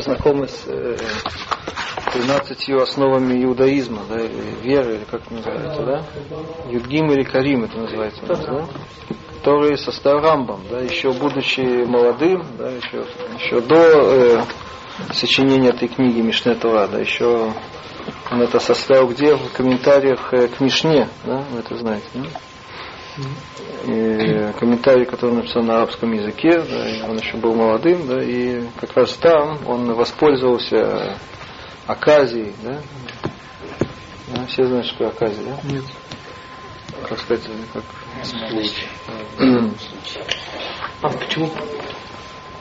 знакомы 0.00 0.48
с 0.48 0.64
э, 0.66 0.96
13 2.12 2.70
основами 2.80 3.44
иудаизма, 3.44 4.02
да, 4.08 4.20
или 4.20 4.60
веры, 4.62 4.96
или 4.96 5.04
как 5.04 5.30
называется, 5.30 5.82
да? 5.84 6.04
Юдгим 6.68 7.10
или 7.12 7.22
Карим 7.22 7.64
это 7.64 7.78
называется 7.78 8.24
у 8.24 8.28
нас, 8.28 8.40
да? 8.40 8.66
Который 9.38 9.76
составил 9.76 10.20
Рамбам, 10.20 10.62
да, 10.70 10.80
еще 10.80 11.12
будучи 11.12 11.60
молодым, 11.84 12.44
да, 12.58 12.70
еще, 12.70 13.04
еще 13.38 13.60
до 13.60 13.76
э, 13.76 14.42
сочинения 15.12 15.68
этой 15.68 15.88
книги 15.88 16.20
Мишне 16.20 16.54
Тора, 16.54 16.88
да, 16.88 16.98
еще 16.98 17.52
он 18.30 18.42
это 18.42 18.58
составил 18.58 19.08
где? 19.08 19.36
В 19.36 19.52
комментариях 19.52 20.32
э, 20.32 20.48
к 20.48 20.60
Мишне, 20.60 21.08
да, 21.24 21.44
вы 21.50 21.60
это 21.60 21.76
знаете, 21.76 22.06
да? 22.14 22.26
И 23.86 24.52
комментарий, 24.58 25.04
который 25.04 25.36
написан 25.36 25.66
на 25.66 25.76
арабском 25.76 26.12
языке, 26.12 26.62
да, 26.62 26.88
и 26.90 27.02
он 27.02 27.16
еще 27.16 27.36
был 27.36 27.54
молодым, 27.54 28.06
да, 28.06 28.22
и 28.22 28.66
как 28.80 28.96
раз 28.96 29.12
там 29.14 29.58
он 29.66 29.92
воспользовался 29.94 31.16
оказией, 31.86 32.52
да, 32.62 32.80
да 34.28 34.46
все 34.46 34.64
знают, 34.64 34.86
что 34.86 35.08
такое 35.08 35.08
оказия, 35.08 35.44
да? 35.44 35.72
Нет. 35.72 35.84
Как 37.08 37.18
сказать, 37.18 37.44
как 37.72 37.84
Случай. 38.24 38.86
А 41.02 41.08
почему? 41.08 41.50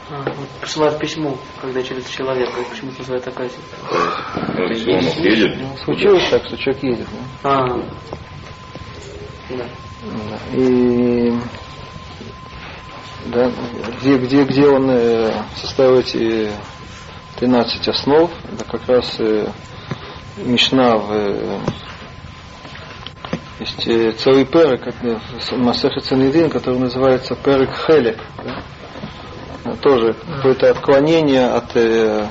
А, 0.10 0.22
вот 0.34 0.50
присылают 0.60 1.00
письмо, 1.00 1.38
когда 1.62 1.82
через 1.82 2.08
человека, 2.10 2.52
почему 2.70 2.92
называют 2.98 3.26
оказией? 3.28 3.62
Ну, 4.56 4.68
если 4.68 4.92
он 4.92 5.04
едет, 5.24 5.58
Ну, 5.62 5.78
случилось 5.86 6.30
так, 6.30 6.44
что 6.46 6.58
человек 6.58 6.84
едет, 6.84 7.08
да? 7.42 7.50
А, 7.50 7.68
да. 9.50 9.66
И 10.54 11.34
да, 13.28 13.52
где, 14.00 14.18
где, 14.18 14.44
где 14.44 14.68
он 14.68 14.90
э, 14.90 15.34
составил 15.56 16.00
эти 16.00 16.52
13 17.38 17.88
основ, 17.88 18.30
это 18.52 18.66
как 18.66 18.88
раз 18.88 19.16
э, 19.20 19.48
Мишна 20.38 20.98
в 20.98 21.12
э, 21.12 21.60
есть 23.60 23.88
э, 23.88 24.12
целый 24.14 24.46
перек, 24.46 24.94
Масеха 25.54 26.02
Цанидин, 26.02 26.50
который 26.50 26.80
называется 26.80 27.36
перек 27.36 27.70
Хелек. 27.88 28.18
Да? 28.44 28.62
Тоже 29.82 30.16
какое-то 30.36 30.70
отклонение 30.72 31.48
от 31.48 31.76
э, 31.76 32.28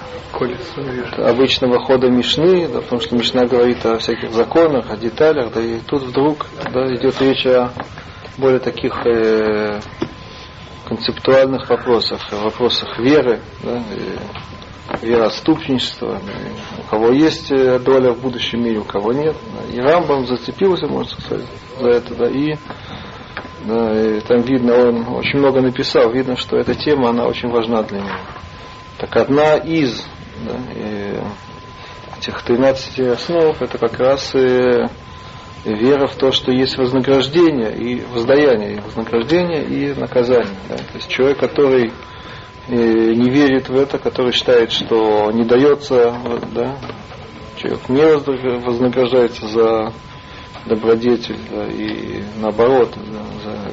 обычного 1.18 1.78
хода 1.78 2.08
Мишны, 2.08 2.68
да, 2.68 2.80
потому 2.80 3.00
что 3.00 3.16
Мишна 3.16 3.46
говорит 3.46 3.84
о 3.86 3.98
всяких 3.98 4.32
законах, 4.32 4.90
о 4.90 4.96
деталях, 4.96 5.52
да, 5.52 5.60
и 5.60 5.78
тут 5.80 6.02
вдруг 6.02 6.46
да, 6.72 6.94
идет 6.94 7.20
речь 7.20 7.46
о 7.46 7.72
более 8.36 8.60
таких 8.60 8.94
э, 9.06 9.80
концептуальных 10.86 11.68
вопросах, 11.68 12.20
о 12.32 12.44
вопросах 12.44 12.98
веры, 12.98 13.40
да, 13.62 13.82
и 15.00 15.06
вероотступничества, 15.06 16.18
и 16.18 16.80
у 16.80 16.90
кого 16.90 17.12
есть 17.12 17.50
э, 17.50 17.78
доля 17.78 18.12
в 18.12 18.20
будущем 18.20 18.62
мире, 18.62 18.78
у 18.78 18.84
кого 18.84 19.12
нет. 19.12 19.36
Да, 19.54 19.74
и 19.74 19.80
Рамбам 19.80 20.26
зацепился, 20.26 20.86
можно 20.86 21.18
сказать, 21.18 21.46
за 21.80 21.88
это, 21.88 22.14
да, 22.14 22.28
и 22.28 22.56
да, 23.64 24.00
и 24.00 24.20
там 24.20 24.42
видно, 24.42 24.88
он 24.88 25.08
очень 25.08 25.38
много 25.38 25.60
написал, 25.60 26.10
видно, 26.10 26.36
что 26.36 26.56
эта 26.56 26.74
тема, 26.74 27.10
она 27.10 27.26
очень 27.26 27.48
важна 27.48 27.82
для 27.82 28.00
него. 28.00 28.18
Так 28.98 29.16
одна 29.16 29.56
из 29.56 30.04
да, 30.46 30.56
этих 32.18 32.42
13 32.42 33.00
основ 33.00 33.60
это 33.60 33.78
как 33.78 33.98
раз 33.98 34.34
и 34.34 34.88
вера 35.64 36.06
в 36.06 36.16
то, 36.16 36.32
что 36.32 36.50
есть 36.50 36.76
вознаграждение 36.76 37.74
и 37.76 38.04
воздаяние, 38.04 38.74
и 38.76 38.80
вознаграждение 38.80 39.64
и 39.64 39.94
наказание. 39.98 40.56
Да. 40.68 40.76
То 40.76 40.94
есть 40.94 41.08
человек, 41.08 41.38
который 41.38 41.92
э, 42.68 42.74
не 42.74 43.30
верит 43.30 43.68
в 43.68 43.76
это, 43.76 43.98
который 43.98 44.32
считает, 44.32 44.72
что 44.72 45.30
не 45.32 45.44
дается, 45.44 46.14
да, 46.52 46.76
человек 47.56 47.88
не 47.88 48.58
вознаграждается 48.58 49.46
за 49.46 49.92
добродетель, 50.66 51.38
и 51.70 52.24
наоборот, 52.40 52.94
за, 53.44 53.72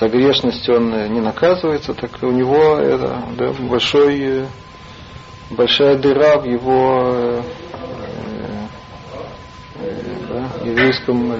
за 0.00 0.08
грешность 0.08 0.68
он 0.68 0.90
не 1.12 1.20
наказывается, 1.20 1.94
так 1.94 2.10
у 2.22 2.30
него 2.30 2.76
это 2.76 3.22
да, 3.36 3.52
большой 3.52 4.20
э, 4.20 4.46
большая 5.50 5.96
дыра 5.96 6.38
в 6.38 6.44
его 6.44 7.12
э, 7.14 7.42
э, 9.76 10.16
да, 10.28 10.66
еврейском 10.66 11.34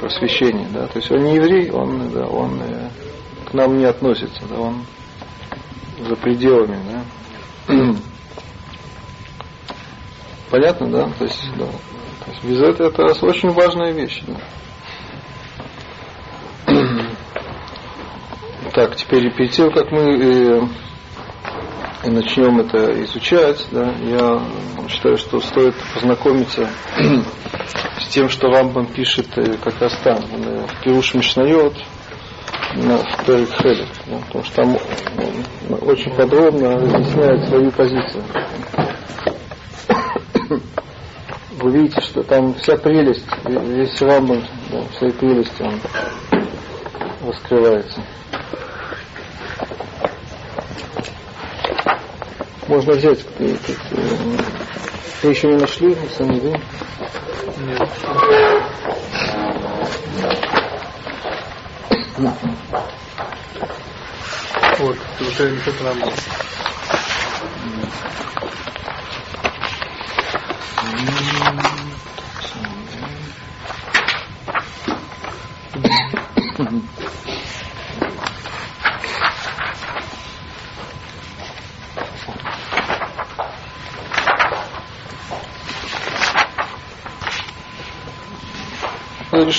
просвещении. 0.00 0.66
Да? 0.72 0.86
То 0.86 0.98
есть 0.98 1.10
он 1.10 1.24
не 1.24 1.36
еврей, 1.36 1.70
он, 1.70 2.10
да, 2.10 2.26
он 2.26 2.60
к 3.46 3.54
нам 3.54 3.78
не 3.78 3.84
относится, 3.84 4.42
да, 4.48 4.60
он 4.60 4.84
за 6.00 6.16
пределами. 6.16 6.78
Да? 7.68 7.74
Понятно, 10.50 10.88
да? 10.88 11.08
То 11.18 11.24
есть, 11.24 11.48
да. 11.56 11.66
Без 12.42 12.60
этого 12.60 12.88
это 12.88 13.26
очень 13.26 13.50
важная 13.50 13.92
вещь. 13.92 14.22
Да? 14.26 14.34
Так, 18.74 18.96
теперь 18.96 19.32
перед 19.32 19.52
тем, 19.52 19.70
как 19.70 19.92
мы 19.92 20.00
э, 20.18 20.62
начнем 22.10 22.58
это 22.58 23.04
изучать, 23.04 23.64
да, 23.70 23.92
я 24.00 24.42
считаю, 24.88 25.16
что 25.16 25.40
стоит 25.40 25.74
познакомиться 25.94 26.68
с 28.00 28.08
тем, 28.08 28.28
что 28.28 28.48
Рамбам 28.48 28.86
пишет 28.86 29.28
э, 29.38 29.58
как 29.62 29.80
раз 29.80 29.96
там, 30.02 30.18
э, 30.18 30.66
в 30.66 30.82
Пируш 30.82 31.14
Мишнайот, 31.14 31.76
в 32.74 33.24
Перек 33.24 33.48
да, 34.06 34.18
потому 34.26 34.44
что 34.44 34.56
там 34.56 34.76
он 35.68 35.88
очень 35.88 36.12
подробно 36.12 36.80
разъясняет 36.80 37.48
свою 37.48 37.70
позицию. 37.70 38.24
Вы 41.56 41.70
видите, 41.70 42.00
что 42.00 42.22
там 42.24 42.54
вся 42.54 42.76
прелесть, 42.76 43.24
весь 43.44 44.02
Рамбам, 44.02 44.42
да, 44.70 44.82
всей 44.96 45.12
прелести 45.12 45.62
он 45.62 45.80
раскрывается. 47.24 48.02
Можно 52.66 52.92
взять, 52.94 53.20
э, 53.38 53.56
тут, 53.66 53.76
э, 53.92 54.36
вы 55.22 55.30
еще 55.30 55.48
не 55.48 55.56
нашли, 55.58 55.94
на 55.94 56.08
самом 56.08 56.40
деле? 56.40 56.60
Нет. 57.58 57.88
Вот, 64.78 64.96
уже 65.20 65.50
не 65.50 65.58
тут 65.58 65.80
нам. 65.82 65.98
Я 65.98 66.10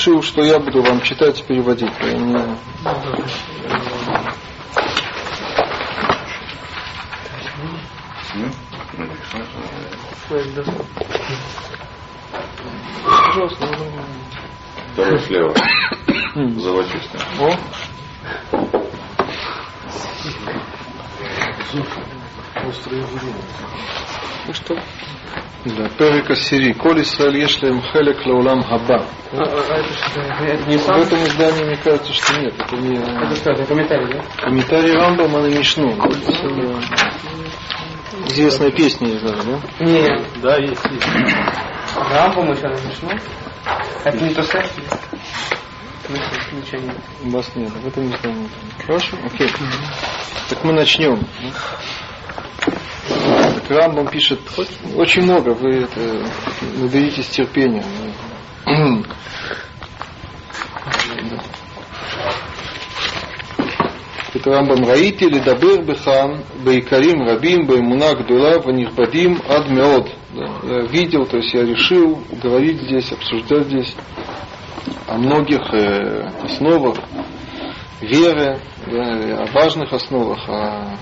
решил, 0.06 0.22
что 0.22 0.44
я 0.44 0.60
буду 0.60 0.82
вам 0.82 1.02
читать 1.02 1.40
и 1.40 1.44
переводить. 1.44 1.92
Я 2.02 2.14
не- 2.18 2.58
Пожалуйста, 13.04 13.68
ну, 13.68 13.86
второй 14.94 15.20
слева, 15.20 15.54
золотистый. 16.60 17.20
О, 17.40 17.56
ну 24.48 24.54
что? 24.54 24.76
Да, 25.66 25.90
Перека 25.98 26.36
Сири. 26.36 26.74
Коли 26.74 27.02
Исраэль 27.02 27.40
ешлем 27.40 27.82
хелек 27.82 28.24
лаулам 28.26 28.62
хаба. 28.64 29.04
А, 29.34 29.38
а 29.38 29.84
В 30.68 30.80
сам? 30.80 31.02
этом 31.02 31.24
издании 31.24 31.64
мне 31.64 31.76
кажется, 31.78 32.14
что 32.14 32.40
нет. 32.40 32.54
Это 32.60 32.76
не 32.78 32.96
Это 32.98 33.36
что, 33.36 33.52
это 33.52 33.66
комментарий, 33.66 34.14
да? 34.14 34.22
комментарий 34.44 34.94
Рамбама 34.94 35.42
на 35.42 35.48
Мишну. 35.48 35.92
Известная 38.26 38.72
песня, 38.72 39.08
не 39.08 39.20
знаю, 39.20 39.44
да? 39.44 39.86
Нет. 39.86 40.22
Да, 40.42 40.58
есть, 40.58 40.84
есть. 40.86 41.06
Рамбом 41.96 42.52
еще 42.52 42.68
разрешено? 42.68 43.12
Это 44.04 44.24
не 44.24 44.34
то 44.34 44.44
самое? 44.44 44.70
Ничего 46.52 46.82
нет. 46.82 46.96
У 47.24 47.30
вас 47.30 47.52
нет, 47.56 47.72
в 47.72 47.88
этом 47.88 48.08
не 48.08 48.18
знаю. 48.18 48.50
Хорошо, 48.86 49.18
окей. 49.24 49.50
Так 50.50 50.64
мы 50.64 50.74
начнем. 50.74 51.20
Так 53.08 53.70
Рамбам 53.70 54.08
пишет 54.08 54.40
очень 54.96 55.24
много, 55.24 55.50
вы 55.50 55.84
это, 55.84 56.26
наберитесь 56.78 57.28
терпения. 57.28 57.84
это 64.35 64.51
Рамбам 64.51 64.85
Раити 64.85 65.25
лидабер 65.25 65.83
бехам 65.83 66.45
бейкарим 66.65 67.23
рабим 67.23 67.67
беймуна 67.67 68.15
гдула 68.15 68.61
ванихбадим 68.61 69.41
ад 69.49 69.69
меод. 69.69 70.09
Я 70.33 70.83
видел, 70.83 71.27
то 71.27 71.39
есть 71.39 71.53
я 71.53 71.65
решил 71.65 72.23
говорить 72.31 72.81
здесь, 72.81 73.11
обсуждать 73.11 73.67
здесь 73.67 73.97
о 75.09 75.19
многих 75.19 75.61
э, 75.73 76.29
основах 76.45 76.97
веры, 78.01 78.61
да, 78.87 79.43
о 79.43 79.47
важных 79.53 79.93
основах, 79.93 80.49
о 80.49 80.97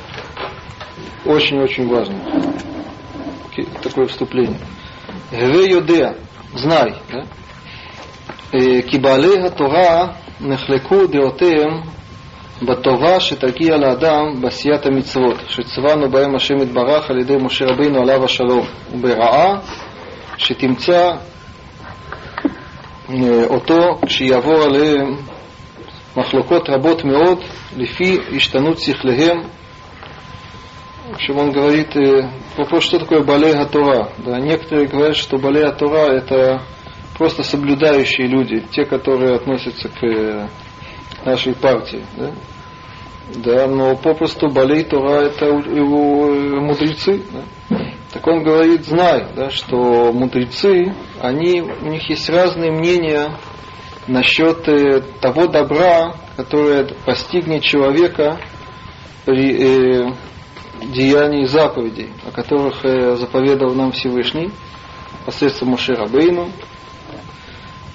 очень-очень 1.27 1.87
важных. 1.89 2.23
Такое 3.83 4.07
вступление. 4.07 4.59
Геве 5.31 5.71
Йодея, 5.71 6.17
знай, 6.55 6.95
да? 7.13 7.25
Кибалега 8.51 9.51
Тора 9.51 10.15
נחלקו 10.41 11.07
דעותיהם 11.07 11.83
בטובה 12.63 13.21
שתגיע 13.21 13.77
לאדם 13.77 14.41
בעשיית 14.41 14.87
המצוות, 14.87 15.37
שצוונו 15.49 16.11
בהם 16.11 16.37
השם 16.37 16.57
יתברך 16.57 17.11
על 17.11 17.21
ידי 17.21 17.37
משה 17.37 17.65
רבינו 17.65 18.03
עליו 18.03 18.25
השלום, 18.25 18.67
וברעה 18.93 19.55
שתמצא 20.37 21.11
אותו 23.45 24.01
כשיעבור 24.07 24.63
עליהם 24.63 25.17
מחלוקות 26.17 26.69
רבות 26.71 27.05
מאוד 27.05 27.39
לפי 27.77 28.19
השתנות 28.37 28.79
שכליהם. 28.79 29.39
В 31.09 31.15
общем, 31.15 31.39
он 31.39 31.53
говорит, 31.53 31.95
вопрос, 32.59 32.85
что 32.85 32.99
такое 32.99 33.23
Балея 33.23 33.65
Тора. 33.65 34.11
Да, 34.19 34.39
некоторые 34.39 34.89
говорят, 34.89 35.17
что 35.17 35.39
Балея 35.39 35.73
Тора 35.73 36.13
это 36.13 36.61
просто 37.17 37.43
соблюдающие 37.43 38.27
люди, 38.27 38.63
те, 38.71 38.85
которые 38.85 39.37
относятся 39.37 39.89
к 39.89 40.51
нашей 41.25 41.55
партии. 41.55 42.05
Да? 42.17 42.31
Да, 43.36 43.68
но 43.68 43.96
попросту 43.96 44.50
Балей 44.50 44.84
Тора 44.84 45.22
это 45.22 45.46
его 45.46 46.28
мудрецы. 46.62 47.24
Да? 47.32 47.78
Так 48.12 48.28
он 48.28 48.44
говорит, 48.44 48.86
знай, 48.86 49.28
да, 49.36 49.50
что 49.50 50.12
мудрецы, 50.14 50.94
они, 51.20 51.62
у 51.62 51.88
них 51.88 52.08
есть 52.10 52.30
разные 52.30 52.72
мнения 52.72 53.32
насчет 54.08 54.68
э, 54.68 55.02
того 55.20 55.48
добра, 55.48 56.14
которое 56.36 56.86
постигнет 57.06 57.64
человека 57.64 58.40
при 59.26 60.10
э, 60.10 60.14
деянии 60.94 61.46
заповедей, 61.46 62.12
о 62.28 62.32
которых 62.32 62.86
э, 62.86 63.16
заповедовал 63.16 63.74
нам 63.74 63.92
Всевышний 63.94 64.52
посредством 65.26 65.70
Моше 65.70 65.94
Рабейну, 65.94 66.52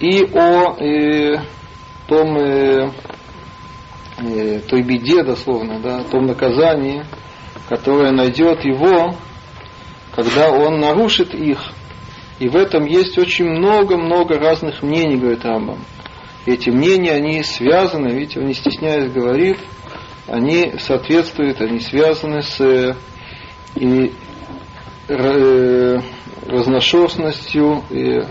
и 0.01 0.25
о 0.33 0.77
э, 0.79 1.43
том, 2.09 2.39
э, 2.39 2.87
э, 2.87 2.91
той 4.19 4.83
беде, 4.83 5.23
дословно, 5.23 5.81
да, 5.81 6.01
о 6.01 6.05
том 6.05 6.27
наказании, 6.27 7.05
которое 7.69 8.11
найдет 8.13 8.65
его, 8.65 9.15
когда 10.15 10.51
он 10.51 10.81
нарушит 10.81 11.35
их. 11.35 11.59
И 12.39 12.49
в 12.49 12.57
этом 12.57 12.87
есть 12.87 13.19
очень 13.19 13.47
много-много 13.47 14.39
разных 14.39 14.83
мнений, 14.83 15.17
говорит 15.17 15.45
Рамбам. 15.45 15.79
Эти 16.47 16.71
мнения, 16.71 17.13
они 17.13 17.43
связаны, 17.43 18.09
видите, 18.09 18.41
он 18.41 18.47
не 18.47 18.55
стесняясь 18.55 19.13
говорит, 19.13 19.59
они 20.27 20.75
соответствуют, 20.79 21.61
они 21.61 21.81
связаны 21.81 22.43
с 22.43 22.61
э, 22.61 22.95
и, 23.75 24.13
э, 25.09 25.99
разношерстностью 26.47 27.85
и 27.91 28.23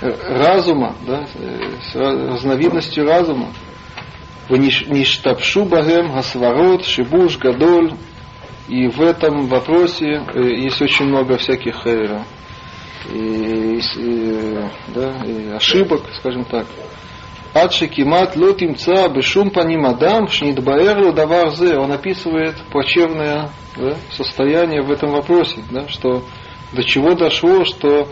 разума, 0.00 0.94
да, 1.06 1.26
с 1.90 1.94
разновидностью 1.94 3.04
разума. 3.04 3.48
Ништапшу 4.48 5.64
багем 5.64 6.12
гасварот, 6.12 6.84
шибуш, 6.84 7.38
гадоль. 7.38 7.92
И 8.68 8.88
в 8.88 9.00
этом 9.00 9.46
вопросе 9.46 10.22
есть 10.34 10.80
очень 10.82 11.06
много 11.06 11.38
всяких 11.38 11.86
и, 13.12 13.80
и, 13.96 14.58
да, 14.88 15.22
и 15.24 15.50
ошибок, 15.50 16.02
скажем 16.18 16.44
так. 16.44 16.66
Ад 17.54 17.72
шекимат 17.72 18.36
лот 18.36 18.62
имца 18.62 19.08
бешум 19.08 19.50
паним 19.50 19.86
адам 19.86 20.28
шнидбаэр 20.28 21.12
давар 21.12 21.50
зе. 21.56 21.78
Он 21.78 21.92
описывает 21.92 22.56
плачевное 22.70 23.50
да, 23.76 23.96
состояние 24.10 24.82
в 24.82 24.90
этом 24.90 25.12
вопросе, 25.12 25.62
да, 25.70 25.88
что 25.88 26.24
до 26.72 26.82
чего 26.82 27.14
дошло, 27.14 27.64
что 27.64 28.06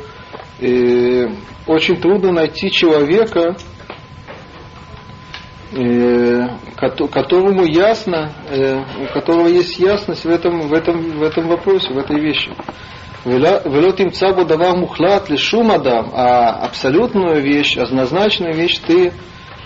э, 0.60 1.26
очень 1.66 1.96
трудно 1.96 2.32
найти 2.32 2.70
человека, 2.70 3.40
э, 3.40 3.75
которому 7.12 7.64
ясно, 7.64 8.32
э, 8.48 8.80
у 9.02 9.12
которого 9.12 9.48
есть 9.48 9.78
ясность 9.78 10.24
в 10.24 10.30
этом, 10.30 10.68
в 10.68 10.72
этом, 10.72 11.18
в 11.18 11.22
этом 11.22 11.48
вопросе, 11.48 11.92
в 11.92 11.98
этой 11.98 12.18
вещи. 12.18 12.50
Велот 13.24 14.00
им 14.00 14.12
цабу 14.12 14.44
давар 14.44 14.76
мухлат 14.76 15.28
лишум 15.28 15.72
адам, 15.72 16.10
а 16.14 16.50
абсолютную 16.64 17.42
вещь, 17.42 17.76
однозначную 17.76 18.54
вещь 18.54 18.78
ты 18.86 19.12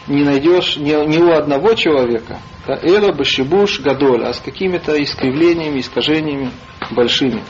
не 0.09 0.25
найдешь 0.25 0.77
ни, 0.79 0.93
ни 1.07 1.19
у 1.19 1.33
одного 1.33 1.75
человека. 1.75 2.39
Эра 2.67 3.13
башибуш 3.13 3.81
гадоль, 3.81 4.25
а 4.25 4.33
с 4.33 4.41
какими-то 4.41 5.01
искривлениями, 5.03 5.81
искажениями 5.81 6.51
большими. 6.91 7.43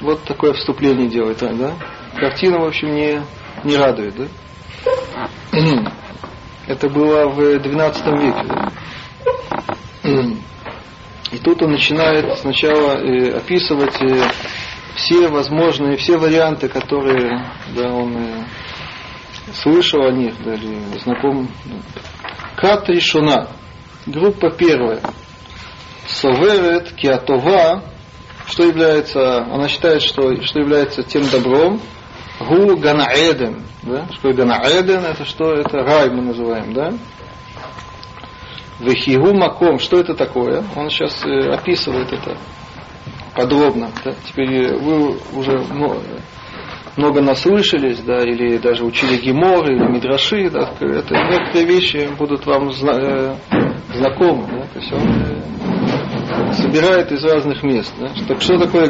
Вот 0.00 0.22
такое 0.24 0.54
вступление 0.54 1.08
делает, 1.08 1.38
да? 1.38 1.74
Картина, 2.16 2.60
в 2.60 2.66
общем, 2.66 2.94
не, 2.94 3.20
не 3.64 3.76
радует, 3.76 4.14
да? 4.16 4.24
Это 6.68 6.88
было 6.88 7.28
в 7.28 7.58
12 7.58 8.06
веке? 8.20 8.44
И 11.32 11.38
тут 11.38 11.62
он 11.62 11.72
начинает 11.72 12.38
сначала 12.38 12.92
э, 12.98 13.36
описывать 13.36 14.00
э, 14.02 14.22
все 14.94 15.28
возможные, 15.28 15.96
все 15.96 16.16
варианты, 16.16 16.68
которые 16.68 17.44
да, 17.74 17.92
он 17.92 18.16
э, 18.16 18.44
слышал 19.52 20.06
о 20.06 20.12
них, 20.12 20.34
да, 20.42 20.54
или 20.54 20.78
знаком. 20.98 21.48
Кат 22.56 22.88
решена. 22.88 23.48
Группа 24.06 24.50
первая. 24.50 25.00
Соверет 26.06 26.92
киатова 26.92 27.82
что 28.48 28.64
является, 28.64 29.42
она 29.44 29.68
считает, 29.68 30.02
что, 30.02 30.42
что 30.42 30.60
является 30.60 31.02
тем 31.02 31.28
добром, 31.28 31.80
гу 32.40 32.76
ганаэден, 32.76 33.62
да? 33.82 34.06
что 34.12 34.32
ганаэден 34.32 35.04
это 35.04 35.24
что? 35.24 35.52
Это 35.54 35.78
рай 35.78 36.10
мы 36.10 36.22
называем, 36.22 36.72
да? 36.72 36.92
Вехигу 38.80 39.34
маком, 39.34 39.78
что 39.78 39.98
это 39.98 40.14
такое? 40.14 40.62
Он 40.76 40.88
сейчас 40.88 41.24
э, 41.24 41.50
описывает 41.50 42.12
это 42.12 42.36
подробно. 43.34 43.90
Да? 44.04 44.12
Теперь 44.24 44.52
э, 44.52 44.76
вы 44.76 45.16
уже 45.34 45.58
много, 45.58 46.00
наслышались, 47.20 47.98
да, 48.00 48.18
или 48.22 48.58
даже 48.58 48.84
учили 48.84 49.16
гемор 49.16 49.68
или 49.68 49.84
мидраши, 49.84 50.48
да, 50.50 50.70
это 50.80 51.14
некоторые 51.14 51.64
вещи 51.66 52.08
будут 52.16 52.46
вам 52.46 52.70
зна- 52.72 52.98
э, 53.00 53.34
знакомы. 53.94 54.46
Да? 54.46 54.66
То 54.72 54.78
есть 54.78 54.92
он 54.92 56.52
собирает 56.52 57.10
из 57.10 57.24
разных 57.24 57.64
мест. 57.64 57.92
Да? 57.98 58.10
Так 58.28 58.40
что 58.42 58.58
такое 58.58 58.86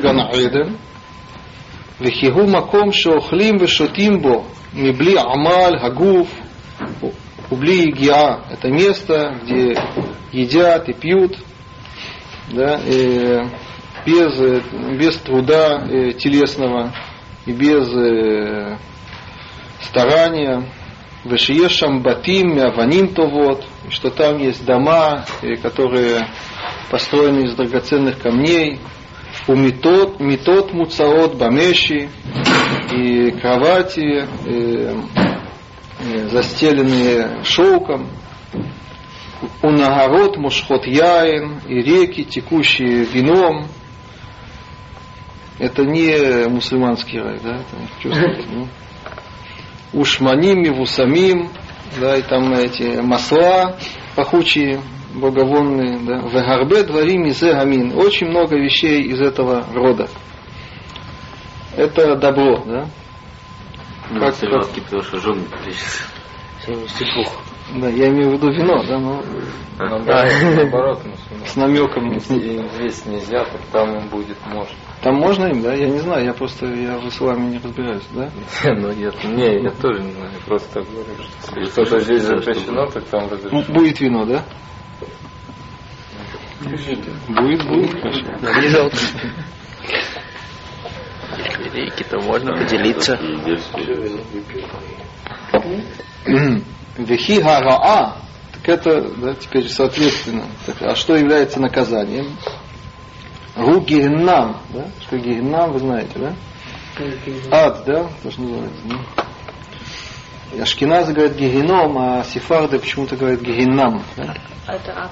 Вехигу 1.98 2.46
маком 2.46 2.92
шохлим 2.92 3.58
вешотим 3.58 4.20
бо 4.20 4.44
мибли 4.72 5.16
амаль 5.16 5.78
хагуф 5.78 6.28
убли 7.50 7.90
гиа. 7.90 8.40
Это 8.50 8.68
место, 8.68 9.38
где 9.42 9.76
едят 10.32 10.88
и 10.88 10.92
пьют, 10.92 11.36
да, 12.52 12.80
и 12.86 13.42
без, 14.06 14.38
без 14.98 15.16
труда 15.16 15.86
э, 15.88 16.12
телесного 16.12 16.94
и 17.46 17.52
без 17.52 17.88
э, 17.94 18.78
старания. 19.80 20.70
Вешиешам 21.24 22.00
батим, 22.00 22.58
аваним 22.60 23.08
то 23.08 23.26
вот, 23.26 23.66
что 23.90 24.10
там 24.10 24.38
есть 24.38 24.64
дома, 24.64 25.24
э, 25.42 25.56
которые 25.56 26.28
построенный 26.90 27.46
из 27.48 27.54
драгоценных 27.54 28.20
камней, 28.20 28.78
у 29.48 29.54
метод, 29.56 30.20
метод 30.20 30.72
муцаот 30.74 31.36
бамеши, 31.36 32.10
и 32.92 33.30
кровати, 33.40 34.26
и, 34.46 34.94
и 36.04 36.18
застеленные 36.28 37.42
шелком, 37.44 38.08
у 39.62 39.70
нагород 39.70 40.36
мушхот 40.36 40.86
яин, 40.86 41.60
и 41.66 41.76
реки, 41.76 42.24
текущие 42.24 43.04
вином. 43.04 43.68
Это 45.58 45.82
не 45.82 46.46
мусульманский 46.48 47.20
рай, 47.20 47.40
да, 47.42 47.56
это 47.56 48.02
чувствуете, 48.02 48.48
ну? 48.52 48.68
Ушманим, 49.92 50.74
вусамим, 50.74 51.50
да, 51.98 52.16
и 52.16 52.22
там 52.22 52.52
эти 52.52 53.00
масла 53.00 53.76
пахучие, 54.14 54.80
благовонные, 55.18 55.98
да, 56.00 56.18
вегарбе 56.26 56.84
дворим 56.84 57.26
из 57.26 57.40
гамин. 57.42 57.96
Очень 57.96 58.28
много 58.28 58.56
вещей 58.56 59.02
из 59.02 59.20
этого 59.20 59.64
рода. 59.74 60.08
Это 61.76 62.16
добро, 62.16 62.62
да? 62.64 62.86
Ну, 64.10 64.20
как, 64.20 64.38
как... 64.38 64.68
потому 64.84 65.02
что 65.02 65.20
жен 65.20 65.44
72. 66.64 67.24
Да, 67.80 67.88
я 67.90 68.08
имею 68.08 68.30
в 68.30 68.32
виду 68.34 68.50
вино, 68.50 68.82
да, 68.86 68.98
но 68.98 69.22
Наоборот, 69.78 71.00
с 71.46 71.54
намеком. 71.54 72.18
здесь 72.18 73.06
нельзя, 73.06 73.44
так 73.44 73.60
там 73.70 73.96
им 73.96 74.08
будет 74.08 74.36
можно. 74.46 74.74
Там 75.02 75.16
можно 75.16 75.46
им, 75.46 75.62
да? 75.62 75.72
Я 75.74 75.88
не 75.88 75.98
знаю, 75.98 76.24
я 76.24 76.32
просто 76.32 76.66
я 76.66 76.98
в 76.98 77.06
исламе 77.08 77.50
не 77.50 77.58
разбираюсь, 77.58 78.02
да? 78.12 78.30
Ну 78.64 78.92
нет, 78.92 79.14
не, 79.24 79.62
я 79.62 79.70
тоже 79.70 80.02
не 80.02 80.12
знаю, 80.12 80.32
просто 80.46 80.80
говорю, 80.80 81.12
что 81.42 81.60
если 81.60 81.70
что-то 81.70 82.00
здесь 82.00 82.22
запрещено, 82.22 82.86
так 82.86 83.04
там 83.04 83.28
разрешено. 83.30 83.62
Будет 83.68 84.00
вино, 84.00 84.24
да? 84.24 84.44
Будет, 86.60 87.66
будет, 87.66 88.00
хорошо. 88.00 88.60
Не 88.60 88.68
жалко. 88.68 88.96
Рейки-то 91.72 92.20
можно 92.20 92.56
поделиться. 92.56 93.18
Вехи 96.96 97.40
гараа, 97.40 98.16
так 98.52 98.68
это, 98.68 99.02
да, 99.16 99.34
теперь 99.34 99.68
соответственно. 99.68 100.44
Так, 100.66 100.82
а 100.82 100.96
что 100.96 101.14
является 101.14 101.60
наказанием? 101.60 102.36
Гу 103.56 103.80
гигеннам, 103.80 104.60
да? 104.70 104.88
Что 105.02 105.16
гигеннам, 105.18 105.72
вы 105.72 105.78
знаете, 105.78 106.12
да? 106.16 106.34
Ад, 107.52 107.84
да? 107.86 108.08
То, 108.22 108.30
что 108.30 108.42
называется. 108.42 108.80
да? 108.84 109.24
И 110.54 110.60
Ашкеназы 110.60 111.12
говорят 111.12 111.36
гигеном, 111.36 111.98
а 111.98 112.24
сефарды 112.24 112.78
почему-то 112.78 113.16
говорят 113.16 113.40
гигеннам. 113.40 114.02
Да? 114.16 114.34
А 114.66 114.74
это 114.74 114.92
а 114.92 115.10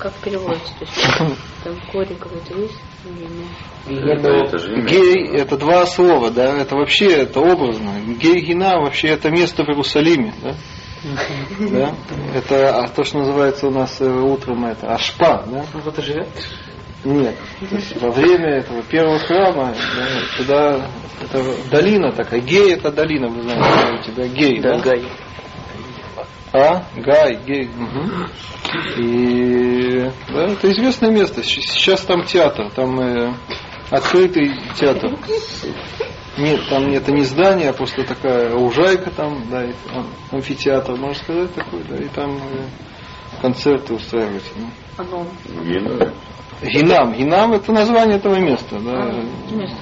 как, 0.00 0.12
переводится? 0.14 0.74
То 0.78 0.84
есть 0.84 1.38
там 1.64 1.80
корень 1.92 2.16
какой-то 2.16 2.54
есть? 2.58 2.78
Это, 3.86 4.28
это 4.28 4.58
же 4.58 4.72
имя. 4.74 4.86
Гей 4.86 5.28
это 5.36 5.56
два 5.56 5.86
слова, 5.86 6.30
да, 6.30 6.56
это 6.58 6.74
вообще 6.74 7.08
это 7.22 7.40
образно. 7.40 8.00
Гей 8.18 8.40
гина 8.40 8.80
вообще 8.80 9.08
это 9.08 9.30
место 9.30 9.62
в 9.64 9.68
Иерусалиме, 9.68 10.34
да? 10.42 10.54
Да? 11.70 11.94
Это 12.34 12.78
а, 12.82 12.88
то, 12.88 13.04
что 13.04 13.18
называется 13.18 13.68
у 13.68 13.70
нас 13.70 14.00
э, 14.00 14.06
утром 14.06 14.66
это 14.66 14.92
ашпа, 14.92 15.44
да? 15.46 15.64
Он 15.74 15.80
кто-то 15.80 16.02
живет? 16.02 16.28
Нет. 17.04 17.34
Во 18.00 18.10
время 18.10 18.58
этого 18.58 18.82
первого 18.82 19.18
храма 19.18 19.74
да, 19.96 20.36
туда 20.36 20.90
это 21.22 21.70
долина 21.70 22.12
такая. 22.12 22.40
Гей 22.40 22.74
это 22.74 22.90
долина, 22.92 23.28
вы 23.28 23.42
знаете, 23.42 24.12
да, 24.14 24.26
гей, 24.26 24.60
да? 24.60 24.78
Гай. 24.78 25.04
А, 26.52 26.84
Гай, 26.96 27.36
Гей. 27.46 27.68
мгм. 27.68 28.26
И 28.98 30.10
да, 30.28 30.46
это 30.46 30.70
известное 30.72 31.10
место. 31.10 31.42
Сейчас 31.44 32.00
там 32.02 32.24
театр, 32.24 32.70
там 32.70 32.98
э, 33.00 33.32
открытый 33.90 34.52
театр. 34.76 35.16
Нет, 36.38 36.60
там 36.68 36.88
это 36.92 37.12
не 37.12 37.22
здание, 37.22 37.70
а 37.70 37.72
просто 37.72 38.02
такая 38.04 38.52
лужайка 38.54 39.10
там, 39.10 39.48
да, 39.50 39.64
и 39.64 39.72
там 39.92 40.06
амфитеатр, 40.32 40.96
можно 40.96 41.14
сказать, 41.22 41.54
такой, 41.54 41.82
да, 41.88 41.96
и 41.96 42.08
там 42.08 42.36
э, 42.36 42.66
концерты 43.40 43.94
устраиваются. 43.94 44.50
ну. 44.56 44.70
Оно. 44.96 45.26
Гинам. 46.62 47.12
Гинам 47.14 47.52
это 47.54 47.72
название 47.72 48.18
этого 48.18 48.36
места, 48.38 48.78
да. 48.78 48.92
А, 48.92 49.22
место. 49.52 49.76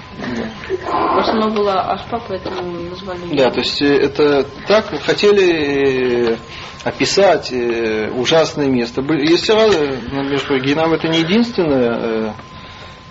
В 0.86 1.18
основном 1.18 1.54
была 1.54 1.92
ашпа, 1.92 2.20
поэтому 2.28 2.72
назвали 2.90 3.36
Да, 3.36 3.50
то 3.50 3.58
есть 3.60 3.80
э, 3.82 3.96
это 3.96 4.44
так 4.66 4.86
хотели 5.02 6.32
э, 6.32 6.36
описать 6.84 7.52
э, 7.52 8.10
ужасное 8.10 8.68
место. 8.68 9.02
Разные, 9.02 9.98
ну, 10.10 10.22
между 10.24 10.46
прочим, 10.46 10.64
Гейнам 10.64 10.92
это 10.92 11.08
не 11.08 11.18
единственное 11.18 12.34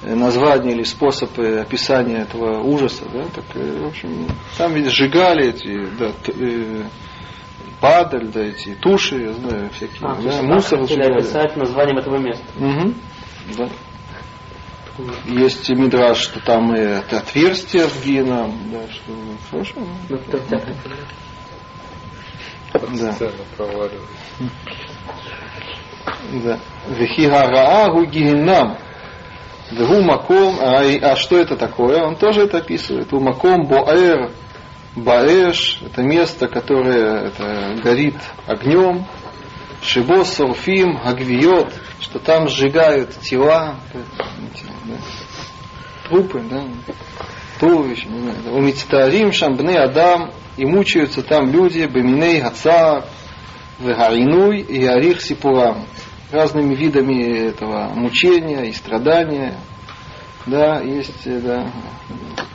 название 0.04 0.76
или 0.76 0.84
способ 0.84 1.38
описания 1.40 2.20
этого 2.20 2.62
ужаса, 2.62 3.04
да, 3.12 3.24
так, 3.34 3.46
в 3.56 3.88
общем, 3.88 4.28
там 4.58 4.74
ведь 4.74 4.90
сжигали 4.92 5.48
эти, 5.50 5.90
да, 5.98 6.12
падаль, 7.82 8.28
да, 8.28 8.42
эти 8.42 8.76
туши, 8.76 9.16
я 9.16 9.34
знаю, 9.34 9.70
всякие, 9.72 9.98
А, 10.04 10.16
да, 10.22 10.42
мусор 10.44 10.80
так 10.80 10.88
хотели 10.88 11.02
сжигали. 11.04 11.20
описать 11.20 11.58
названием 11.58 11.98
этого 11.98 12.18
места. 12.18 12.46
Мгм. 12.58 12.96
Да. 13.56 13.70
Есть 15.26 15.70
мидраж, 15.70 16.18
что 16.18 16.40
там 16.40 16.76
и 16.76 16.80
это 16.80 17.20
отверстие 17.20 17.88
в 17.88 18.04
генам, 18.04 18.52
да, 18.72 18.82
что 18.92 19.14
хорошо. 19.52 19.74
Ну. 20.10 20.20
Да. 22.98 23.14
Да. 26.32 26.60
Вехи 26.90 27.28
гараагу 27.28 28.06
гигеннам. 28.06 28.78
Вегу 29.72 30.02
маком, 30.02 30.58
а, 30.62 30.80
а 30.80 31.16
что 31.16 31.38
это 31.38 31.58
такое? 31.58 32.04
Он 32.04 32.16
тоже 32.16 32.44
это 32.44 32.60
описывает. 32.60 33.12
У 33.12 33.20
маком 33.20 33.66
боэр, 33.66 34.32
баэш, 34.96 35.82
это 35.86 36.04
место, 36.04 36.48
которое 36.48 37.28
это, 37.28 37.76
горит 37.84 38.16
огнем. 38.46 39.06
Шибо 39.82 40.24
сурфим, 40.24 41.00
агвиот, 41.04 41.74
что 42.00 42.20
там 42.20 42.50
сжигают 42.50 43.12
тела, 43.22 43.76
да, 43.94 44.96
трупы, 46.08 46.42
да, 46.50 46.64
туловища, 47.60 48.08
не 48.10 48.22
знаю. 48.22 48.38
да. 48.44 48.52
У 48.52 48.62
мицтарим 48.62 49.32
шамбны 49.32 49.78
адам, 49.78 50.32
и 50.58 50.66
мучаются 50.66 51.22
там 51.22 51.52
люди, 51.52 51.86
беминей 51.86 52.42
гацар, 52.42 53.06
вегаринуй 53.80 54.60
и 54.62 54.86
арих 54.86 55.22
сипурам. 55.22 55.86
Разными 56.32 56.76
видами 56.76 57.48
этого 57.50 57.90
мучения 57.94 58.66
и 58.66 58.74
страдания. 58.74 59.56
Да, 60.46 60.82
есть, 60.82 61.26
э, 61.26 61.40
да, 61.40 61.72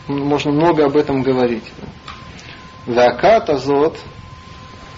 можно 0.09 0.51
много 0.51 0.85
об 0.87 0.97
этом 0.97 1.23
говорить. 1.23 1.65
Вакат 2.87 3.49
азот, 3.49 3.99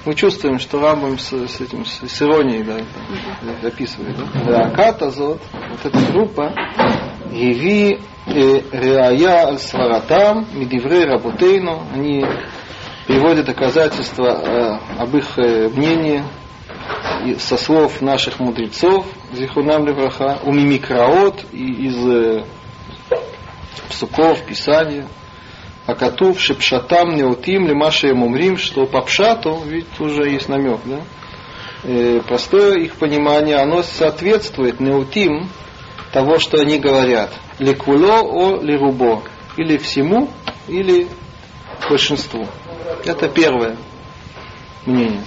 мы 0.04 0.14
чувствуем, 0.14 0.58
что 0.58 0.80
Рамбам 0.80 1.18
с, 1.18 1.32
с 1.32 1.60
этим, 1.60 1.84
с, 1.84 2.00
с 2.00 2.22
иронией 2.22 2.62
да, 2.62 2.78
это 2.78 3.68
описывает. 3.68 4.16
Да? 4.16 4.68
Вакат 4.68 5.02
азот, 5.02 5.40
вот 5.52 5.80
эта 5.84 5.98
группа, 6.12 6.52
Гиви 7.30 8.00
Реая 8.26 9.46
аль 9.46 9.58
Сваратам, 9.58 10.46
Мидиврей 10.52 11.04
Работейну, 11.04 11.82
они 11.92 12.24
приводят 13.06 13.46
доказательства 13.46 14.26
э, 14.26 14.78
об 14.98 15.14
их 15.16 15.38
э, 15.38 15.68
мнении 15.68 16.22
и 17.26 17.34
со 17.36 17.56
слов 17.56 18.00
наших 18.00 18.40
мудрецов, 18.40 19.06
Зихунам 19.32 19.86
Левраха, 19.86 20.38
у 20.44 20.52
Мимикраот 20.52 21.44
и 21.52 21.86
из 21.86 22.06
э, 22.06 22.44
псуков, 23.90 24.42
писания, 24.46 25.06
а 25.86 25.94
Катув 25.94 26.40
Шепшатам 26.40 27.14
Неутим 27.14 27.66
Лимаша 27.66 28.14
Мумрим, 28.14 28.56
что 28.56 28.86
по 28.86 29.02
пшату, 29.02 29.60
ведь 29.66 30.00
уже 30.00 30.30
есть 30.30 30.48
намек, 30.48 30.80
да? 30.84 31.00
Э, 31.82 32.20
простое 32.26 32.78
их 32.78 32.96
понимание, 32.96 33.56
оно 33.56 33.82
соответствует 33.82 34.80
Неутим 34.80 35.50
того, 36.12 36.38
что 36.38 36.58
они 36.58 36.78
говорят. 36.78 37.30
Лекуло 37.58 38.22
о 38.22 38.62
лирубо. 38.62 39.22
Или 39.56 39.76
всему, 39.76 40.30
или 40.68 41.06
большинству. 41.88 42.46
Это 43.04 43.28
первое 43.28 43.76
мнение. 44.86 45.24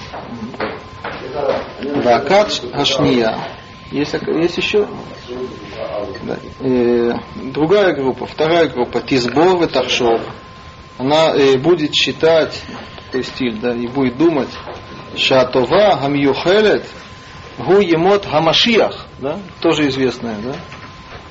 Вакат 2.03 2.61
Ашния. 2.73 3.37
Есть, 3.91 4.13
есть 4.13 4.57
еще? 4.57 4.87
Да. 6.23 6.37
Э, 6.59 7.13
другая 7.35 7.93
группа, 7.93 8.25
вторая 8.25 8.67
группа, 8.67 8.99
Тизбор 9.01 9.63
и 9.63 9.67
Таршов. 9.67 10.21
Она 10.97 11.35
э, 11.35 11.57
будет 11.57 11.93
считать, 11.93 12.61
такой 13.05 13.23
стиль, 13.23 13.59
да, 13.59 13.73
и 13.75 13.87
будет 13.87 14.17
думать, 14.17 14.49
Шатова 15.15 15.99
Гамьюхелет 16.01 16.85
Гу 17.57 17.79
Емот 17.79 18.27
Гамашиях, 18.27 19.05
да, 19.19 19.39
тоже 19.61 19.87
известное, 19.89 20.37
да, 20.43 20.55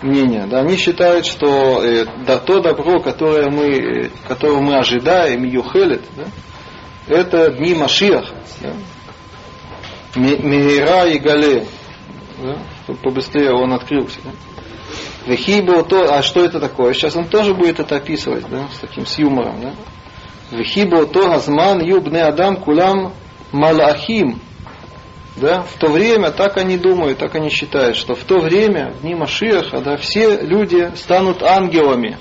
мнение. 0.02 0.46
Да, 0.46 0.61
они 0.61 0.76
считают, 0.76 1.26
что 1.26 1.82
э, 1.82 2.06
да, 2.25 2.38
то 2.38 2.61
добро, 2.61 3.00
которое 3.00 3.50
мы, 3.50 3.66
э, 3.66 4.11
которого 4.28 4.61
мы 4.61 4.76
ожидаем, 4.76 5.44
Юхелет, 5.44 6.02
да, 6.16 6.25
это 7.06 7.50
дни 7.50 7.75
Машиах. 7.75 8.32
Да, 8.61 8.73
Ми- 10.16 10.38
Мира 10.38 11.04
и 11.06 11.18
Гале. 11.18 11.66
Да, 12.42 12.94
побыстрее 13.02 13.52
он 13.52 13.73
открылся. 13.73 14.18
Да. 14.25 14.30
Вехибо 15.26 15.83
то, 15.83 16.14
а 16.14 16.23
что 16.23 16.45
это 16.45 16.61
такое? 16.61 16.92
Сейчас 16.95 17.16
он 17.16 17.26
тоже 17.26 17.52
будет 17.52 17.80
это 17.80 17.97
описывать, 17.97 18.49
да, 18.49 18.68
с 18.73 18.78
таким 18.78 19.06
с 19.06 19.18
юмором, 19.18 19.61
да. 19.61 19.73
Вехибо 20.56 21.06
то 21.06 21.28
газман 21.28 21.83
юбне 21.83 22.23
адам 22.23 22.56
кулам 22.56 23.12
малахим. 23.50 24.40
Да, 25.35 25.62
в 25.62 25.75
то 25.78 25.88
время 25.88 26.30
так 26.30 26.56
они 26.56 26.78
думают, 26.78 27.18
так 27.18 27.35
они 27.35 27.50
считают, 27.50 27.97
что 27.97 28.14
в 28.14 28.25
то 28.25 28.38
время, 28.38 28.92
в 28.92 29.02
дни 29.02 29.14
Машиаха, 29.14 29.83
да, 29.83 29.99
все 29.99 30.40
люди 30.40 30.92
станут 30.97 31.42
ангелами. 31.42 32.16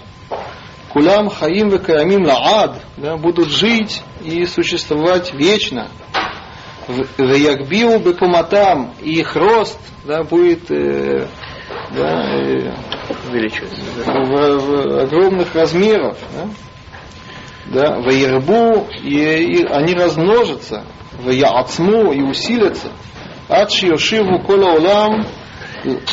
Кулям 0.91 1.29
хаим 1.29 1.69
векаямим 1.69 2.25
лаад, 2.25 2.81
да, 2.97 3.15
будут 3.15 3.49
жить 3.49 4.01
и 4.23 4.45
существовать 4.45 5.33
вечно. 5.33 5.89
Веягбиу 7.17 7.99
бекуматам, 7.99 8.93
и 9.01 9.19
их 9.19 9.35
рост 9.35 9.79
да, 10.03 10.23
будет 10.23 10.69
э, 10.69 11.27
да, 11.91 12.73
Увеличивается. 13.29 13.81
в, 14.05 14.57
в 14.59 14.99
огромных 15.03 15.53
размеров. 15.53 16.17
Да? 16.33 16.49
да, 17.67 17.99
ваербу, 17.99 18.87
и, 19.03 19.15
и 19.15 19.65
они 19.65 19.93
размножатся, 19.93 20.83
ваяцму 21.19 22.11
и 22.11 22.21
усилятся, 22.21 22.89
ад 23.49 23.71
шиошиву 23.71 24.39
кола 24.39 24.73
улам, 24.73 25.25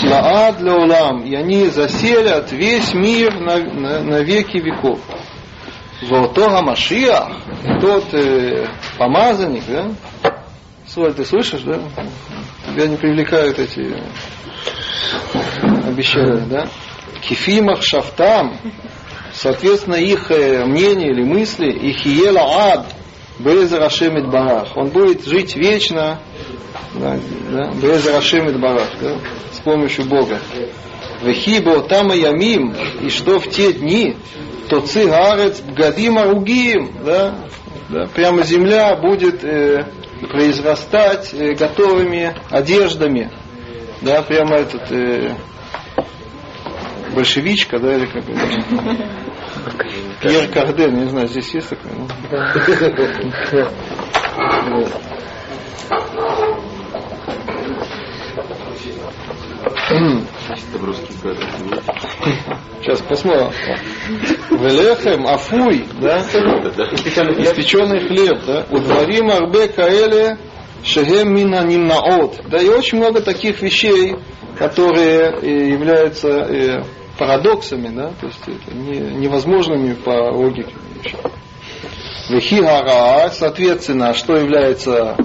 лаад 0.02 0.62
улам, 0.62 1.22
и 1.24 1.34
они 1.34 1.66
заселят 1.66 2.52
весь 2.52 2.94
мир 2.94 3.34
на, 3.40 3.58
на, 3.58 4.00
на 4.00 4.22
веки 4.22 4.58
веков. 4.58 5.00
Золотого 6.02 6.62
Машия, 6.62 7.28
тот 7.80 8.12
э, 8.12 8.66
помазанник, 8.98 9.62
да? 9.68 10.34
Соль, 10.84 11.14
ты 11.14 11.24
слышишь, 11.24 11.62
да? 11.62 11.78
Тебя 12.66 12.88
не 12.88 12.96
привлекают 12.96 13.60
эти 13.60 14.02
обещания, 15.86 16.46
да? 16.48 16.68
Кефимах 17.22 17.82
Шафтам, 17.82 18.56
соответственно, 19.32 19.94
их 19.94 20.30
э, 20.30 20.64
мнение 20.64 21.10
или 21.10 21.22
мысли, 21.22 21.70
их 21.70 22.04
ела 22.04 22.42
ад, 22.72 22.86
без 23.38 23.72
Рашемит 23.72 24.28
Барах. 24.30 24.76
Он 24.76 24.88
будет 24.88 25.24
жить 25.24 25.56
вечно, 25.56 26.18
да, 26.94 27.18
да, 27.50 27.72
без 27.72 28.06
Рашемит 28.06 28.58
Барах, 28.60 28.88
да, 29.00 29.16
с 29.52 29.60
помощью 29.60 30.06
Бога. 30.06 30.38
Вехибо 31.22 31.82
там 31.82 32.12
ямим, 32.12 32.74
и 33.00 33.08
что 33.08 33.38
в 33.38 33.48
те 33.48 33.72
дни, 33.72 34.16
то 34.68 34.80
цигарец 34.80 35.60
бгадим 35.60 36.18
аругим, 36.18 36.92
да, 37.04 37.34
да, 37.88 38.06
прямо 38.06 38.42
земля 38.42 38.96
будет 38.96 39.44
э, 39.44 39.86
произрастать 40.28 41.32
э, 41.32 41.54
готовыми 41.54 42.34
одеждами, 42.50 43.30
да, 44.02 44.22
прямо 44.22 44.56
этот 44.56 44.90
э, 44.90 45.34
большевичка, 47.14 47.78
да, 47.78 47.94
или 47.94 48.06
как 48.06 48.28
это? 48.28 49.06
Пьер 50.20 50.48
Карден, 50.52 50.94
не 50.94 51.08
знаю, 51.08 51.28
здесь 51.28 51.54
есть 51.54 51.68
такой? 51.68 51.90
Ну? 51.92 52.08
Сейчас 62.80 63.00
посмотрим. 63.02 63.52
Велехем, 64.50 65.26
афуй, 65.26 65.86
да? 66.00 66.18
Испеченный 66.18 68.00
хлеб, 68.00 68.44
да? 68.46 68.66
Удварим 68.70 69.30
арбе 69.30 69.68
каэле 69.68 70.38
шехем 70.84 71.34
мина 71.34 71.64
нимнаот. 71.64 72.40
Да, 72.48 72.58
и 72.58 72.68
очень 72.68 72.98
много 72.98 73.20
таких 73.20 73.62
вещей, 73.62 74.16
которые 74.58 75.38
э, 75.40 75.70
являются 75.70 76.28
э, 76.28 76.84
парадоксами, 77.18 77.88
да, 77.88 78.12
то 78.20 78.26
есть 78.26 78.72
невозможными 78.72 79.94
по 79.94 80.32
логике. 80.32 80.72
Вехигара, 82.30 83.30
соответственно, 83.30 84.14
что 84.14 84.36
является 84.36 85.16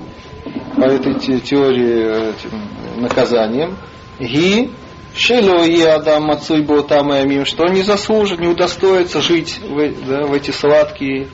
по 0.75 0.83
этой 0.83 1.15
теории 1.39 2.29
этим, 2.29 3.01
наказанием? 3.01 3.77
Ги 4.19 4.69
Шело 5.17 5.63
и 5.63 5.81
Адам 5.81 6.25
Мацуй 6.25 6.63
там 6.83 7.11
Амим, 7.11 7.45
что 7.45 7.67
не 7.67 7.81
заслужит, 7.81 8.39
не 8.39 8.47
удостоится 8.47 9.21
жить 9.21 9.59
в, 9.59 10.05
да, 10.05 10.21
в 10.27 10.33
эти 10.33 10.51
сладкие, 10.51 11.27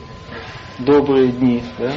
добрые 0.78 1.28
дни. 1.28 1.62
Да? 1.78 1.92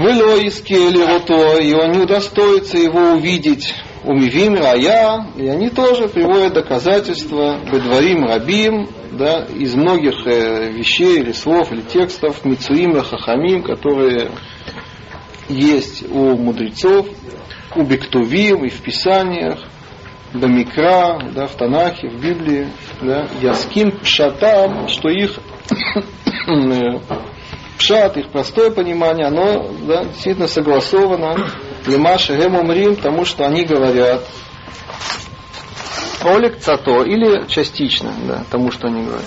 Вело 0.00 0.36
или 0.36 1.02
рото, 1.02 1.58
и 1.58 1.74
он 1.74 1.92
не 1.92 1.98
удостоится 1.98 2.78
его 2.78 3.12
увидеть. 3.12 3.74
Умивим 4.02 4.54
рая, 4.54 5.26
и 5.36 5.46
они 5.46 5.68
тоже 5.68 6.08
приводят 6.08 6.54
доказательства. 6.54 7.60
Бедварим 7.70 8.24
рабим, 8.24 8.88
да, 9.12 9.44
из 9.44 9.74
многих 9.74 10.26
э, 10.26 10.70
вещей 10.72 11.20
или 11.20 11.32
слов 11.32 11.70
или 11.70 11.82
текстов. 11.82 12.42
Мицуим 12.46 12.96
и 12.96 13.02
хахамим, 13.02 13.62
которые 13.62 14.30
есть 15.50 16.08
у 16.10 16.34
мудрецов, 16.36 17.06
у 17.76 17.82
Бектувим 17.82 18.64
и 18.64 18.70
в 18.70 18.80
Писаниях, 18.80 19.58
Бамикра, 20.32 21.18
да, 21.34 21.46
в 21.46 21.54
Танахе, 21.56 22.08
в 22.08 22.22
Библии, 22.22 22.68
да, 23.02 23.26
Яским 23.42 23.90
Пшатам, 23.98 24.88
что 24.88 25.10
их 25.10 25.38
э, 26.48 27.00
пшат, 27.80 28.16
их 28.18 28.28
простое 28.28 28.70
понимание, 28.70 29.26
оно 29.26 29.72
да, 29.82 30.04
действительно 30.04 30.46
согласовано 30.46 31.50
Лимаша 31.86 32.36
Гемумрим, 32.36 32.96
тому, 32.96 33.24
что 33.24 33.46
они 33.46 33.64
говорят. 33.64 34.22
Олик 36.22 36.58
Цато, 36.58 37.04
или 37.04 37.46
частично, 37.48 38.12
да, 38.28 38.44
тому, 38.50 38.70
что 38.70 38.88
они 38.88 39.04
говорят. 39.04 39.24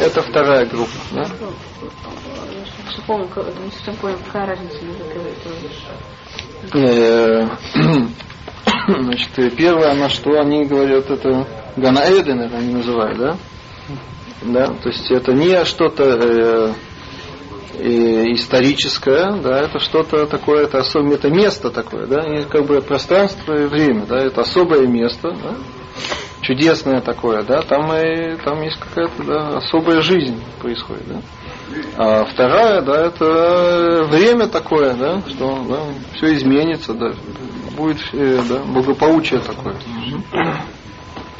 Это 0.00 0.22
вторая 0.22 0.64
группа. 0.66 0.92
Да? 1.10 1.24
Что 1.24 3.02
помню, 3.06 3.28
не 3.64 3.70
совсем 3.72 3.96
понял, 3.96 4.18
какая 4.24 4.46
разница 4.46 4.78
между 4.84 5.04
первой 5.04 5.34
Значит, 9.02 9.56
первое, 9.56 9.94
на 9.94 10.08
что 10.08 10.38
они 10.40 10.64
говорят, 10.64 11.10
это 11.10 11.46
Ганаэден, 11.76 12.40
это 12.42 12.56
они 12.58 12.74
называют, 12.74 13.18
да? 13.18 13.36
Да, 14.42 14.66
то 14.68 14.88
есть 14.88 15.10
это 15.10 15.32
не 15.32 15.64
что-то 15.64 16.04
э, 16.04 16.72
историческое, 17.78 19.36
да, 19.42 19.60
это 19.60 19.78
что-то 19.78 20.26
такое, 20.26 20.64
это 20.64 20.78
особое, 20.78 21.14
это 21.14 21.30
место 21.30 21.70
такое, 21.70 22.06
да, 22.06 22.20
и 22.20 22.44
как 22.44 22.66
бы 22.66 22.80
пространство 22.80 23.54
и 23.54 23.66
время, 23.66 24.06
да, 24.06 24.18
это 24.18 24.42
особое 24.42 24.86
место, 24.86 25.30
да, 25.30 25.56
чудесное 26.42 27.00
такое, 27.00 27.42
да, 27.42 27.62
там 27.62 27.92
и 27.94 28.36
там 28.44 28.62
есть 28.62 28.78
какая-то 28.78 29.22
да, 29.24 29.56
особая 29.58 30.00
жизнь 30.02 30.42
происходит, 30.60 31.06
да. 31.08 31.20
А 31.96 32.24
вторая, 32.24 32.82
да, 32.82 33.06
это 33.06 34.04
время 34.10 34.48
такое, 34.48 34.94
да, 34.94 35.22
что 35.28 35.64
да, 35.68 35.80
все 36.16 36.34
изменится, 36.34 36.94
да, 36.94 37.12
будет 37.76 37.98
э, 38.12 38.40
да, 38.48 38.58
благополучие 38.64 39.40
такое. 39.40 39.76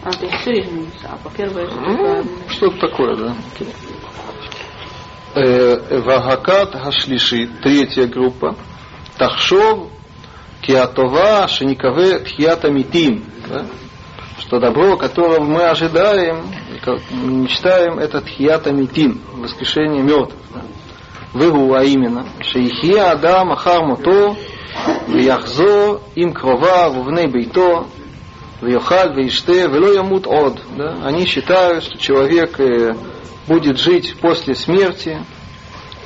А, 0.02 0.10
то 0.12 0.24
есть 0.24 0.36
все 0.40 0.60
изменится, 0.60 1.08
а 1.10 1.16
по 1.18 1.30
первой 1.30 1.68
ну, 1.68 2.24
что-то 2.48 2.88
такое, 2.88 3.16
да. 3.16 3.34
Э, 5.32 6.00
Вагакат 6.00 6.74
Хашлиши, 6.74 7.48
третья 7.62 8.06
группа. 8.06 8.56
Тахшов 9.16 9.88
Киатова 10.60 11.46
Шаникаве 11.46 12.18
Тхията 12.18 12.68
Митим. 12.68 13.24
Да? 13.48 13.64
Что 14.40 14.58
добро, 14.58 14.96
которого 14.96 15.44
мы 15.44 15.68
ожидаем, 15.68 16.46
мечтаем, 17.12 18.00
это 18.00 18.20
Тхията 18.22 18.72
Митим, 18.72 19.20
воскрешение 19.34 20.02
мертвых. 20.02 20.40
Да? 20.52 20.62
Выгу, 21.32 21.74
а 21.74 21.84
именно, 21.84 22.26
Шейхия 22.40 23.12
Адам 23.12 23.52
Ахар 23.52 23.84
Мото, 23.84 24.36
Вяхзо 25.06 26.00
им 26.16 26.32
крова 26.32 26.88
вувней 26.88 27.28
бейто, 27.28 27.86
Вьохаль, 28.60 29.14
Вейште, 29.14 29.68
Вело 29.68 29.92
Ямут 29.92 30.26
Од. 30.26 30.60
Они 31.04 31.24
считают, 31.24 31.84
что 31.84 31.98
человек 31.98 32.58
э, 32.58 32.94
будет 33.50 33.78
жить 33.78 34.14
после 34.20 34.54
смерти, 34.54 35.18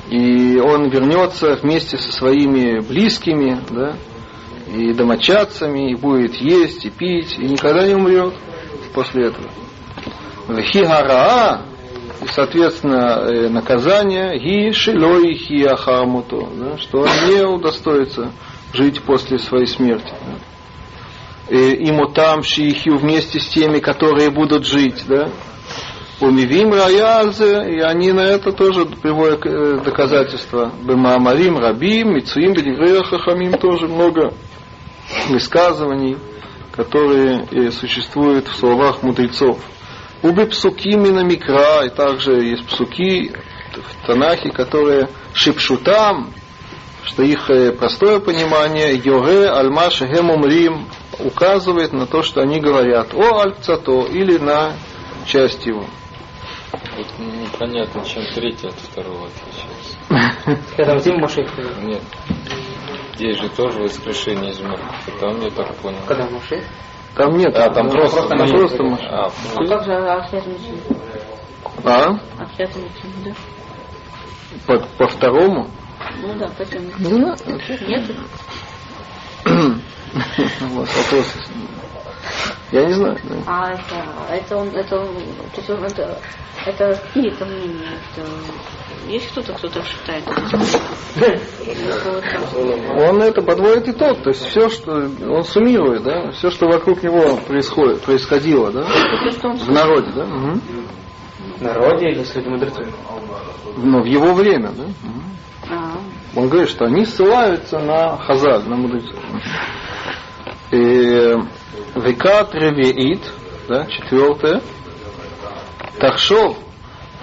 и 0.08 0.58
он 0.58 0.88
вернется 0.88 1.56
вместе 1.56 1.98
со 1.98 2.10
своими 2.10 2.80
близкими, 2.80 3.60
да, 3.68 3.96
и 4.74 4.94
домочадцами, 4.94 5.92
и 5.92 5.94
будет 5.94 6.36
есть, 6.36 6.86
и 6.86 6.90
пить, 6.90 7.38
и 7.38 7.42
никогда 7.42 7.86
не 7.86 7.94
умрет 7.94 8.32
после 8.94 9.26
этого. 9.26 9.50
Хигара, 10.62 11.66
и, 12.22 12.26
соответственно, 12.28 13.28
э, 13.28 13.48
наказание, 13.50 14.38
ги 14.38 14.72
шилой 14.72 15.34
хи 15.34 15.64
ахамуто, 15.64 16.48
да, 16.56 16.78
что 16.78 17.00
он 17.00 17.08
не 17.28 17.44
удостоится 17.44 18.32
жить 18.72 19.02
после 19.02 19.38
своей 19.38 19.66
смерти. 19.66 20.14
Да. 20.26 21.54
И 21.54 21.92
там 22.14 22.42
шихью 22.42 22.96
вместе 22.96 23.38
с 23.38 23.48
теми, 23.48 23.80
которые 23.80 24.30
будут 24.30 24.64
жить, 24.64 25.04
да, 25.06 25.28
Умивим 26.20 26.72
Раялзе, 26.72 27.74
и 27.74 27.80
они 27.80 28.12
на 28.12 28.20
это 28.20 28.52
тоже 28.52 28.86
приводят 28.86 29.44
э, 29.46 29.80
доказательства. 29.84 30.72
Бемаамарим, 30.82 31.58
Рабим, 31.58 32.14
Мицуим, 32.14 32.52
Бедиврея 32.52 33.02
Хахамим 33.02 33.58
тоже 33.58 33.88
много 33.88 34.32
высказываний, 35.28 36.16
которые 36.70 37.46
и 37.50 37.70
существуют 37.70 38.46
в 38.46 38.54
словах 38.54 39.02
мудрецов. 39.02 39.58
Уби 40.22 40.44
псуки 40.46 40.94
на 40.94 41.24
микра, 41.24 41.84
и 41.84 41.90
также 41.90 42.32
есть 42.44 42.64
псуки 42.66 43.32
в 43.72 44.06
Танахе, 44.06 44.50
которые 44.50 45.08
шипшутам, 45.32 46.32
что 47.02 47.24
их 47.24 47.50
э, 47.50 47.72
простое 47.72 48.20
понимание, 48.20 48.94
Йоре 48.94 49.48
Альмаш 49.50 50.00
Гемумрим, 50.00 50.86
указывает 51.18 51.92
на 51.92 52.06
то, 52.06 52.22
что 52.22 52.40
они 52.40 52.60
говорят 52.60 53.12
о 53.14 53.42
Альцато 53.42 54.06
или 54.06 54.38
на 54.38 54.74
часть 55.26 55.66
его. 55.66 55.84
Вот 56.96 57.06
непонятно, 57.18 58.04
чем 58.04 58.22
третий 58.34 58.68
от 58.68 58.74
второго 58.74 59.28
отличается. 59.28 60.66
Когда 60.76 60.98
Зим 60.98 61.20
Машех 61.20 61.50
Нет. 61.82 62.02
Здесь 63.14 63.38
же 63.38 63.48
тоже 63.50 63.78
воскрешение 63.78 64.50
из 64.52 64.60
мертвых. 64.60 65.20
Там 65.20 65.40
я 65.40 65.50
так 65.50 65.74
понял. 65.76 65.98
Когда 66.06 66.28
Машех? 66.28 66.64
Там 67.14 67.36
нет. 67.36 67.54
А, 67.56 67.70
там 67.70 67.90
просто, 67.90 68.28
там 68.28 68.48
просто 68.48 68.82
Машех. 68.82 69.06
А, 69.08 69.30
А 69.56 69.66
как 69.66 69.84
же 69.84 69.92
а 69.94 70.28
связь 70.28 70.44
А? 71.84 72.18
А 72.38 72.44
Мицим, 72.58 73.12
да? 73.24 73.32
По, 74.66 74.78
по 74.98 75.06
второму? 75.06 75.68
Ну 76.22 76.34
да, 76.34 76.48
по 76.48 76.64
тем. 76.64 76.90
Знаю. 76.98 77.36
Нет? 77.86 78.04
Вот, 80.60 80.88
вопрос. 80.88 81.34
Я 82.74 82.86
не 82.86 82.92
знаю. 82.92 83.16
да. 83.22 83.36
А 83.46 83.72
это, 83.72 83.84
это 84.32 84.56
он, 84.56 84.68
это 84.70 84.96
он, 84.96 85.06
то 85.06 85.58
есть 85.58 85.70
он, 85.70 85.84
это, 85.84 86.18
это 86.66 87.00
там 87.38 87.48
мнения? 87.48 88.00
Это, 88.16 88.26
есть 89.06 89.30
кто-то, 89.30 89.52
кто-то 89.52 89.80
считает? 89.84 90.24
Он 92.98 93.22
это 93.22 93.42
подводит 93.42 93.90
итог, 93.90 94.22
то 94.24 94.30
есть 94.30 94.44
все, 94.46 94.68
что 94.70 94.90
он 94.92 95.44
суммирует, 95.44 96.02
да, 96.02 96.32
все, 96.32 96.50
что 96.50 96.66
вокруг 96.66 97.04
него 97.04 97.36
происходит, 97.46 98.00
происходило, 98.02 98.72
да, 98.72 98.82
в 98.82 99.70
народе, 99.70 100.10
да. 100.12 100.24
В 100.24 101.62
народе 101.62 102.08
или 102.08 102.24
среди 102.24 102.48
мудрецов? 102.48 102.88
но 103.76 104.02
в 104.02 104.06
его 104.06 104.34
время, 104.34 104.72
да. 104.72 104.84
А, 105.70 105.96
Он 106.34 106.48
говорит, 106.48 106.70
что 106.70 106.86
они 106.86 107.04
ссылаются 107.04 107.78
на 107.78 108.16
Хазаль, 108.16 108.68
на 108.68 108.74
мудрецов. 108.74 109.20
И 110.72 111.36
Векат 111.94 112.54
Ревеит, 112.54 113.20
да, 113.68 113.86
четвертое, 113.86 114.60
Тахшов, 115.98 116.56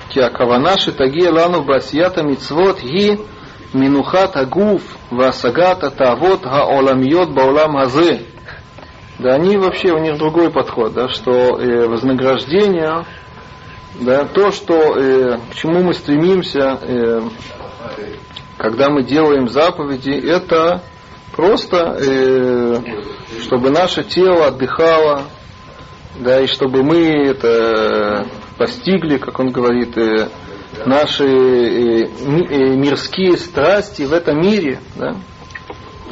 Киакавана 0.10 0.80
Шитагия 0.80 1.32
Лану 1.32 1.64
Басията 1.64 2.24
Мицвот 2.24 2.82
Ги 2.82 3.20
Минухат 3.74 4.36
Агуф 4.36 4.82
Васагата 5.10 5.90
Тавот 5.92 6.42
Гаоламьот 6.44 7.32
Баулам 7.34 7.78
Хазе. 7.78 8.26
Да, 9.20 9.36
они 9.36 9.58
вообще, 9.58 9.92
у 9.92 10.00
них 10.00 10.18
другой 10.18 10.50
подход, 10.50 10.94
да, 10.94 11.10
что 11.10 11.32
э, 11.32 11.88
вознаграждение, 11.88 13.06
да, 14.00 14.26
то, 14.26 14.52
что, 14.52 14.98
э, 14.98 15.38
к 15.52 15.56
чему 15.56 15.84
мы 15.84 15.94
стремимся, 15.94 16.80
э, 16.82 17.22
когда 18.58 18.90
мы 18.90 19.04
делаем 19.04 19.48
заповеди, 19.48 20.12
это 20.12 20.82
просто, 21.36 21.98
э, 22.00 22.78
чтобы 23.42 23.70
наше 23.70 24.04
тело 24.04 24.48
отдыхало, 24.48 25.24
да, 26.20 26.42
и 26.42 26.48
чтобы 26.48 26.84
мы 26.84 26.98
это 26.98 28.28
постигли, 28.58 29.18
как 29.18 29.40
он 29.40 29.52
говорит, 29.52 29.98
э, 29.98 30.30
наши 30.86 31.26
э, 31.26 32.04
э, 32.04 32.76
мирские 32.76 33.38
страсти 33.38 34.04
в 34.04 34.14
этом 34.14 34.42
мире, 34.42 34.80
да. 34.96 35.16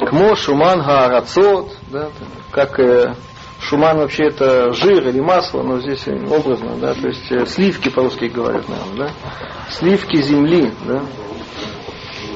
Кмо 0.08 0.34
шуман 0.34 0.80
гаарацот, 0.80 1.76
да, 1.90 2.08
как 2.50 2.78
э, 2.80 3.14
шуман 3.60 3.98
вообще 3.98 4.24
это 4.28 4.72
жир 4.72 5.06
или 5.08 5.20
масло, 5.20 5.62
но 5.62 5.80
здесь 5.80 6.06
образно, 6.08 6.76
да, 6.80 6.94
то 6.94 7.08
есть 7.08 7.30
э, 7.30 7.44
сливки 7.46 7.90
по-русски 7.90 8.26
говорят, 8.26 8.68
наверное, 8.68 9.08
да, 9.08 9.70
сливки 9.70 10.16
земли, 10.22 10.72
да, 10.86 11.02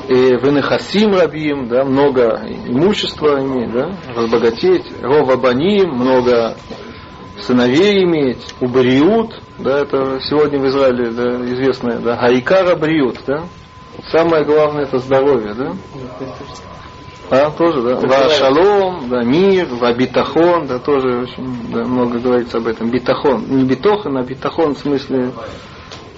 венехасим 0.09 1.15
рабим, 1.15 1.69
да, 1.69 1.85
много 1.85 2.41
имущества 2.67 3.41
иметь, 3.41 3.73
да, 3.73 3.97
разбогатеть, 4.15 4.85
рова 5.03 5.37
баним, 5.37 5.95
много 5.95 6.57
сыновей 7.41 8.05
иметь, 8.05 8.55
убриют, 8.61 9.41
да, 9.59 9.81
это 9.81 10.19
сегодня 10.29 10.61
в 10.61 10.67
Израиле 10.69 11.11
да, 11.11 11.31
известное, 11.47 11.99
да, 11.99 12.17
хайкара 12.17 12.77
бриют, 12.77 13.21
да, 13.27 13.45
самое 14.11 14.45
главное 14.45 14.85
это 14.85 14.99
здоровье, 14.99 15.55
да, 15.55 15.73
а, 17.31 17.51
тоже, 17.51 17.83
да, 17.83 17.97
ва 17.97 18.31
шалом, 18.31 19.09
да, 19.09 19.23
мир, 19.23 19.67
ва 19.71 19.93
битахон, 19.95 20.67
да, 20.67 20.79
тоже 20.79 21.23
очень 21.23 21.73
да, 21.73 21.85
много 21.85 22.19
говорится 22.19 22.59
об 22.59 22.67
этом, 22.67 22.91
битахон, 22.91 23.45
не 23.49 23.65
битохан, 23.65 24.17
а 24.19 24.23
битахон 24.23 24.75
в 24.75 24.79
смысле, 24.79 25.33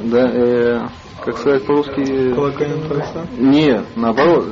да, 0.01 0.31
э, 0.33 0.81
как 1.25 1.39
сказать 1.39 1.65
по-русски, 1.67 2.01
э, 2.01 2.35
нет, 3.39 3.85
наоборот. 3.97 4.47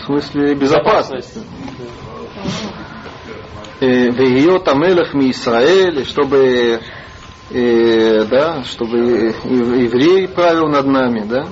В 0.00 0.04
смысле 0.06 0.54
безопасности. 0.54 1.40
Веет 3.80 4.66
Амелах 4.68 5.14
ми 5.14 5.30
Израиль, 5.30 6.04
чтобы 6.04 6.80
э, 7.50 8.24
да, 8.24 8.62
чтобы 8.64 8.98
ев- 8.98 9.44
еврей 9.44 10.28
правил 10.28 10.66
над 10.68 10.86
нами, 10.86 11.24
да. 11.28 11.46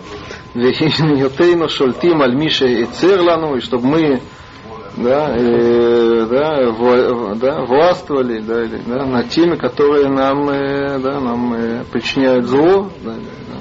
Вехиньотейну 0.54 1.68
шольтим 1.68 2.22
альмише 2.22 2.66
и 2.66 2.84
церлану, 2.86 3.56
и 3.56 3.60
чтобы 3.60 3.86
мы 3.86 4.20
да, 4.96 5.34
э, 5.36 6.26
да, 6.30 6.70
вла- 6.70 7.34
да, 7.36 7.64
властвовали 7.66 8.40
да, 8.40 8.62
или, 8.62 8.80
да, 8.86 9.04
над 9.04 9.28
теми, 9.28 9.56
которые 9.56 10.08
нам, 10.08 10.48
э, 10.48 10.98
да, 10.98 11.20
нам 11.20 11.52
э, 11.52 11.84
причиняют 11.92 12.46
зло. 12.46 12.90
Да, 13.04 13.12
да. 13.12 13.55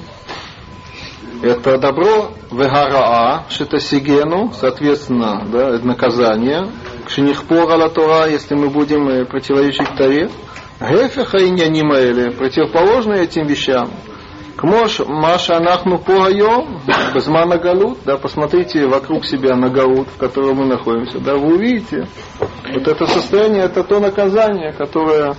Это 1.41 1.77
добро 1.77 2.31
вегараа, 2.51 3.43
шитасигену, 3.49 4.51
соответственно, 4.59 5.45
да, 5.51 5.75
это 5.75 5.85
наказание. 5.85 6.71
Кшинихпора 7.05 7.89
Тора, 7.89 8.27
если 8.27 8.55
мы 8.55 8.69
будем 8.69 9.07
э, 9.09 9.25
противоречить 9.25 9.95
Торе. 9.97 10.29
Гефеха 10.79 11.37
и 11.37 11.49
нянимаэли, 11.49 12.31
противоположные 12.31 13.23
этим 13.23 13.47
вещам. 13.47 13.89
Кмош 14.57 14.99
Маша 14.99 15.57
Анахну 15.57 15.99
Погайом, 15.99 16.81
Безмана 17.13 17.57
Галут, 17.57 17.99
да, 18.05 18.17
посмотрите 18.17 18.87
вокруг 18.87 19.25
себя 19.25 19.55
на 19.55 19.69
Галут, 19.69 20.07
в 20.07 20.17
котором 20.17 20.57
мы 20.57 20.65
находимся, 20.65 21.19
да, 21.19 21.35
вы 21.35 21.55
увидите, 21.55 22.07
вот 22.39 22.87
это 22.87 23.05
состояние, 23.05 23.63
это 23.63 23.83
то 23.83 23.99
наказание, 23.99 24.71
которое 24.71 25.35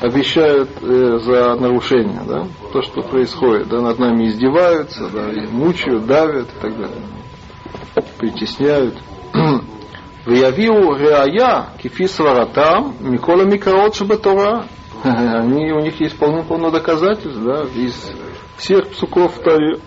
обещают 0.00 0.70
э, 0.80 1.18
за 1.22 1.54
нарушение, 1.56 2.22
да, 2.26 2.46
то, 2.72 2.82
что 2.82 3.02
происходит, 3.02 3.68
да, 3.68 3.80
над 3.80 3.98
нами 3.98 4.28
издеваются, 4.28 5.08
да, 5.10 5.30
и 5.30 5.46
мучают, 5.46 6.06
давят 6.06 6.48
и 6.48 6.60
так 6.60 6.76
далее, 6.76 7.02
притесняют. 8.18 8.94
Виявиу 10.26 10.96
реая 10.96 11.70
кифи 11.82 12.06
сваратам 12.06 12.94
микола 13.00 13.42
микаот 13.42 13.94
шабатора. 13.94 14.66
Они, 15.02 15.72
у 15.72 15.80
них 15.80 16.00
есть 16.00 16.16
полно-полно 16.16 16.70
доказательств, 16.70 17.40
да, 17.42 17.62
из 17.74 18.12
всех 18.56 18.88
псуков 18.90 19.38
Торе. 19.42 19.80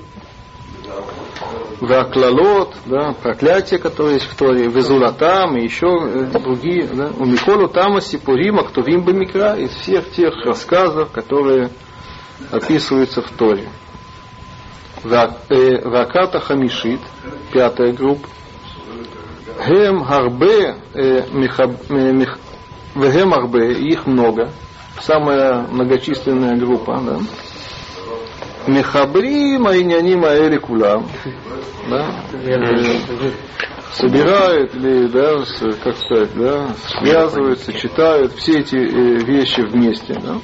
Ваклалот, 1.82 2.74
да, 2.86 3.14
проклятия, 3.22 3.78
которые 3.78 4.16
есть 4.16 4.28
в 4.28 4.36
Торе, 4.36 4.68
Везулатам 4.68 5.58
и 5.58 5.64
еще 5.64 5.88
э, 5.88 6.40
другие, 6.40 6.84
да, 6.88 7.12
у 7.18 7.26
Миколу 7.26 7.68
Тама 7.68 8.02
Сипурима, 8.02 8.64
кто 8.64 8.82
Вимба 8.82 9.12
Микра, 9.12 9.56
из 9.56 9.72
всех 9.72 10.10
тех 10.12 10.34
рассказов, 10.46 11.12
которые 11.12 11.70
описываются 12.52 13.22
в 13.22 13.30
Торе. 13.32 13.70
Э, 15.04 15.88
Ваката 15.88 16.40
Хамишит, 16.40 17.02
пятая 17.52 17.94
группа, 17.94 18.28
Гем 19.68 20.04
Харбе, 20.04 20.76
Михаб- 20.94 21.86
э, 21.90 22.12
Вегем 22.96 23.32
Харбе, 23.32 23.74
их 23.74 24.06
много, 24.08 24.52
самая 25.02 25.68
многочисленная 25.70 26.58
группа, 26.58 27.02
да. 27.06 27.20
Мехабрим 28.68 29.68
Айнянима 29.68 30.30
Эли 30.30 30.58
Кулам, 30.58 31.08
да, 31.90 32.24
собирают 33.94 34.76
или, 34.76 35.08
да, 35.08 35.44
как 35.84 35.98
сказать, 35.98 36.34
да, 36.36 36.74
связываются, 37.00 37.74
читают 37.74 38.34
все 38.34 38.60
эти 38.60 38.76
э, 38.76 39.18
вещи 39.24 39.62
вместе, 39.62 40.16
да. 40.16 40.40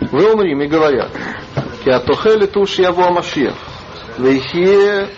В 0.00 0.14
Омрим 0.14 0.62
и 0.62 0.66
говорят, 0.66 1.10
Киатохели 1.84 2.46
туш 2.46 2.78
яво 2.78 3.10
Машиах, 3.10 3.54
вейхие 4.18 5.08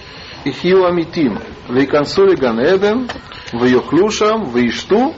ихию 0.44 0.86
амитим, 0.86 1.38
вейкансули 1.68 2.34
ганеден, 2.36 3.08
вейохлушам, 3.52 4.50
вейшту, 4.50 5.14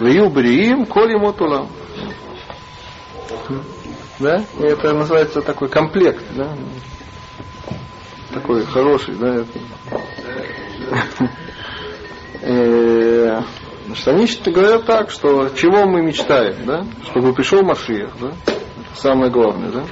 вею 0.00 0.30
бриим, 0.30 0.86
коли 0.86 1.16
мотулам. 1.16 1.68
Да? 4.18 4.44
И 4.58 4.62
это 4.64 4.94
называется 4.94 5.42
такой 5.42 5.68
комплект, 5.68 6.24
да? 6.34 6.56
Такой 8.32 8.64
хороший, 8.64 9.14
да? 9.14 9.34
это. 9.36 9.48
Э, 12.42 13.40
они 14.06 14.28
говорят 14.52 14.84
так, 14.84 15.10
что 15.10 15.48
чего 15.48 15.86
мы 15.86 16.02
мечтаем, 16.02 16.64
да? 16.64 16.86
Чтобы 17.10 17.32
пришел 17.32 17.62
Машиах, 17.62 18.10
да? 18.20 18.32
Самое 18.94 19.32
главное, 19.32 19.70
да? 19.70 19.84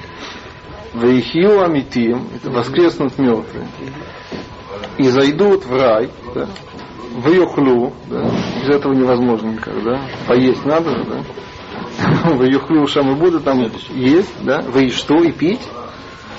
Вейхиу 0.94 1.62
амитим, 1.62 2.28
это 2.34 2.50
воскреснут 2.50 3.18
мертвые. 3.18 3.66
И 4.98 5.04
зайдут 5.04 5.64
в 5.64 5.74
рай, 5.74 6.10
да? 6.34 6.48
В 7.16 7.28
Юхлю, 7.28 7.92
да? 8.08 8.30
Без 8.60 8.76
этого 8.76 8.92
невозможно 8.92 9.48
никак, 9.48 9.82
да? 9.82 10.00
Поесть 10.28 10.64
надо, 10.64 11.04
да? 11.04 11.24
В 12.24 12.42
Юхлю 12.44 12.86
шам 12.86 13.12
и 13.12 13.14
будут 13.14 13.44
там 13.44 13.60
есть, 13.90 14.44
да? 14.44 14.60
В 14.60 14.88
что 14.90 15.22
и 15.22 15.32
пить. 15.32 15.60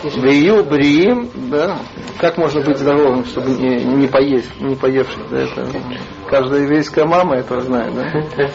В 0.03 0.25
Ию 0.25 0.63
бриим, 0.63 1.29
да? 1.49 1.79
Как 2.19 2.37
можно 2.37 2.61
быть 2.61 2.77
здоровым, 2.77 3.25
чтобы 3.25 3.51
не, 3.51 3.83
не 3.83 4.07
поесть, 4.07 4.59
не 4.61 4.75
поевший, 4.75 5.23
да? 5.29 5.41
Это 5.41 5.67
каждая 6.29 6.61
еврейская 6.61 7.05
мама 7.05 7.37
это 7.37 7.59
знает, 7.61 7.93
да? 7.95 8.49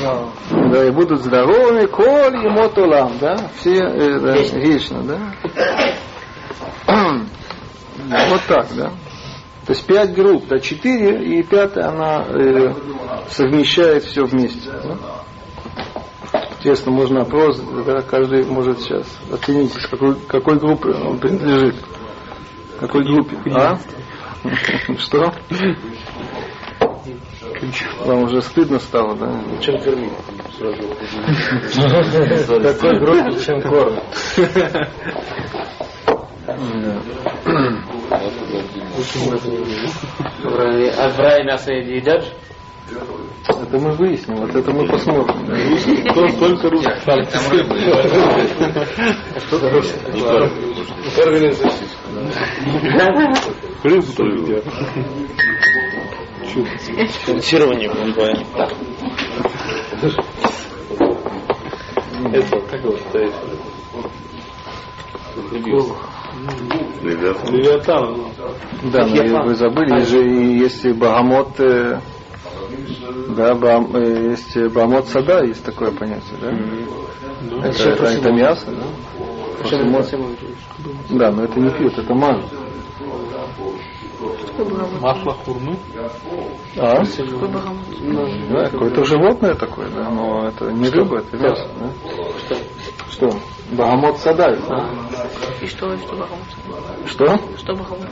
Да. 0.00 0.24
Да, 0.50 0.84
и 0.86 0.90
будут 0.90 1.20
здоровыми, 1.20 1.86
коль 1.86 2.44
и 2.44 2.48
мотулам, 2.48 3.12
да, 3.20 3.36
все 3.56 3.76
э, 3.76 4.18
да, 4.18 4.32
вечно, 4.58 5.02
да. 5.02 5.18
Вот 8.28 8.40
так, 8.48 8.66
да. 8.76 8.90
То 9.66 9.72
есть 9.72 9.86
пять 9.86 10.14
групп, 10.14 10.46
да, 10.46 10.58
четыре, 10.58 11.38
и 11.38 11.42
пятая, 11.42 11.88
она 11.88 12.24
э, 12.28 12.74
совмещает 13.30 14.04
все 14.04 14.24
вместе. 14.24 14.70
Да? 14.70 14.98
Интересно, 16.58 16.92
можно 16.92 17.22
опрос, 17.22 17.58
да, 17.86 18.02
каждый 18.02 18.44
может 18.44 18.80
сейчас 18.80 19.06
оценить, 19.32 19.72
с 19.72 19.86
какой, 19.86 20.16
какой 20.16 20.58
группе 20.58 20.90
он 20.90 21.18
принадлежит. 21.18 21.76
Какой 22.78 23.04
группе? 23.04 23.38
А? 23.54 23.78
Что? 24.98 25.32
Вам 28.00 28.24
уже 28.24 28.42
стыдно 28.42 28.78
стало, 28.78 29.16
да? 29.16 29.32
Чем 29.60 29.80
кормить? 29.80 30.12
Какой 32.62 32.98
группе, 32.98 33.44
чем 33.44 33.62
кормят? 33.62 34.04
А 36.46 36.52
в 41.08 41.18
рае 41.18 41.44
мясо 41.44 41.72
едят 41.72 42.22
же? 42.24 42.30
Это 43.48 43.78
мы 43.78 43.92
выясним, 43.92 44.36
вот 44.36 44.54
это 44.54 44.70
мы 44.72 44.86
посмотрим. 44.86 45.46
Только 46.38 46.68
русских. 46.68 47.02
Там 47.04 47.20
рыбы. 47.50 47.78
Рыбу 53.82 54.12
только 54.12 54.36
едят. 54.36 54.64
Финансирование 57.24 57.90
бывает. 57.90 58.46
Это 62.32 62.60
как 62.70 62.84
его 62.84 62.96
считаете? 62.96 63.34
Левиатан. 67.02 68.16
Да, 68.92 69.06
но 69.06 69.44
вы 69.44 69.54
забыли, 69.54 69.94
есть 69.98 70.10
же 70.10 70.22
и 70.24 70.58
есть 70.58 70.84
и 70.84 70.92
Багамот, 70.92 71.58
э, 71.60 72.00
да, 73.36 73.54
Бам- 73.54 73.94
э, 73.96 74.30
есть 74.30 74.56
Багамот 74.72 75.08
Сада, 75.08 75.44
есть 75.44 75.64
такое 75.64 75.90
понятие, 75.90 76.36
да? 76.40 76.50
Это, 77.68 77.82
это, 77.90 78.04
это 78.20 78.32
мясо, 78.32 78.66
да? 78.70 78.82
Мо- 79.84 79.98
Да, 81.10 81.30
но 81.30 81.44
это 81.44 81.60
не 81.60 81.70
пьют, 81.70 81.96
это 81.98 82.12
богомол? 82.14 82.42
Масло 85.00 85.32
хурмы. 85.34 85.76
А? 86.76 87.04
Да, 88.50 88.70
какое-то 88.70 89.04
животное 89.04 89.54
такое, 89.54 89.88
да, 89.90 90.08
но 90.10 90.46
это 90.48 90.70
не 90.72 90.88
рыба, 90.88 91.18
это 91.18 91.36
мясо, 91.36 91.68
да? 91.80 91.90
Что? 93.10 93.30
Багамот 93.72 94.18
Садай, 94.18 94.56
да? 94.68 94.90
И 95.60 95.66
что, 95.66 95.96
что 95.96 96.16
богомол? 96.16 96.38
Что? 97.06 97.38
Что 97.58 97.74
богомол? 97.74 98.04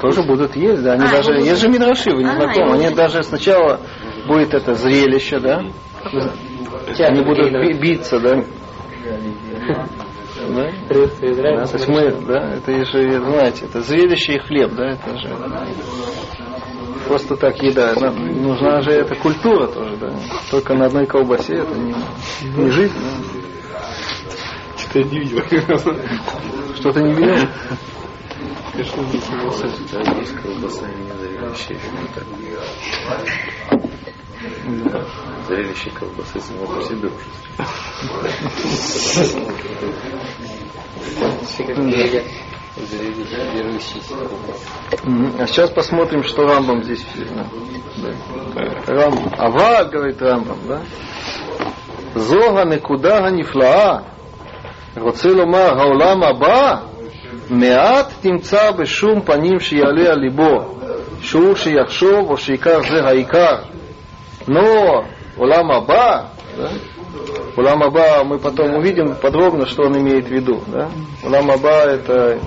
Тоже 0.00 0.22
будут 0.22 0.56
есть, 0.56 0.82
да. 0.82 0.92
Они 0.92 1.04
А, 1.04 1.10
даже, 1.10 1.32
есть 1.32 1.60
же 1.60 1.68
мидраши, 1.68 2.10
вы 2.10 2.22
не 2.22 2.30
А, 2.30 2.34
знакомы. 2.34 2.74
Они 2.74 2.94
даже 2.94 3.22
сначала 3.22 3.80
будет 4.26 4.54
это 4.54 4.74
зрелище, 4.74 5.38
да. 5.40 5.64
Они 6.98 7.22
будут 7.22 7.52
би- 7.52 7.74
биться, 7.74 8.18
да. 8.20 8.36
Да? 10.48 10.70
Да, 10.92 11.66
то 11.66 11.76
есть 11.76 11.88
мы, 11.88 12.10
да, 12.26 12.54
это 12.54 12.84
же, 12.84 13.20
знаете, 13.20 13.64
это 13.64 13.80
зрелище 13.80 14.34
и 14.34 14.38
хлеб, 14.38 14.72
да, 14.74 14.90
это 14.90 15.16
же 15.18 15.28
просто 17.06 17.36
так 17.36 17.62
еда. 17.62 17.94
Да, 17.94 18.10
Нужна 18.10 18.82
же 18.82 18.90
эта 18.90 19.14
культура 19.14 19.66
тоже, 19.68 19.96
да. 19.96 20.12
Только 20.50 20.74
на 20.74 20.86
одной 20.86 21.06
колбасе 21.06 21.56
это 21.56 21.74
не, 21.74 21.94
не 22.42 22.70
жизнь, 22.70 22.94
да. 22.94 23.80
Что-то 24.76 24.98
я 24.98 25.04
не 25.04 25.18
видел. 25.20 25.42
Что-то 26.76 27.00
не 27.02 27.14
видел? 27.14 27.48
Конечно, 28.72 29.00
не 29.00 29.20
согласен. 29.20 29.70
Да, 29.92 30.00
есть 30.20 30.34
колбаса 30.36 30.86
не. 30.86 31.16
Зрелище 35.48 35.90
колбасы 35.90 36.40
само 36.40 36.66
по 36.66 36.82
себе 36.82 37.08
уже. 37.08 37.24
Зрелище 42.77 43.51
верующийся 43.53 44.13
колбасы. 44.13 44.67
Мгм. 45.03 45.35
А 45.39 45.47
сейчас 45.47 45.69
посмотрим, 45.69 46.23
что 46.23 46.47
Рамбам 46.47 46.83
здесь 46.83 47.01
пишет. 47.01 47.29
Да. 47.97 48.09
Да. 48.55 48.93
Рамбам. 48.93 49.33
Ава, 49.37 49.83
говорит 49.85 50.21
Рамбам, 50.21 50.57
да? 50.67 50.81
זו 52.15 52.59
הנקודה 52.59 53.17
הנפלאה. 53.17 53.99
רוצה 54.97 55.29
לומר, 55.29 55.79
העולם 55.79 56.23
הבא, 56.23 56.75
מעט 57.49 58.13
תמצא 58.21 58.71
בשום 58.71 59.21
פנים 59.21 59.59
שיעלה 59.59 60.11
על 60.11 60.19
ליבו, 60.19 60.79
שהוא 61.21 61.55
שיחשוב 61.55 62.29
או 62.29 62.37
שעיקר 62.37 62.81
זה 62.81 63.03
העיקר. 63.03 63.55
Но 64.47 65.03
עולם 65.37 65.71
הבא, 65.71 66.23
да? 66.57 66.69
Улам 67.56 67.82
Аба 67.82 68.22
мы 68.24 68.38
потом 68.38 68.74
увидим 68.74 69.14
подробно, 69.14 69.64
что 69.64 69.84
он 69.84 69.98
имеет 69.98 70.26
в 70.26 70.30
виду. 70.30 70.62
Да? 70.66 70.90
Улам 71.24 71.50
Аба 71.50 71.84
это, 71.84 72.38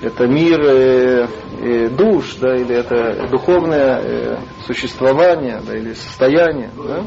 это 0.00 0.26
мир 0.26 0.60
э, 0.60 1.28
э, 1.60 1.88
душ, 1.88 2.34
да, 2.40 2.56
или 2.56 2.74
это 2.74 3.28
духовное 3.30 4.00
э, 4.02 4.38
существование, 4.66 5.60
да, 5.64 5.76
или 5.76 5.92
состояние. 5.92 6.70
Да? 6.76 7.04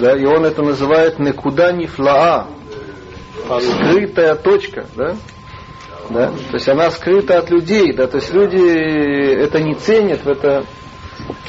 Да, 0.00 0.16
и 0.16 0.24
он 0.24 0.44
это 0.44 0.62
называет 0.62 1.20
некуда 1.20 1.72
нифлаа, 1.72 2.48
скрытая 3.60 4.34
точка, 4.34 4.86
да? 4.96 5.14
Да? 6.10 6.28
То 6.28 6.54
есть 6.54 6.68
она 6.68 6.90
скрыта 6.90 7.38
от 7.38 7.50
людей, 7.50 7.92
да, 7.92 8.08
то 8.08 8.16
есть 8.16 8.32
люди 8.34 8.58
это 9.38 9.60
не 9.60 9.74
ценят, 9.74 10.26
это, 10.26 10.64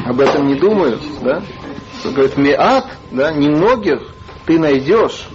об 0.06 0.22
этом 0.22 0.48
не 0.48 0.56
думают, 0.56 1.02
да? 1.22 1.42
Говорит, 2.04 2.38
миат, 2.38 2.86
да, 3.12 3.32
немногих 3.32 4.14
ты 4.46 4.60
найдешь, 4.60 5.28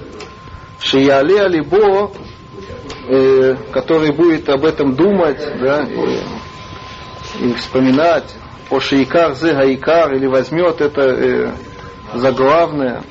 шияле 0.80 1.42
алибо, 1.42 2.12
э, 3.08 3.56
который 3.72 4.12
будет 4.12 4.48
об 4.48 4.64
этом 4.64 4.94
думать, 4.94 5.40
да, 5.60 5.82
и, 5.82 7.48
и 7.48 7.54
вспоминать, 7.54 8.34
о 8.70 8.80
шиикар 8.80 9.34
зе 9.34 9.52
гаикар, 9.52 10.14
или 10.14 10.26
возьмет 10.26 10.80
это 10.80 11.02
э, 11.02 11.52
за 12.14 12.32
главное, 12.32 13.02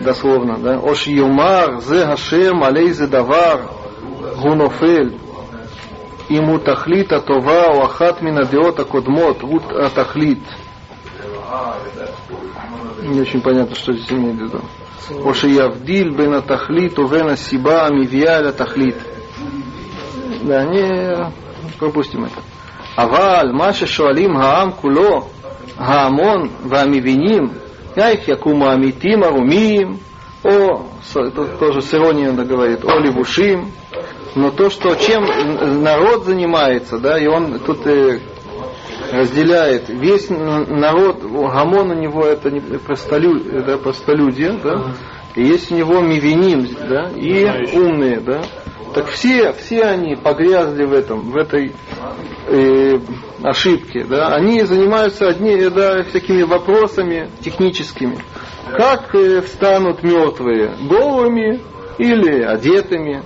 дословно, 0.00 0.58
да, 0.58 0.78
о 0.78 0.94
шиюмар 0.94 1.80
гашем 1.80 2.64
алей 2.64 2.90
зе 2.92 3.06
давар 3.06 3.70
гунофель, 4.36 5.18
ему 6.28 6.58
тахлит 6.58 7.12
атова 7.12 7.72
у 7.74 7.82
ахат 7.82 8.20
мина 8.20 8.44
деот 8.44 8.78
акодмот, 8.80 9.42
вот 9.42 9.72
атахлит. 9.72 10.40
Не 13.02 13.20
очень 13.20 13.40
понятно, 13.40 13.74
что 13.74 13.92
здесь 13.92 14.10
имеет 14.10 14.36
в 14.36 14.44
виду. 14.44 14.60
Ошиявдиль 15.28 16.14
бена 16.14 16.42
тахлит, 16.42 16.98
увена 16.98 17.36
сиба, 17.36 17.88
мивиаля 17.90 18.48
а 18.48 18.52
тахлит. 18.52 18.96
Да, 20.42 20.64
не 20.64 21.32
пропустим 21.78 22.24
это. 22.24 22.42
Авал, 22.96 23.52
маша 23.52 23.86
шуалим 23.86 24.36
Гаам 24.36 24.72
куло, 24.72 25.28
хаамон, 25.76 26.50
вамивиним, 26.64 27.52
яйх 27.96 28.28
якума 28.28 28.72
амитим, 28.72 29.24
арумим, 29.24 30.00
о, 30.44 30.86
это 31.14 31.46
тоже 31.58 31.82
с 31.82 31.94
иронией 31.94 32.30
надо 32.30 32.44
говорит, 32.44 32.84
о 32.84 32.98
левушим, 32.98 33.72
но 34.34 34.50
то, 34.50 34.70
что 34.70 34.94
чем 34.94 35.82
народ 35.82 36.24
занимается, 36.24 36.98
да, 36.98 37.18
и 37.18 37.26
он 37.26 37.58
тут 37.60 37.86
э, 37.86 38.20
разделяет 39.12 39.88
весь 39.88 40.28
народ, 40.30 41.22
гамон 41.22 41.90
у 41.90 41.94
него 41.94 42.24
это, 42.24 42.50
не, 42.50 42.60
простолю, 42.60 43.38
это 43.38 43.78
простолюдие, 43.78 44.52
да, 44.62 44.92
и 45.34 45.42
есть 45.44 45.70
у 45.70 45.76
него 45.76 46.00
мивиним, 46.00 46.66
да, 46.88 47.10
и 47.14 47.76
умные, 47.76 48.20
да. 48.20 48.42
Так 48.94 49.08
все, 49.08 49.52
все 49.52 49.82
они 49.82 50.16
погрязли 50.16 50.84
в 50.84 50.92
этом, 50.92 51.30
в 51.30 51.36
этой 51.36 51.72
э, 52.46 52.98
ошибке, 53.42 54.04
да. 54.04 54.28
Они 54.28 54.62
занимаются 54.62 55.28
одни, 55.28 55.68
да, 55.68 56.02
всякими 56.04 56.42
вопросами 56.42 57.30
техническими. 57.40 58.18
Как 58.72 59.14
э, 59.14 59.42
встанут 59.42 60.02
мертвые, 60.02 60.74
голыми 60.88 61.60
или 61.98 62.42
одетыми? 62.42 63.22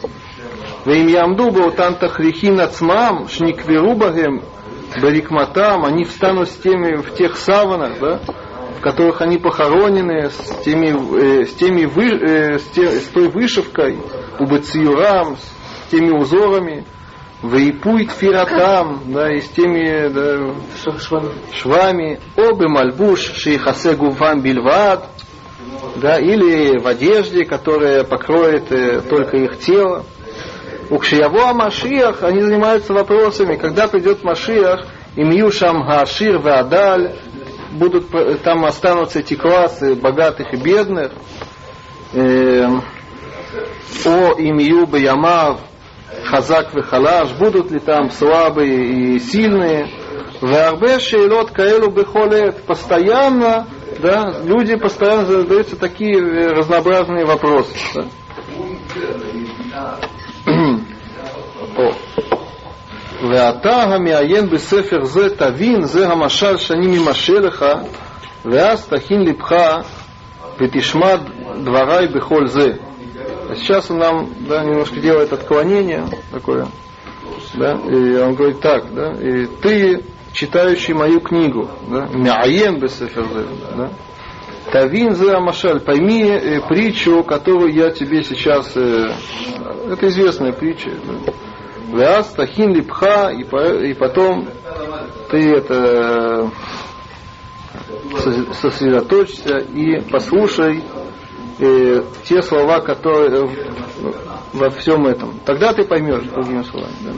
Ваим 0.84 1.06
ямду 1.06 1.50
баутан 1.52 1.94
тахрихин 1.94 2.60
ацмам 2.60 3.28
шникверу 3.28 3.94
Барикматам, 5.00 5.84
они 5.84 6.04
встанут 6.04 6.48
с 6.48 6.56
теми, 6.56 6.96
в 6.96 7.14
тех 7.14 7.36
саванах, 7.36 7.98
да, 8.00 8.20
в 8.78 8.80
которых 8.80 9.20
они 9.20 9.38
похоронены, 9.38 10.30
с, 10.30 10.62
теми, 10.64 11.40
э, 11.40 11.46
с, 11.46 11.54
теми 11.54 11.84
вы, 11.84 12.08
э, 12.08 12.58
с, 12.58 12.64
те- 12.70 12.90
с 13.00 13.08
той 13.08 13.28
вышивкой, 13.28 13.98
убыциюрам, 14.38 15.36
с 15.36 15.90
теми 15.90 16.10
узорами, 16.10 16.84
Вейпуй 17.42 18.06
тфиратам, 18.06 19.02
да, 19.06 19.32
и 19.32 19.40
с 19.40 19.48
теми 19.48 20.08
да, 20.12 20.54
швами, 21.52 22.20
обы 22.36 22.68
мальбуш, 22.68 23.18
шейхасе 23.34 23.94
гувам 23.96 24.42
бильвад, 24.42 25.08
да, 25.96 26.18
или 26.18 26.78
в 26.78 26.86
одежде, 26.86 27.44
которая 27.44 28.04
покроет 28.04 28.70
э, 28.70 29.00
только 29.00 29.38
их 29.38 29.58
тело. 29.58 30.04
У 30.92 30.98
Кшияво 30.98 31.54
Машиах 31.54 32.22
они 32.22 32.42
занимаются 32.42 32.92
вопросами, 32.92 33.56
когда 33.56 33.88
придет 33.88 34.22
Машиах, 34.22 34.86
им 35.16 35.30
Юшам 35.30 35.86
Гашир 35.86 36.36
Вадаль, 36.36 37.14
будут, 37.70 38.10
там 38.42 38.66
останутся 38.66 39.20
эти 39.20 39.32
классы 39.32 39.94
богатых 39.94 40.52
и 40.52 40.56
бедных. 40.58 41.12
Э, 42.12 42.66
о 44.04 44.34
имью 44.36 44.86
Баямав, 44.86 45.60
Хазак 46.26 46.74
Вехалаш, 46.74 47.30
будут 47.38 47.70
ли 47.70 47.78
там 47.78 48.10
слабые 48.10 49.14
и 49.14 49.18
сильные. 49.18 49.88
Варбе 50.42 50.98
шейлот 50.98 51.52
каэлу 51.52 51.90
бехолет. 51.90 52.64
Постоянно, 52.64 53.66
да, 54.02 54.42
люди 54.44 54.76
постоянно 54.76 55.24
задаются 55.24 55.74
такие 55.74 56.20
разнообразные 56.50 57.24
вопросы. 57.24 57.74
Да. 57.94 58.04
ואתה 63.29 63.83
המעיין 63.83 64.49
בספר 64.49 65.03
זה 65.03 65.35
תבין, 65.35 65.81
זה 65.81 66.07
המשל 66.07 66.57
שאני 66.57 66.99
ממשל 66.99 67.39
לך, 67.39 67.65
ואז 68.45 68.87
תכין 68.87 69.21
לבך 69.21 69.51
ותשמע 70.59 71.15
דבריי 71.63 72.07
בכל 72.07 72.47
זה. 72.47 72.67
Сейчас 73.55 73.89
он 73.89 73.99
нам 73.99 74.29
да, 74.41 74.63
немножко 74.63 74.99
делает 74.99 75.31
отклонение 75.31 76.05
такое. 76.31 76.67
Да, 77.53 77.73
и 77.75 78.17
он 78.17 78.35
говорит 78.35 78.59
так, 78.59 78.93
да, 78.93 79.13
и 79.13 79.45
ты, 79.45 80.03
читающий 80.33 80.93
мою 80.93 81.21
книгу, 81.21 81.69
да, 81.89 82.07
Мяен 82.13 82.79
бесеферзе, 82.79 83.45
да, 83.75 83.89
Тавин 84.71 85.15
зе 85.15 85.31
Амашаль, 85.31 85.79
пойми 85.79 86.23
э, 86.23 86.59
притчу, 86.67 87.23
которую 87.23 87.73
я 87.73 87.89
тебе 87.91 88.21
сейчас, 88.21 88.75
э, 88.75 89.11
это 89.89 90.07
известная 90.09 90.51
притча, 90.51 90.89
да, 90.89 91.31
Вяз 91.92 92.28
тахин 92.32 92.74
липха, 92.74 93.30
и 93.30 93.94
потом 93.94 94.48
ты 95.30 95.56
это 95.56 96.50
сосредоточься 98.60 99.58
и 99.58 100.00
послушай 100.10 100.82
э, 101.58 102.02
те 102.24 102.42
слова, 102.42 102.80
которые 102.80 103.48
во 104.52 104.70
всем 104.70 105.06
этом. 105.06 105.38
Тогда 105.44 105.72
ты 105.72 105.84
поймешь, 105.84 106.24
другими 106.24 106.62
словами. 106.62 106.92
Да, 107.00 107.12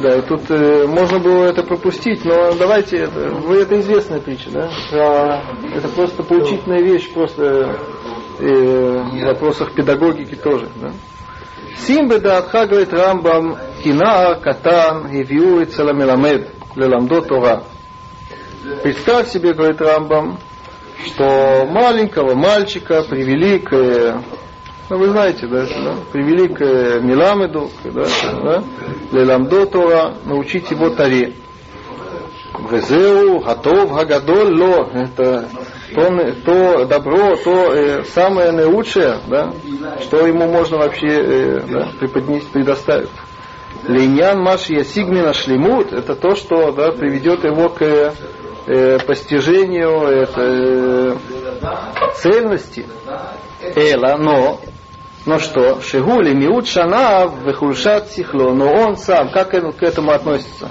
да 0.00 0.16
и 0.18 0.22
тут 0.22 0.50
э, 0.50 0.86
можно 0.86 1.18
было 1.18 1.44
это 1.44 1.62
пропустить, 1.62 2.24
но 2.24 2.52
давайте, 2.54 2.96
это, 2.98 3.30
вы 3.30 3.58
это 3.58 3.78
известная 3.80 4.20
притча, 4.20 4.50
да? 4.50 4.70
Про, 4.90 5.42
это 5.74 5.88
просто 5.88 6.22
поучительная 6.22 6.82
вещь, 6.82 7.12
просто 7.12 7.76
э, 8.38 9.02
в 9.12 9.24
вопросах 9.24 9.72
педагогики 9.72 10.34
тоже, 10.34 10.68
да? 10.76 10.92
Сим 11.86 12.08
бедатха, 12.08 12.66
говорит 12.66 12.92
Рамбам, 12.92 13.56
кинар 13.82 14.38
катан 14.40 15.10
гивью 15.10 15.64
целамеламед 15.66 16.48
леламдо 16.76 17.22
Тора. 17.22 17.62
Представь 18.82 19.28
себе, 19.30 19.54
говорит 19.54 19.80
Рамбам, 19.80 20.38
что 21.06 21.66
маленького 21.66 22.34
мальчика 22.34 23.02
привели 23.02 23.58
к, 23.58 24.22
ну 24.90 24.98
вы 24.98 25.08
знаете, 25.08 25.46
да, 25.46 25.64
да 25.64 25.94
привели 26.12 26.48
к 26.48 27.00
Миламеду, 27.02 27.70
да, 27.84 28.04
да, 28.42 28.64
Леламдо 29.12 29.66
Тора, 29.66 30.14
научить 30.26 30.70
его 30.70 30.90
Таре. 30.90 31.32
Везеу, 32.70 33.40
Гатов, 33.40 33.90
Гагадоль, 33.94 34.54
Ло, 34.54 34.90
это 34.92 35.48
то, 35.94 36.32
то 36.44 36.84
добро, 36.84 37.36
то 37.36 37.72
э, 37.72 38.04
самое 38.04 38.52
наилучшее, 38.52 39.18
да, 39.28 39.52
что 40.02 40.26
ему 40.26 40.46
можно 40.48 40.78
вообще 40.78 41.08
э, 41.08 41.60
да, 41.68 41.88
преподнести, 41.98 42.48
предоставить. 42.52 43.10
Линьян 43.86 44.38
Маш 44.40 44.66
Ясигмина 44.66 45.32
Шлемут, 45.32 45.92
это 45.92 46.14
то, 46.14 46.34
что 46.34 46.72
да, 46.72 46.92
приведет 46.92 47.44
его 47.44 47.68
к 47.68 47.82
э, 47.82 48.98
постижению 49.06 50.06
это, 50.06 50.40
э, 50.40 51.16
цельности. 52.16 52.86
Эла, 53.74 54.16
но, 54.16 54.60
но 55.26 55.38
что? 55.38 55.80
Шигули 55.80 56.32
Миут 56.34 56.66
Шанав 56.66 57.42
Вехульшат 57.44 58.10
Сихло, 58.10 58.52
но 58.52 58.72
он 58.72 58.96
сам, 58.96 59.30
как 59.30 59.54
он 59.54 59.72
к 59.72 59.82
этому 59.82 60.12
относится? 60.12 60.70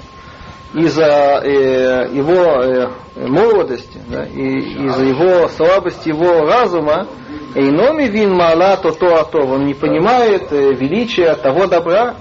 Из-за 0.74 1.40
э, 1.42 2.08
его 2.12 2.62
э, 2.62 2.88
молодости 3.16 3.98
да, 4.08 4.24
и 4.24 4.86
из-за 4.86 5.04
его 5.04 5.48
слабости 5.48 6.08
его 6.08 6.46
разума, 6.46 7.06
Эйноми 7.54 8.04
вин 8.04 8.32
мала 8.32 8.76
то 8.76 8.92
то 8.92 9.16
а 9.16 9.24
то, 9.24 9.38
он 9.38 9.66
не 9.66 9.74
понимает 9.74 10.52
э, 10.52 10.72
величия 10.72 11.34
того 11.34 11.66
добра, 11.66 12.14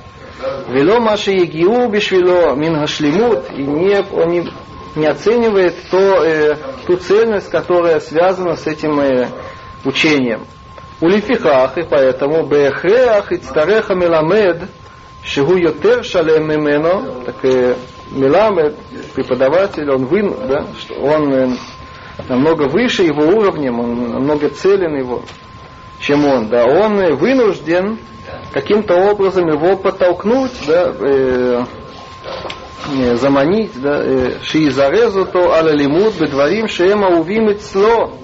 вело 0.69 0.99
маши 0.99 1.31
егиу 1.31 1.87
бишвило 1.89 2.55
мин 2.55 2.79
гашлимут, 2.79 3.51
и 3.55 3.63
не, 3.63 3.99
он 4.11 4.29
не, 4.29 4.49
не 4.95 5.05
оценивает 5.05 5.75
то, 5.91 6.23
э, 6.23 6.55
ту 6.87 6.97
цельность, 6.97 7.49
которая 7.49 7.99
связана 7.99 8.55
с 8.55 8.65
этим 8.65 8.99
э, 8.99 9.27
учением. 9.85 10.45
Улифихах, 11.01 11.77
и 11.77 11.83
поэтому 11.83 12.45
бехреах 12.45 13.31
и 13.31 13.37
цтареха 13.37 13.93
меламед, 13.93 14.63
шигу 15.29 15.57
йотер 15.57 16.03
шалем 16.03 16.47
мимено, 16.47 17.23
так 17.25 17.35
э, 17.43 17.75
Миламед, 18.11 18.75
преподаватель, 19.13 19.89
он 19.91 20.05
вын, 20.05 20.35
да, 20.47 20.65
что 20.79 20.95
он 20.95 21.31
э, 21.31 21.49
намного 22.27 22.63
выше 22.63 23.03
его 23.03 23.21
уровнем, 23.21 23.79
он 23.79 24.11
намного 24.13 24.49
целен 24.49 24.97
его, 24.97 25.21
чем 25.99 26.25
он, 26.25 26.47
да, 26.49 26.65
он 26.65 26.99
э, 26.99 27.13
вынужден 27.13 27.99
каким-то 28.51 28.95
образом 28.95 29.47
его 29.47 29.77
подтолкнуть, 29.77 30.53
да, 30.65 30.91
э, 30.99 31.63
э, 32.97 33.15
заманить, 33.17 33.79
да, 33.79 34.01
э, 34.03 34.39
шиизарезу 34.41 35.27
то 35.27 35.51
аля 35.51 35.73
лимуд 35.73 36.15
бедварим 36.19 36.67
шеема 36.67 37.19
увим 37.19 37.55
сло 37.59 38.17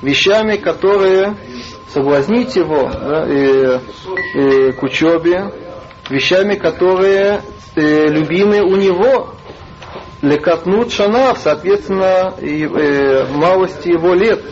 вещами, 0.00 0.56
которые 0.56 1.36
соблазнить 1.92 2.56
его 2.56 2.88
да, 2.88 3.26
и, 3.28 3.80
и 4.38 4.72
к 4.72 4.82
учебе, 4.82 5.52
вещами, 6.10 6.54
которые 6.54 7.42
э, 7.76 8.08
любимый 8.08 8.60
у 8.60 8.76
него, 8.76 9.34
лекатнут 10.22 10.92
шанав, 10.92 11.38
соответственно, 11.38 12.34
и, 12.40 12.64
э, 12.64 13.26
малости 13.32 13.88
его 13.88 14.14
лет. 14.14 14.42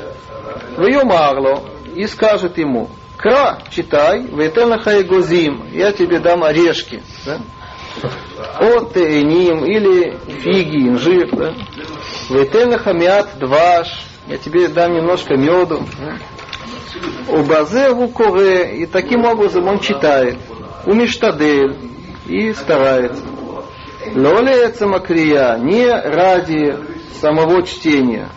В 0.77 0.83
ее 0.83 1.03
марло 1.03 1.65
и 1.95 2.07
скажет 2.07 2.59
ему, 2.59 2.89
кра, 3.17 3.59
читай, 3.71 4.23
ветенаха 4.23 5.03
гозим, 5.03 5.67
я 5.73 5.93
тебе 5.93 6.21
дам 6.21 6.45
орешки. 6.45 7.03
Да? 7.27 7.41
От 8.61 8.95
ним 8.95 9.65
или 9.65 10.17
фиги, 10.41 10.89
инжир, 10.89 11.29
да? 11.35 11.55
Ветенаха 12.31 12.93
мят 12.93 13.31
дваш, 13.41 13.89
я 14.29 14.39
тебе 14.39 14.69
дам 14.69 14.95
немножко 14.95 15.35
меду. 15.37 15.85
У 17.29 17.43
Базеву 17.43 18.09
коре, 18.09 18.77
и 18.77 18.87
таким 18.87 19.25
образом 19.25 19.67
он 19.67 19.81
читает. 19.81 20.39
У 20.89 20.95
Миштадель, 20.95 21.77
и 22.25 22.51
старается. 22.55 23.23
Лолеется 24.15 24.87
макрия 24.87 25.59
не 25.59 25.87
ради 25.87 26.79
самого 27.21 27.63
чтения. 27.63 28.31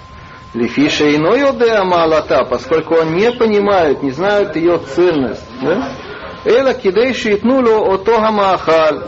Лифиша 0.54 1.16
иной 1.16 1.48
одея 1.48 1.86
малата, 1.86 2.44
поскольку 2.44 2.96
он 2.96 3.14
не 3.16 3.32
понимает, 3.32 4.04
не 4.04 4.12
знает 4.12 4.58
ее 4.58 4.80
ценность. 4.80 5.46
Да? 5.62 5.94
Эла 6.44 6.74
кидейши 6.74 7.36
итнуло 7.36 7.94
отога. 7.94 9.08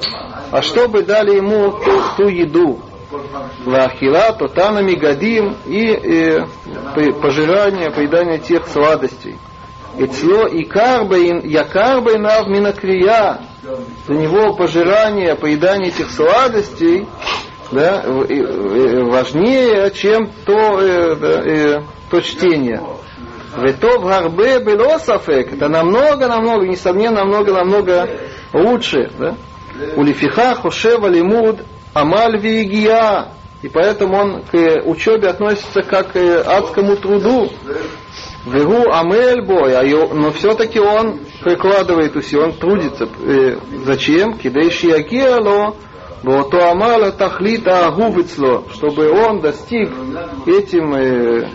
А 0.50 0.62
чтобы 0.62 1.04
дали 1.04 1.36
ему 1.36 1.70
ту, 1.72 2.02
ту 2.16 2.30
еду. 2.30 2.80
Лахила, 3.66 4.32
тотанами 4.32 4.94
гадим 4.94 5.58
и, 5.66 5.92
и 5.92 7.12
пожирание, 7.22 7.92
поедание 7.92 8.40
тех 8.40 8.66
сладостей. 8.70 9.36
Эцло 9.98 10.48
и 10.48 10.64
карбейн, 10.64 11.42
якарбейнав 11.42 12.48
минакрия, 12.48 13.42
для 14.08 14.16
него 14.16 14.54
пожирание, 14.56 15.36
поедание 15.36 15.90
этих 15.90 16.10
сладостей 16.10 17.08
да, 17.72 18.04
важнее, 18.06 19.92
чем 19.92 20.30
то, 20.46 20.80
э, 20.80 21.16
э, 21.22 21.82
то 22.10 22.22
чтение. 22.22 22.82
Ветов 23.58 24.04
гарбе 24.04 24.60
белосафек, 24.60 25.54
это 25.54 25.70
намного, 25.70 26.28
намного, 26.28 26.66
несомненно, 26.66 27.24
намного, 27.24 27.54
намного 27.54 28.10
лучше. 28.54 29.12
Да? 29.18 29.36
Улифиха 29.96 30.56
хошева 30.56 31.08
лимуд 31.08 31.60
амаль 31.94 32.38
И 33.62 33.70
поэтому 33.70 34.18
он 34.18 34.42
к 34.44 34.82
учебе 34.86 35.30
относится 35.30 35.84
как 35.84 36.14
к 36.14 36.18
адскому 36.18 36.96
труду. 36.98 37.50
Вегу 38.46 38.92
амель 38.92 39.42
ё- 39.90 40.14
но 40.14 40.32
все-таки 40.32 40.80
он 40.80 41.20
прикладывает 41.44 42.16
усилия, 42.16 42.44
он 42.46 42.54
трудится. 42.54 43.08
Э, 43.26 43.58
зачем? 43.86 44.34
Кидейши 44.38 44.92
агиало, 44.92 45.76
то 46.24 46.70
амала 46.72 47.12
тахлита 47.12 47.86
агувицло, 47.88 48.66
чтобы 48.74 49.10
он 49.12 49.40
достиг 49.42 49.90
этим 50.46 50.94
э, 50.96 51.48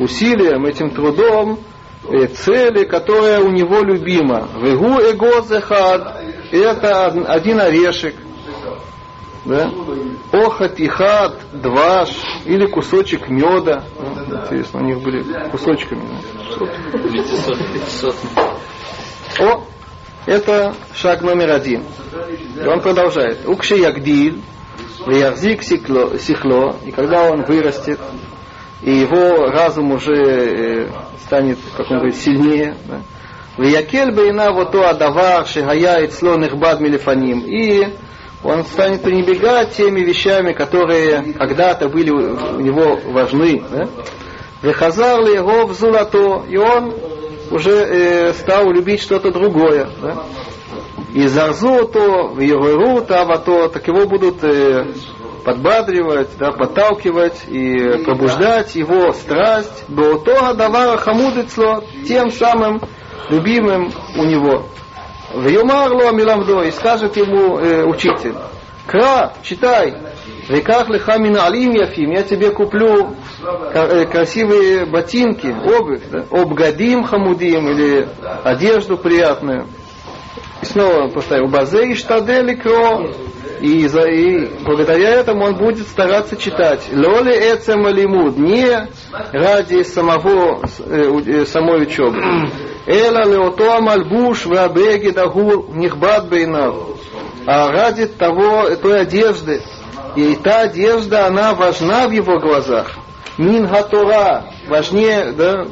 усилием, 0.00 0.64
этим 0.66 0.90
трудом 0.90 1.60
э, 2.08 2.26
цели, 2.26 2.84
которая 2.84 3.40
у 3.40 3.50
него 3.50 3.80
любима. 3.80 4.48
Вегу 4.60 5.00
эгозехад, 5.00 6.16
это 6.52 7.06
од- 7.08 7.28
один 7.28 7.60
орешек, 7.60 8.14
да? 9.44 9.70
Охат, 10.32 10.80
ихат, 10.80 11.38
дваш 11.52 12.10
или 12.44 12.66
кусочек 12.66 13.28
меда. 13.28 13.84
Ну, 13.98 14.36
интересно, 14.36 14.80
у 14.80 14.84
них 14.84 15.00
были 15.02 15.22
кусочками. 15.50 16.02
Да? 19.38 19.44
О, 19.44 19.64
это 20.26 20.74
шаг 20.94 21.22
номер 21.22 21.50
один. 21.50 21.84
И 22.56 22.66
он 22.66 22.80
продолжает. 22.80 23.46
Укши 23.46 23.76
ягдил 23.76 24.40
виярзик 25.06 25.62
сихло, 25.62 26.76
и 26.84 26.90
когда 26.90 27.30
он 27.30 27.44
вырастет, 27.44 28.00
и 28.82 28.92
его 28.92 29.46
разум 29.46 29.92
уже 29.92 30.14
э, 30.14 30.88
станет, 31.24 31.58
как 31.76 31.90
он 31.90 31.98
говорит, 31.98 32.16
сильнее, 32.16 32.76
да? 32.86 33.00
Виякель 33.56 34.10
бейна 34.12 34.50
вот 34.52 34.72
то 34.72 34.88
адавар 34.88 35.46
шигая 35.46 36.04
и 36.04 36.08
цло 36.08 36.36
нехбад 36.36 36.80
милифаним. 36.80 37.40
И 37.46 37.88
он 38.44 38.64
станет 38.64 39.02
пренебрегать 39.02 39.72
теми 39.72 40.00
вещами, 40.00 40.52
которые 40.52 41.32
когда-то 41.32 41.88
были 41.88 42.10
у 42.10 42.60
него 42.60 43.00
важны. 43.06 43.62
Да? 43.70 43.88
Вехазар 44.62 45.24
ли 45.24 45.34
его 45.34 45.66
в 45.66 45.72
золото, 45.72 46.44
и 46.48 46.56
он 46.56 46.94
уже 47.50 47.70
э, 47.70 48.32
стал 48.34 48.70
любить 48.70 49.00
что-то 49.00 49.30
другое. 49.30 49.88
Да? 50.00 50.24
И 51.14 51.26
зарзу 51.26 51.88
то, 51.88 52.28
в 52.28 52.40
его 52.40 53.00
то, 53.00 53.68
так 53.68 53.86
его 53.86 54.06
будут 54.06 54.44
э, 54.44 54.92
подбадривать, 55.44 56.30
да, 56.38 56.50
подталкивать 56.52 57.44
и 57.48 58.02
пробуждать 58.04 58.74
его 58.74 59.12
страсть. 59.12 59.84
Беотога 59.88 60.54
давара 60.54 60.96
хамудицло, 60.96 61.84
тем 62.06 62.30
самым 62.30 62.80
любимым 63.30 63.92
у 64.18 64.24
него. 64.24 64.66
В 65.34 65.48
Юмарло 65.48 66.12
Миламдо 66.12 66.62
и 66.62 66.70
скажет 66.70 67.16
ему 67.16 67.58
э, 67.58 67.82
учитель, 67.84 68.34
Кра, 68.86 69.32
читай, 69.42 69.94
Веках 70.48 70.88
леха 70.90 71.14
алим 71.14 71.72
яфим, 71.72 72.12
я 72.12 72.22
тебе 72.22 72.50
куплю 72.50 73.16
красивые 74.12 74.84
ботинки, 74.86 75.46
обувь, 75.46 76.02
да? 76.10 76.24
обгадим 76.30 77.02
хамудим, 77.02 77.68
или 77.70 78.08
одежду 78.44 78.96
приятную. 78.96 79.66
И 80.62 80.66
снова 80.66 81.08
поставил 81.08 81.48
базе 81.48 81.90
и 81.90 81.94
штадели 81.94 82.54
кро. 82.54 83.10
И, 83.60 83.86
за, 83.86 84.02
и 84.02 84.46
благодаря 84.62 85.10
этому 85.10 85.46
он 85.46 85.56
будет 85.56 85.86
стараться 85.86 86.36
читать. 86.36 86.86
Лоли 86.92 87.32
эцем 87.32 87.86
лимуд. 87.88 88.36
Не 88.36 88.88
ради 89.32 89.82
самого, 89.84 90.62
э, 90.86 91.20
э, 91.26 91.46
самой 91.46 91.84
учебы. 91.84 92.18
Эла 92.86 93.24
леото 93.24 93.80
мальбуш 93.80 94.44
вабеги 94.46 95.10
дагур 95.10 95.70
нихбат 95.74 96.28
бейнав. 96.28 96.76
А 97.46 97.70
ради 97.70 98.06
того, 98.06 98.74
той 98.76 99.02
одежды. 99.02 99.62
И 100.16 100.36
та 100.36 100.62
одежда, 100.62 101.26
она 101.26 101.54
важна 101.54 102.06
в 102.08 102.10
его 102.10 102.38
глазах. 102.38 102.92
Минга 103.38 103.82
Тора. 103.82 104.44
Важнее, 104.68 105.32
да, 105.32 105.66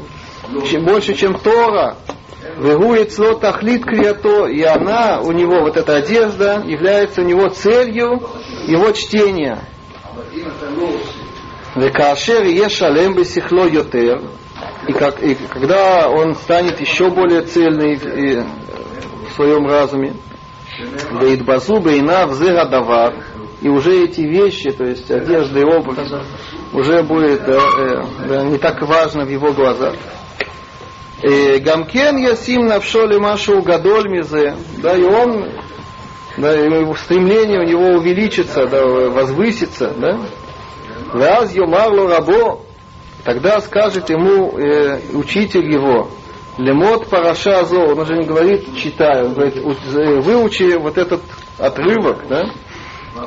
больше, 0.81 1.15
чем 1.15 1.35
Тора. 1.35 1.97
Вегует 2.63 3.13
слот 3.13 3.41
тахлит 3.41 3.85
криято, 3.85 4.47
и 4.47 4.63
она, 4.63 5.21
у 5.21 5.33
него, 5.33 5.63
вот 5.63 5.77
эта 5.77 5.97
одежда, 5.97 6.63
является 6.65 7.23
у 7.23 7.25
него 7.25 7.49
целью 7.49 8.23
его 8.67 8.93
чтения. 8.93 9.59
Векашер 11.75 12.45
ешалем 12.45 13.17
бесихло 13.17 13.67
йотер, 13.67 14.23
и, 14.87 14.93
как, 14.93 15.21
и 15.25 15.35
когда 15.35 16.09
он 16.09 16.37
станет 16.37 16.81
еще 16.81 17.11
более 17.11 17.43
цельный 17.43 17.97
э, 17.97 18.45
в 19.29 19.35
своем 19.35 19.67
разуме, 19.67 20.15
Веидбазу 21.21 21.81
бейна 21.81 22.29
взыра 22.29 22.67
давар, 22.67 23.25
и 23.61 23.69
уже 23.69 24.05
эти 24.05 24.21
вещи, 24.21 24.71
то 24.71 24.85
есть 24.85 25.11
одежда 25.11 25.59
и 25.59 25.65
обувь, 25.65 25.99
уже 26.73 27.03
будет 27.03 27.45
да, 27.45 27.59
э, 27.59 28.03
да, 28.29 28.45
не 28.45 28.59
так 28.59 28.81
важно 28.83 29.25
в 29.25 29.31
его 29.31 29.53
глазах. 29.53 29.95
Э, 31.23 31.59
Гамкен 31.61 32.17
ясим 32.17 32.67
навшоли 32.67 33.17
машу 33.19 33.63
гадоль 33.63 34.09
мизе, 34.09 34.57
да, 34.79 34.97
и 34.97 35.03
он, 35.05 35.51
да, 36.37 36.53
его 36.53 36.95
стремление 36.97 37.61
у 37.61 37.65
него 37.65 37.99
увеличится, 37.99 38.67
да, 38.67 38.85
возвысится, 38.85 39.93
да. 39.97 40.19
Ваз 41.13 41.55
йомарло 41.55 42.09
рабо, 42.09 42.63
тогда 43.25 43.61
скажет 43.61 44.11
ему 44.11 44.59
э, 44.59 44.99
учитель 45.13 45.71
его, 45.73 46.09
лемот 46.59 47.07
параша 47.09 47.65
зо, 47.67 47.87
он 47.87 48.01
уже 48.01 48.15
не 48.17 48.25
говорит 48.27 48.65
читай, 48.77 49.23
он 49.25 49.35
говорит, 49.35 49.59
«У- 49.65 49.71
э, 49.97 50.21
выучи 50.21 50.77
вот 50.77 50.99
этот 50.99 51.21
отрывок, 51.59 52.27
да, 52.29 52.51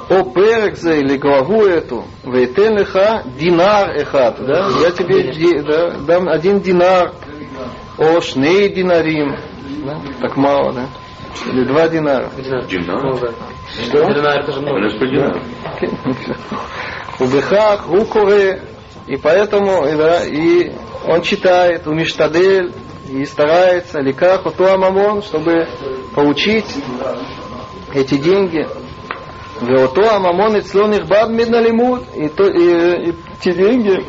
о 0.09 0.23
перекзе 0.23 0.99
или 0.99 1.15
главу 1.15 1.63
эту, 1.65 2.03
вейтен 2.25 2.77
леха 2.77 3.23
динар 3.39 3.91
эхат, 3.91 4.43
да, 4.45 4.69
я 4.81 4.91
тебе 4.91 5.61
да, 5.61 5.91
дам 5.99 6.27
один 6.27 6.59
динар, 6.59 7.13
о 7.97 8.21
шней 8.21 8.69
динарим, 8.69 9.35
да, 9.85 10.01
так 10.21 10.35
мало, 10.37 10.73
да, 10.73 10.87
или 11.51 11.63
два 11.65 11.87
динара. 11.87 12.29
Много. 12.37 13.33
Что? 13.69 14.13
Динар 14.13 14.41
это 14.41 14.51
же 14.51 14.61
много. 14.61 14.79
Убехах, 17.19 17.87
Рукуре, 17.87 18.61
и 19.07 19.17
поэтому, 19.17 19.85
и, 19.85 19.95
да, 19.95 20.25
и 20.25 20.71
он 21.07 21.21
читает, 21.21 21.87
у 21.87 21.93
Миштадель, 21.93 22.73
и 23.09 23.23
старается, 23.25 23.99
ликах, 23.99 24.45
Утуа 24.45 24.77
Мамон, 24.77 25.21
чтобы 25.21 25.67
получить 26.15 26.65
эти 27.93 28.15
деньги. 28.15 28.67
Веотуа 29.61 30.19
Мамон 30.19 30.57
и 30.57 30.61
Цлон 30.61 30.93
Ихбад 30.97 31.29
Медналимут, 31.29 32.03
и, 32.15 32.27
то, 32.27 32.45
и, 32.45 33.09
и 33.09 33.13
те 33.39 33.53
деньги, 33.53 34.03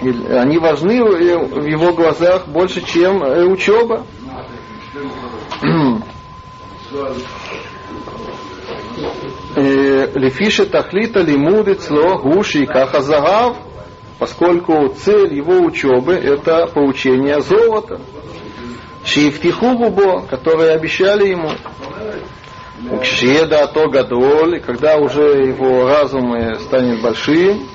они 0.00 0.58
важны 0.58 1.02
в 1.02 1.66
его 1.66 1.92
глазах 1.92 2.48
больше, 2.48 2.82
чем 2.82 3.22
э, 3.22 3.44
учеба. 3.44 4.04
Лефиша 9.56 10.66
тахлита 10.66 11.20
лимуды 11.20 11.74
цло 11.74 12.18
гуши 12.18 12.62
и 12.62 12.66
каха 12.66 13.00
загав, 13.00 13.56
поскольку 14.18 14.88
цель 14.88 15.34
его 15.34 15.58
учебы 15.60 16.14
это 16.14 16.66
получение 16.66 17.40
золота. 17.40 18.00
Шифтиху 19.04 19.76
губо, 19.76 20.22
которые 20.22 20.72
обещали 20.72 21.28
ему. 21.28 21.50
Укшеда 22.90 23.70
то 23.72 23.88
гадоль, 23.88 24.60
когда 24.60 24.96
уже 24.96 25.22
его 25.46 25.86
разум 25.86 26.34
станет 26.60 27.00
большим, 27.02 27.66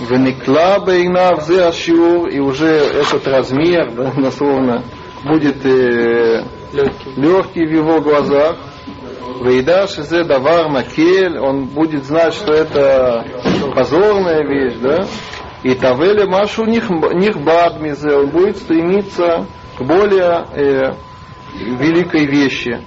Веникла 0.00 0.78
бейна 0.84 1.34
взе 1.36 1.64
ашиур, 1.64 2.28
и 2.28 2.38
уже 2.38 2.66
этот 2.68 3.26
размер, 3.26 3.92
да, 3.92 4.12
дословно, 4.16 4.82
будет 5.24 5.64
э, 5.64 6.44
Легкий. 6.72 7.10
легкий 7.16 7.66
в 7.66 7.70
его 7.70 8.00
глазах. 8.00 8.56
Вейдаш 9.42 9.96
зе 9.96 10.24
давар 10.24 10.68
макель, 10.68 11.38
он 11.38 11.66
будет 11.66 12.04
знать, 12.04 12.34
что 12.34 12.52
это 12.52 13.26
позорная 13.74 14.42
вещь, 14.46 14.76
да? 14.80 15.06
И 15.62 15.74
тавеле 15.74 16.26
машу 16.26 16.64
нихбад 16.64 17.80
мизе, 17.80 18.16
он 18.16 18.28
будет 18.28 18.56
стремиться 18.58 19.46
к 19.78 19.82
более 19.82 20.46
э, 20.52 20.94
великой 21.54 22.26
вещи. 22.26 22.80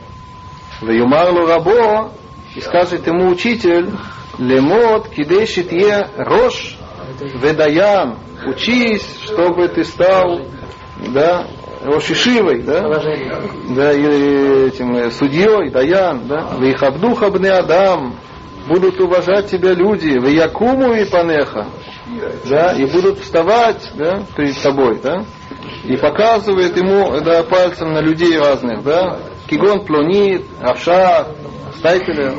Веюмарлу 0.82 1.46
рабо, 1.46 2.12
и 2.56 2.62
скажет 2.62 3.06
ему 3.08 3.30
учитель, 3.30 3.90
лемот 4.38 5.10
кидешит 5.10 5.72
е 5.72 6.08
рош 6.18 6.79
ведаян, 7.20 8.18
учись, 8.46 9.20
чтобы 9.24 9.68
ты 9.68 9.84
стал, 9.84 10.42
да, 11.14 11.48
Рошишивой, 11.82 12.62
да, 12.62 12.82
да, 13.70 13.94
или 13.94 14.68
этим 14.68 14.96
э, 14.96 15.12
судьей, 15.12 15.70
даян, 15.70 16.28
да, 16.28 16.58
Вейхабду 16.60 17.16
хабне 17.16 17.52
Адам, 17.52 18.16
будут 18.68 19.00
уважать 19.00 19.50
тебя 19.50 19.72
люди, 19.74 20.18
в 20.18 20.28
Якуму 20.28 20.94
и 20.94 21.06
Панеха, 21.06 21.68
да, 22.50 22.74
и 22.74 22.86
будут 22.86 23.20
вставать, 23.20 23.92
да, 23.96 24.24
перед 24.36 24.62
тобой, 24.62 25.00
да, 25.02 25.24
и 25.86 25.96
показывает 25.96 26.76
ему, 26.76 27.18
да, 27.22 27.44
пальцем 27.44 27.94
на 27.94 28.02
людей 28.02 28.38
разных, 28.38 28.84
да, 28.84 29.20
Кигон 29.48 29.86
плонит, 29.86 30.44
Авша, 30.62 31.28
Стайпеля, 31.78 32.34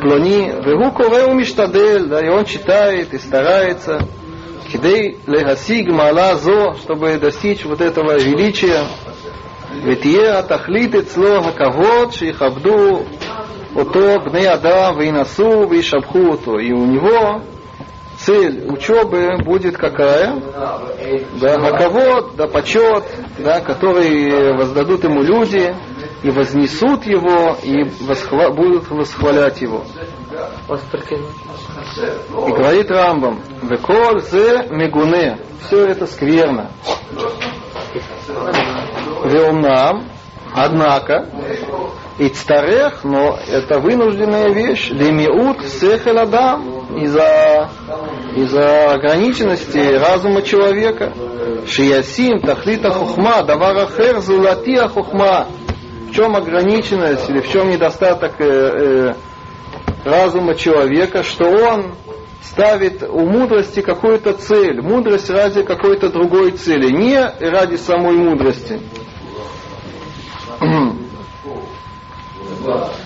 Плони, 0.00 0.52
Вегу 0.64 0.92
Кореу 0.92 1.34
Миштадель, 1.34 2.06
да, 2.06 2.20
и 2.20 2.28
он 2.28 2.44
читает 2.44 3.14
и 3.14 3.18
старается, 3.18 4.00
Кидей 4.72 5.18
легасиг 5.26 5.88
мала 5.88 6.36
зо, 6.36 6.74
чтобы 6.74 7.16
достичь 7.18 7.64
вот 7.64 7.80
этого 7.80 8.18
величия. 8.18 8.84
ותהיה 9.84 10.38
התכלית 10.38 10.94
אצלו 10.94 11.36
הכבוד 11.36 12.12
שיכבדו 12.12 13.02
אותו 13.76 14.20
בני 14.24 14.54
אדם 14.54 14.94
וינשאו 14.98 15.68
וישבחו 15.70 16.26
אותו. 16.28 16.58
И 16.58 16.72
у 16.72 16.86
него 16.86 17.40
цель 18.16 18.66
учебы 18.68 19.36
будет 19.44 19.76
какая? 19.76 20.40
Да, 21.40 21.58
хаковод, 21.60 22.36
да, 22.36 22.46
почет, 22.46 23.04
да, 23.38 23.60
который 23.60 24.56
воздадут 24.56 25.04
ему 25.04 25.22
люди 25.22 25.74
и 26.23 26.29
вознесут 26.29 27.05
его 27.05 27.55
и 27.63 27.83
восхва- 27.83 28.51
будут 28.51 28.89
восхвалять 28.89 29.61
его. 29.61 29.83
И 32.47 32.51
говорит 32.51 32.91
Рамбам, 32.91 33.41
«Веколь 33.63 34.21
зе 34.21 34.67
мегуне». 34.69 35.39
Все 35.67 35.85
это 35.85 36.05
скверно. 36.07 36.71
Веумнам, 39.25 40.05
однако, 40.53 41.27
Ицтарех, 42.17 43.03
но 43.03 43.37
это 43.49 43.79
вынужденная 43.79 44.49
вещь, 44.49 44.89
лемиут 44.89 45.65
сехеладам, 45.65 46.97
из-за 46.97 47.69
из-за 48.35 48.91
ограниченности 48.91 49.77
разума 49.77 50.41
человека. 50.41 51.13
Шиясим, 51.67 52.41
тахлита 52.41 52.91
хухма, 52.91 53.43
давара 53.43 53.87
хер, 53.87 54.19
зулатия 54.19 54.87
хухма. 54.87 55.47
В 56.09 56.15
чем 56.15 56.35
ограниченность 56.35 57.29
или 57.29 57.39
в 57.39 57.49
чем 57.51 57.69
недостаток 57.69 58.33
э, 58.39 58.45
э, 58.45 59.13
разума 60.03 60.55
человека, 60.55 61.23
что 61.23 61.45
он 61.45 61.93
ставит 62.41 63.03
у 63.03 63.27
мудрости 63.27 63.81
какую-то 63.81 64.33
цель, 64.33 64.81
мудрость 64.81 65.29
ради 65.29 65.61
какой-то 65.61 66.09
другой 66.09 66.51
цели, 66.51 66.89
не 66.89 67.19
ради 67.39 67.75
самой 67.75 68.17
мудрости. 68.17 68.79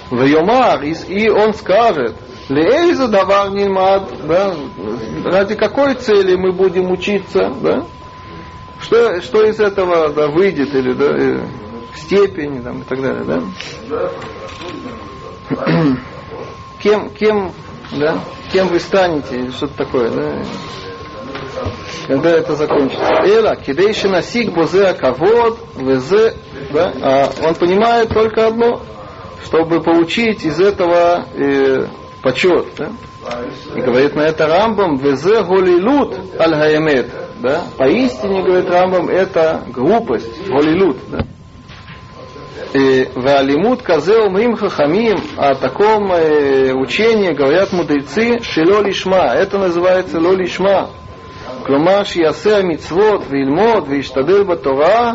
Вайомар, 0.10 0.84
и 0.84 1.30
он 1.30 1.54
скажет, 1.54 2.16
Лейза 2.50 3.08
давар 3.08 3.52
нимад, 3.52 4.10
да, 4.26 4.56
ради 5.26 5.56
какой 5.56 5.96
цели 5.96 6.36
мы 6.36 6.54
будем 6.54 6.92
учиться, 6.92 7.54
да? 7.62 7.86
Что, 8.82 9.22
что 9.22 9.44
из 9.44 9.60
этого 9.60 10.10
да, 10.10 10.28
выйдет, 10.28 10.76
или 10.76 10.94
да, 10.94 11.48
степень 11.96 12.64
там, 12.64 12.82
и 12.82 12.84
так 12.84 13.02
далее, 13.02 13.24
да? 13.26 13.42
кем, 16.82 17.10
кем, 17.12 17.52
да, 17.92 18.20
кем 18.52 18.68
вы 18.68 18.80
станете, 18.80 19.52
что-то 19.52 19.78
такое, 19.78 20.10
да? 20.10 20.44
Когда 22.08 22.32
это 22.32 22.56
закончится. 22.56 23.06
Эла, 23.26 23.56
кидейши 23.56 24.10
насик 24.10 24.54
бозе 24.54 24.94
кавод, 24.94 25.58
везе, 25.76 26.34
да? 26.72 26.94
А 27.02 27.30
он 27.48 27.56
понимает 27.56 28.10
только 28.10 28.48
одно, 28.48 28.82
чтобы 29.46 29.82
получить 29.82 30.44
из 30.44 30.60
этого 30.60 31.26
э, 31.34 31.88
почет. 32.22 32.68
Да? 32.78 32.92
И 33.76 33.82
говорит 33.82 34.16
на 34.16 34.22
это 34.22 34.48
Рамбам, 34.48 34.98
везе 34.98 35.44
голилут 35.44 36.18
аль. 36.40 37.10
Да? 37.42 37.62
Поистине, 37.78 38.42
говорит 38.42 38.70
Рамбам, 38.70 39.10
это 39.10 39.64
глупость, 39.68 40.48
голилут. 40.48 40.98
Да? 41.10 41.26
И 42.75 43.09
Валимут 43.15 43.83
казел 43.83 44.29
мрим 44.31 44.57
хахамим, 44.57 45.19
о 45.37 45.55
таком 45.55 46.13
э, 46.13 46.73
учении 46.73 47.33
говорят 47.33 47.73
мудрецы, 47.73 48.41
шело 48.43 48.83
лишма. 48.83 49.33
Это 49.35 49.59
называется 49.59 50.21
ло 50.21 50.35
лишма. 50.35 50.91
כלומר 51.67 52.05
שיעשה 52.05 52.59
המצוות 52.59 53.23
וילמוד 53.29 53.85
וישתדל 53.89 54.43
בתורה 54.43 55.13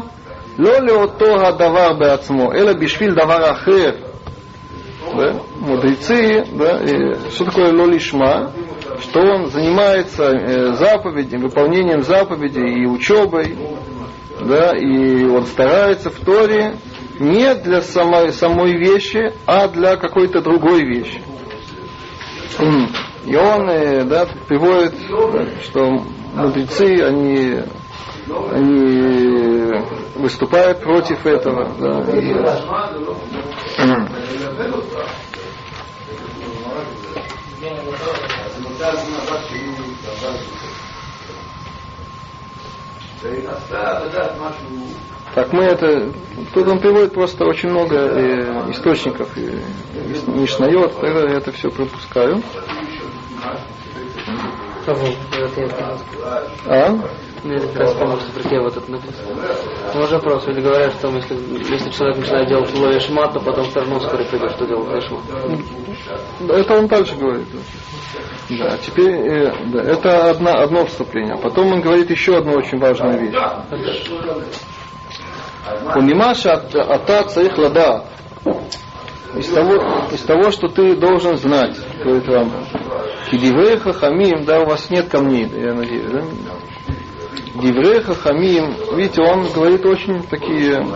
לא 0.57 0.79
לאותו 0.81 1.47
הדבר 1.47 1.93
בעצמו, 1.93 2.53
אלא 2.53 2.73
בשביל 2.73 3.13
דבר 3.13 3.51
אחר. 3.51 3.91
Да? 5.15 5.33
Мудрецы, 5.59 6.43
да, 6.53 6.79
и 6.81 7.29
что 7.29 7.45
такое 7.45 7.71
лолишма? 7.71 8.51
Что 9.01 9.19
он 9.19 9.47
занимается 9.47 10.23
э, 10.23 10.73
заповедью, 10.73 11.39
выполнением 11.39 12.01
заповедей 12.01 12.81
и 12.81 12.85
учебой, 12.87 13.55
да, 14.41 14.71
и 14.75 15.25
он 15.25 15.45
старается 15.45 16.09
в 16.09 16.19
Торе 16.19 16.75
не 17.18 17.54
для 17.54 17.82
самой, 17.82 18.32
самой 18.32 18.76
вещи, 18.76 19.32
а 19.46 19.68
для 19.68 19.96
какой-то 19.96 20.40
другой 20.40 20.84
вещи. 20.84 21.22
И 23.24 23.36
он 23.36 23.68
э, 23.68 24.04
да, 24.04 24.26
приводит, 24.46 24.94
что 25.64 26.02
мудрецы, 26.34 27.02
они, 27.04 27.60
они 28.52 29.72
выступают 30.16 30.80
против 30.80 31.26
этого. 31.26 31.68
Да, 31.78 32.00
и, 32.16 32.34
так 45.34 45.52
мы 45.52 45.64
это, 45.64 46.10
тут 46.54 46.68
он 46.68 46.78
приводит 46.80 47.12
просто 47.12 47.44
очень 47.44 47.70
много 47.70 47.96
э, 47.96 48.70
источников, 48.70 49.28
э, 49.36 49.60
Мишнает, 50.26 50.92
тогда 51.00 51.20
я 51.20 51.36
это 51.36 51.52
все 51.52 51.70
пропускаю. 51.70 52.42
А? 56.66 56.98
Это 58.76 58.90
написано. 58.90 59.36
Может 59.94 60.12
вопрос, 60.12 60.48
или 60.48 60.60
говорят, 60.60 60.92
что 60.94 61.08
если, 61.08 61.36
если 61.70 61.90
человек 61.90 62.18
начинает 62.18 62.48
делать 62.48 62.74
лови 62.74 62.98
шмат, 62.98 63.32
то 63.32 63.40
потом 63.40 63.66
равно 63.74 64.00
вскоре 64.00 64.24
придет, 64.24 64.50
что 64.52 64.66
делать 64.66 64.88
лови 64.88 65.02
Это 66.48 66.74
он 66.74 66.86
дальше 66.88 67.14
говорит. 67.16 67.46
Да, 68.50 68.76
теперь 68.78 69.10
э, 69.10 69.54
да, 69.66 69.82
это 69.82 70.30
одна, 70.30 70.62
одно 70.62 70.86
вступление. 70.86 71.36
Потом 71.36 71.72
он 71.72 71.80
говорит 71.80 72.10
еще 72.10 72.38
одну 72.38 72.54
очень 72.54 72.78
важную 72.78 73.20
вещь. 73.20 73.34
Унимаша 75.94 76.52
ата 76.52 77.24
царих 77.24 77.58
лада. 77.58 78.04
Из 79.34 79.46
того, 79.48 79.74
из 80.10 80.22
того, 80.22 80.50
что 80.50 80.68
ты 80.68 80.96
должен 80.96 81.36
знать, 81.36 81.76
говорит 82.02 82.26
Рамбам. 82.28 82.64
Кидивреха 83.30 83.92
хамим, 83.92 84.44
да, 84.44 84.60
у 84.60 84.66
вас 84.66 84.88
нет 84.88 85.08
камней, 85.08 85.46
я 85.54 85.74
надеюсь, 85.74 86.10
да? 86.10 86.22
Дивреха 87.60 88.14
хамим, 88.14 88.74
видите, 88.96 89.20
он 89.20 89.48
говорит 89.52 89.84
очень 89.84 90.22
такие 90.22 90.86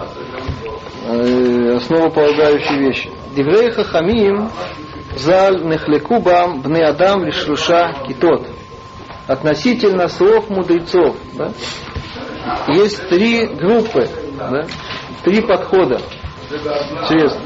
э, 1.04 1.76
основополагающие 1.76 2.78
вещи. 2.78 3.10
Дивреха 3.36 3.84
хамим, 3.84 4.50
заль 5.16 5.64
нехлекубам 5.64 6.62
бне 6.62 6.84
адам 6.84 7.24
лишлуша 7.24 7.92
китот. 8.06 8.46
Относительно 9.26 10.08
слов 10.08 10.48
мудрецов, 10.50 11.16
да? 11.34 11.52
есть 12.68 13.08
три 13.08 13.46
группы, 13.46 14.08
да? 14.39 14.66
три 15.24 15.41
подхода. 15.41 16.01
Интересно. 16.51 17.41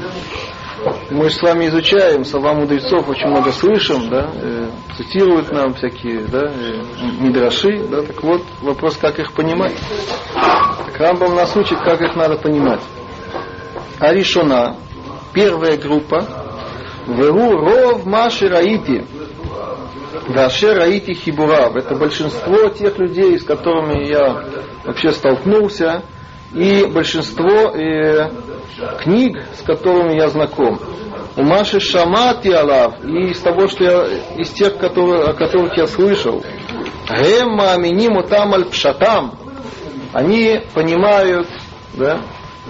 Мы 1.09 1.29
же 1.29 1.35
с 1.35 1.41
вами 1.41 1.67
изучаем 1.67 2.23
слова 2.23 2.53
мудрецов, 2.53 3.09
очень 3.09 3.27
много 3.27 3.51
слышим, 3.51 4.09
да, 4.09 4.29
э, 4.33 4.69
цитируют 4.95 5.51
нам 5.51 5.73
всякие, 5.73 6.25
да, 6.25 6.51
э, 6.51 6.83
мидраши, 7.19 7.79
да, 7.89 8.03
так 8.03 8.21
вот, 8.21 8.43
вопрос, 8.61 8.95
как 8.97 9.17
их 9.17 9.33
понимать. 9.33 9.75
Так 10.35 10.99
Рамбам 10.99 11.35
нас 11.35 11.55
учит, 11.55 11.79
как 11.79 12.01
их 12.01 12.15
надо 12.15 12.37
понимать. 12.37 12.81
Аришона, 13.99 14.75
первая 15.33 15.77
группа, 15.77 16.25
Веру 17.07 17.51
ров 17.53 18.05
маши 18.05 18.47
раити, 18.47 19.05
Ваше 20.27 20.73
раити 20.73 21.13
хибурав. 21.13 21.75
Это 21.75 21.95
большинство 21.95 22.69
тех 22.69 22.97
людей, 22.99 23.39
с 23.39 23.43
которыми 23.43 24.09
я 24.09 24.43
вообще 24.83 25.11
столкнулся, 25.11 26.03
и 26.53 26.85
большинство 26.85 27.75
э, 27.75 28.29
книг, 29.03 29.43
с 29.55 29.63
которыми 29.63 30.15
я 30.15 30.29
знаком. 30.29 30.79
У 31.35 31.43
Маши 31.43 31.79
Шамати 31.79 32.49
Алав, 32.49 33.03
и 33.03 33.31
из 33.31 33.39
того, 33.39 33.67
что 33.67 33.83
я, 33.83 34.03
из 34.37 34.49
тех, 34.51 34.77
которые, 34.77 35.25
о 35.25 35.33
которых 35.33 35.77
я 35.77 35.87
слышал, 35.87 36.43
Гемма 37.07 37.73
Аминим 37.73 38.17
Утам 38.17 38.53
Аль 38.53 38.65
Пшатам, 38.65 39.33
они 40.13 40.61
понимают, 40.73 41.47
да, 41.93 42.21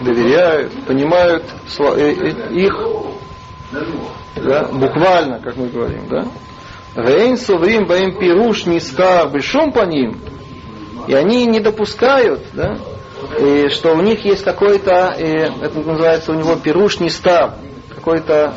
доверяют, 0.02 0.74
понимают 0.86 1.44
э, 1.80 1.84
э, 1.96 2.54
их 2.54 2.74
да, 4.36 4.66
буквально, 4.66 5.40
как 5.40 5.56
мы 5.56 5.68
говорим, 5.68 6.08
да. 6.10 6.26
Вейн 6.96 7.38
соврим 7.38 7.86
баим 7.86 8.18
пируш 8.18 8.66
нискар 8.66 9.30
бешум 9.30 9.72
по 9.72 9.86
ним, 9.86 10.20
и 11.08 11.14
они 11.14 11.46
не 11.46 11.60
допускают, 11.60 12.42
да, 12.54 12.78
и 13.40 13.70
что 13.70 13.94
у 13.94 14.02
них 14.02 14.26
есть 14.26 14.44
какой-то, 14.44 15.16
это 15.18 15.80
называется 15.80 16.32
у 16.32 16.36
него 16.36 16.56
пирушный 16.56 17.10
став, 17.10 17.56
какой-то 17.94 18.54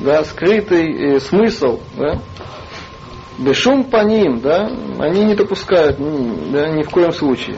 да, 0.00 0.24
скрытый 0.24 1.16
э, 1.16 1.20
смысл. 1.20 1.80
Да? 1.96 2.18
Бешум 3.38 3.84
по 3.84 4.02
ним, 4.02 4.40
да, 4.40 4.70
они 4.98 5.24
не 5.24 5.34
допускают, 5.34 5.96
да, 5.98 6.68
ни 6.68 6.82
в 6.82 6.90
коем 6.90 7.12
случае. 7.12 7.56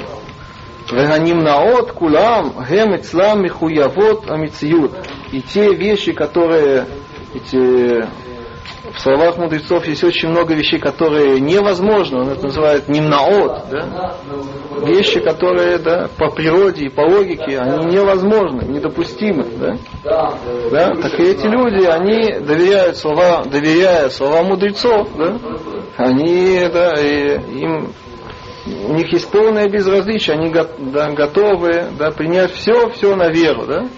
Веганим 0.90 1.38
наот 1.38 1.92
кулам 1.92 2.52
гем 2.68 2.94
ицлам 2.94 3.42
михуявот 3.42 4.30
амициют. 4.30 4.92
И 5.32 5.40
те 5.40 5.74
вещи, 5.74 6.12
которые 6.12 6.86
эти 7.34 8.04
в 8.94 9.00
словах 9.00 9.38
мудрецов 9.38 9.86
есть 9.86 10.04
очень 10.04 10.28
много 10.28 10.54
вещей, 10.54 10.78
которые 10.78 11.40
невозможно, 11.40 12.20
он 12.20 12.28
это 12.28 12.44
называет 12.44 12.88
нимнаот, 12.88 13.70
да? 13.70 14.16
Вещи, 14.86 15.20
которые 15.20 15.78
да, 15.78 16.08
по 16.18 16.30
природе 16.30 16.86
и 16.86 16.88
по 16.88 17.02
логике, 17.02 17.58
они 17.58 17.86
невозможны, 17.86 18.62
недопустимы. 18.62 19.44
Да? 19.58 19.76
Да? 20.70 20.94
Так 21.00 21.18
и 21.18 21.22
эти 21.24 21.46
люди, 21.46 21.84
они 21.84 22.40
доверяют 22.44 22.96
слова, 22.96 23.44
доверяя 23.44 24.08
слова 24.08 24.42
мудрецов, 24.42 25.08
да? 25.16 25.38
они, 25.96 26.68
да, 26.72 26.94
и 27.00 27.38
им 27.60 27.92
у 28.66 28.92
них 28.94 29.12
есть 29.12 29.28
полное 29.30 29.68
безразличие, 29.68 30.36
они 30.36 30.52
да, 30.52 31.10
готовы 31.10 31.88
да, 31.98 32.10
принять 32.12 32.52
все, 32.52 32.90
все 32.90 33.16
на 33.16 33.28
веру, 33.28 33.66
да? 33.66 33.88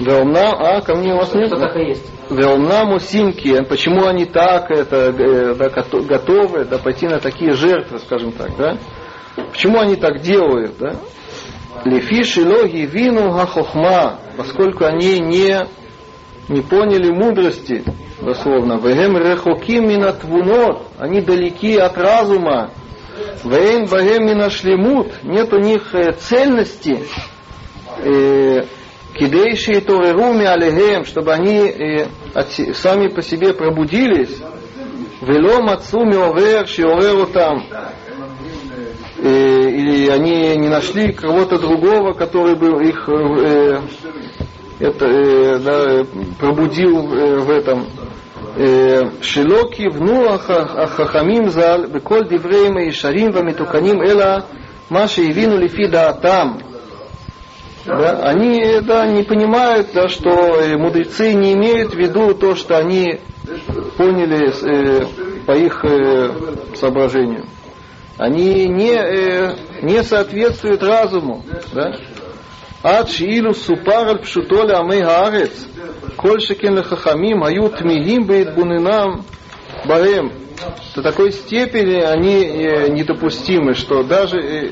Велна, 0.00 0.52
а, 0.52 0.80
ко 0.80 0.94
мне 0.96 1.12
у 1.12 1.18
вас 1.18 1.34
нет? 1.34 1.50
Так 1.50 1.76
и 1.76 1.88
есть. 1.90 2.10
Велнаму 2.30 2.98
симки, 3.00 3.62
почему 3.64 4.06
они 4.06 4.24
так 4.24 4.70
это, 4.70 5.14
э, 5.16 5.54
да, 5.54 5.68
гото- 5.68 6.00
готовы 6.00 6.64
да, 6.64 6.78
пойти 6.78 7.06
на 7.06 7.18
такие 7.20 7.52
жертвы, 7.52 7.98
скажем 7.98 8.32
так, 8.32 8.56
да? 8.56 8.78
Почему 9.50 9.78
они 9.78 9.96
так 9.96 10.22
делают, 10.22 10.78
да? 10.78 10.96
Лефи 11.84 12.24
шилоги 12.24 12.88
вину 12.90 13.30
хахохма, 13.30 14.18
поскольку 14.38 14.84
они 14.84 15.18
не, 15.18 15.66
не 16.48 16.62
поняли 16.62 17.10
мудрости, 17.10 17.84
дословно. 18.22 18.78
Вегем 18.78 19.18
рехоким 19.18 19.86
минатвунот, 19.86 20.82
они 20.98 21.20
далеки 21.20 21.76
от 21.76 21.98
разума. 21.98 22.70
Вейн 23.44 23.86
багем 23.86 24.24
минашлемут, 24.26 25.08
нет 25.24 25.52
у 25.52 25.58
них 25.58 25.94
э, 25.94 26.12
цельности. 26.12 27.00
Э, 29.20 29.24
Кидейши 29.24 29.80
Тореруми 29.80 30.44
Алехем, 30.44 31.04
чтобы 31.04 31.32
они 31.32 31.58
э, 31.58 32.06
сами 32.74 33.08
по 33.08 33.22
себе 33.22 33.52
пробудились. 33.52 34.38
Вело 35.20 35.60
Мацуми 35.60 36.16
Овер, 36.16 36.66
Шиоверу 36.66 37.26
там. 37.26 37.66
Или 39.18 40.08
они 40.08 40.56
не 40.56 40.68
нашли 40.68 41.12
кого-то 41.12 41.58
другого, 41.58 42.14
который 42.14 42.54
бы 42.54 42.82
их 42.88 43.06
э, 43.06 43.80
это, 44.78 45.06
э, 45.06 45.58
да, 45.58 46.06
пробудил 46.38 47.12
э, 47.12 47.38
в 47.40 47.50
этом. 47.50 47.86
Шилоки 49.22 49.88
вну 49.88 50.28
ахахамим 50.28 51.50
зал, 51.50 51.86
беколь 51.86 52.28
дивреем 52.28 52.78
и 52.80 52.90
шарим 52.90 53.30
вамитуканим 53.30 54.02
эла, 54.02 54.46
маши 54.88 55.20
явину 55.20 55.56
лифи 55.58 55.86
даатам. 55.86 56.60
Да, 57.85 58.23
они 58.23 58.79
да, 58.81 59.05
не 59.05 59.23
понимают, 59.23 59.89
да, 59.93 60.07
что 60.07 60.59
э, 60.59 60.75
мудрецы 60.75 61.33
не 61.33 61.53
имеют 61.53 61.93
в 61.93 61.97
виду 61.97 62.33
то, 62.33 62.55
что 62.55 62.77
они 62.77 63.19
поняли 63.97 64.49
э, 64.49 65.05
по 65.45 65.51
их 65.51 65.85
э, 65.85 66.29
соображению. 66.75 67.45
Они 68.17 68.67
не, 68.67 68.93
э, 68.93 69.55
не 69.83 70.03
соответствуют 70.03 70.81
разуму. 70.81 71.43
Да? 71.73 71.91
עד 72.85 73.07
שאילו 73.07 73.53
סופר 73.53 74.09
על 74.09 74.17
פשוטו 74.17 74.63
לעמי 74.63 75.03
הארץ, 75.03 75.67
כל 76.15 76.39
שכן 76.39 76.73
לחכמים 76.73 77.43
היו 77.43 77.69
תמיהים 77.69 78.27
בהתבוננם 78.27 79.09
בהם. 79.85 80.29
До 80.95 81.01
такой 81.01 81.33
степени 81.33 81.95
они 81.95 82.45
э, 82.45 82.87
недопустимы, 82.87 83.73
что 83.73 84.03
даже 84.03 84.37
э, 84.39 84.69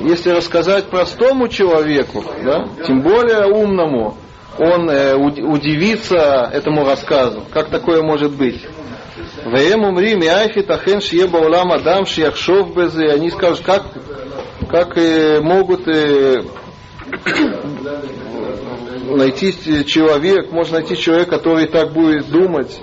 если 0.00 0.30
рассказать 0.30 0.86
простому 0.86 1.48
человеку, 1.48 2.24
да, 2.44 2.66
тем 2.86 3.02
более 3.02 3.46
умному, 3.46 4.16
он 4.58 4.90
э, 4.90 5.14
удивится 5.14 6.50
этому 6.52 6.84
рассказу. 6.84 7.42
Как 7.52 7.68
такое 7.70 8.02
может 8.02 8.32
быть? 8.32 8.60
Веем 9.44 9.84
умри 9.84 10.14
мяйфи 10.14 10.62
тахен 10.62 11.00
шие 11.00 11.26
баулам 11.26 11.72
адам 11.72 12.04
безы. 12.04 13.06
Они 13.06 13.30
скажут, 13.30 13.64
как, 13.64 13.84
как 14.68 14.96
э, 14.98 15.40
могут 15.40 15.88
э, 15.88 16.42
найти 19.16 19.84
человек, 19.84 20.50
можно 20.52 20.78
найти 20.78 20.96
человек, 20.96 21.28
который 21.28 21.66
так 21.66 21.92
будет 21.92 22.30
думать, 22.30 22.78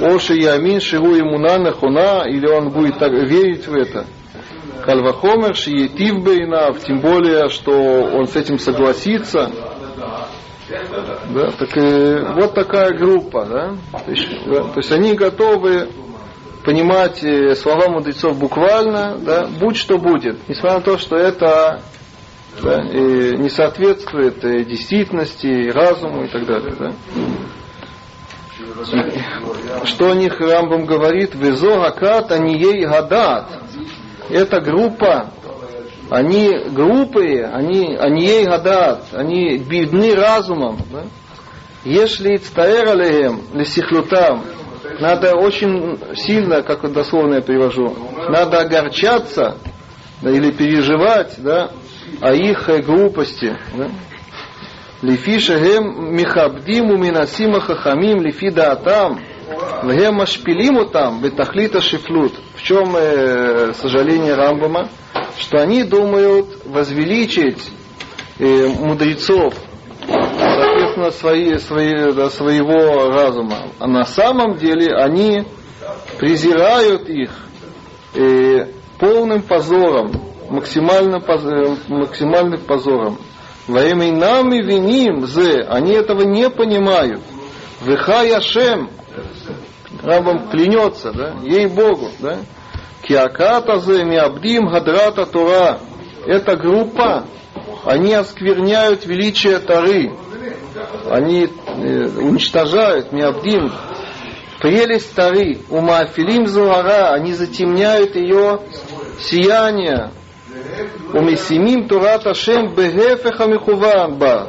Оши 0.00 0.34
Ямин, 0.34 0.80
Шигу 0.80 1.18
Имуна, 1.18 1.58
Нахуна, 1.58 2.24
или 2.28 2.46
он 2.46 2.70
будет 2.70 2.98
так 2.98 3.12
верить 3.12 3.66
в 3.66 3.74
это. 3.74 4.06
Кальвахомер 4.86 5.56
Шиетив 5.56 6.22
Бейнав, 6.22 6.78
тем 6.80 7.00
более, 7.00 7.48
что 7.48 7.72
он 7.72 8.28
с 8.28 8.36
этим 8.36 8.58
согласится. 8.60 9.50
Да, 11.28 11.50
так, 11.58 11.76
э, 11.76 12.32
вот 12.34 12.54
такая 12.54 12.96
группа, 12.96 13.44
да? 13.44 13.76
То, 14.04 14.10
есть, 14.10 14.28
да, 14.46 14.62
то 14.62 14.76
есть 14.76 14.92
они 14.92 15.14
готовы 15.14 15.88
понимать 16.64 17.22
э, 17.22 17.54
слова 17.54 17.88
мудрецов 17.88 18.38
буквально, 18.38 19.18
да, 19.18 19.48
будь 19.60 19.76
что 19.76 19.98
будет, 19.98 20.48
несмотря 20.48 20.78
на 20.78 20.84
то, 20.84 20.98
что 20.98 21.16
это 21.16 21.82
да, 22.62 22.82
и 22.82 23.36
не 23.36 23.48
соответствует 23.48 24.44
э, 24.44 24.64
действительности, 24.64 25.70
разуму 25.70 26.24
и 26.24 26.28
так 26.28 26.46
далее. 26.46 26.74
Да. 26.78 26.92
И 29.82 29.86
Что 29.86 30.10
о 30.10 30.14
них 30.14 30.40
Рамбам 30.40 30.86
говорит? 30.86 31.34
Везо 31.34 31.80
гакат 31.80 32.32
анией 32.32 32.86
гадат 32.86 33.65
эта 34.30 34.60
группа, 34.60 35.30
они 36.10 36.50
глупые, 36.70 37.46
они, 37.46 37.96
они 37.96 38.24
ей 38.24 38.44
гадат, 38.44 39.04
они 39.12 39.58
бедны 39.58 40.14
разумом. 40.14 40.78
Да? 40.92 41.04
Если 41.84 42.36
цтаэралеем, 42.36 43.42
лисихлютам, 43.54 44.44
надо 45.00 45.34
очень 45.36 45.98
сильно, 46.14 46.62
как 46.62 46.90
дословно 46.92 47.34
я 47.36 47.40
перевожу, 47.40 47.94
надо 48.28 48.60
огорчаться 48.60 49.56
да, 50.22 50.30
или 50.30 50.50
переживать 50.50 51.34
да, 51.38 51.70
о 52.20 52.32
их 52.32 52.68
э, 52.68 52.82
глупости. 52.82 53.56
Да? 53.76 53.88
Лифи 55.02 55.38
шагем 55.38 56.14
михабдиму 56.14 56.96
минасима 56.96 57.60
хахамим 57.60 58.22
лифи 58.22 58.50
даатам. 58.50 59.20
Вегем 59.84 60.16
машпилиму 60.16 60.86
там, 60.86 61.20
бетахлита 61.20 61.80
шифлут. 61.80 62.32
В 62.56 62.62
чем 62.62 62.96
э, 62.96 63.72
сожаление 63.74 64.34
Рамбама? 64.34 64.88
Что 65.38 65.58
они 65.58 65.84
думают 65.84 66.64
возвеличить 66.64 67.70
э, 68.40 68.66
мудрецов, 68.66 69.54
соответственно, 70.00 71.10
свои, 71.12 71.58
свои, 71.58 72.12
да, 72.12 72.28
своего 72.30 73.08
разума. 73.10 73.68
А 73.78 73.86
на 73.86 74.04
самом 74.04 74.56
деле 74.56 74.96
они 74.96 75.44
презирают 76.18 77.08
их 77.08 77.30
э, 78.14 78.66
полным 78.98 79.42
позором, 79.42 80.10
максимальным, 80.50 81.20
позором, 81.20 81.78
э, 81.88 81.92
максимальным 81.92 82.60
позором. 82.62 83.18
Во 83.68 83.82
имя 83.84 84.06
и 84.06 84.62
виним, 84.62 85.26
зе, 85.26 85.62
они 85.68 85.92
этого 85.92 86.22
не 86.22 86.50
понимают. 86.50 87.20
Веха 87.82 88.22
Яшем, 88.22 88.90
Рамбам 90.02 90.48
клянется, 90.50 91.12
да, 91.12 91.34
ей 91.42 91.66
Богу, 91.66 92.10
да. 92.20 92.38
Киаката 93.02 93.74
миабдим 94.04 94.68
хадрата 94.68 95.26
Тора. 95.26 95.78
Эта 96.26 96.56
группа, 96.56 97.24
они 97.84 98.14
оскверняют 98.14 99.06
величие 99.06 99.58
Торы. 99.58 100.12
Они 101.08 101.44
э, 101.44 102.08
уничтожают 102.18 103.12
миабдим 103.12 103.72
прелесть 104.60 105.14
Торы. 105.14 105.58
Умафилим 105.70 106.46
Зуара, 106.46 107.12
они 107.12 107.32
затемняют 107.32 108.16
ее 108.16 108.60
сияние. 109.20 110.10
Умисимим 111.12 111.88
Турат 111.88 112.26
Ашем 112.26 112.74
Бегефеха 112.74 113.46
Михуван 113.46 114.18
Ба. 114.18 114.48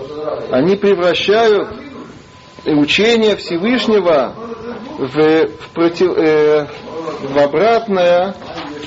Они 0.51 0.75
превращают 0.75 1.86
Э, 2.67 2.73
учение 2.73 3.37
Всевышнего 3.37 4.35
в, 4.97 5.47
в, 5.47 5.69
против, 5.73 6.17
э, 6.17 6.67
в 7.21 7.37
обратное 7.37 8.35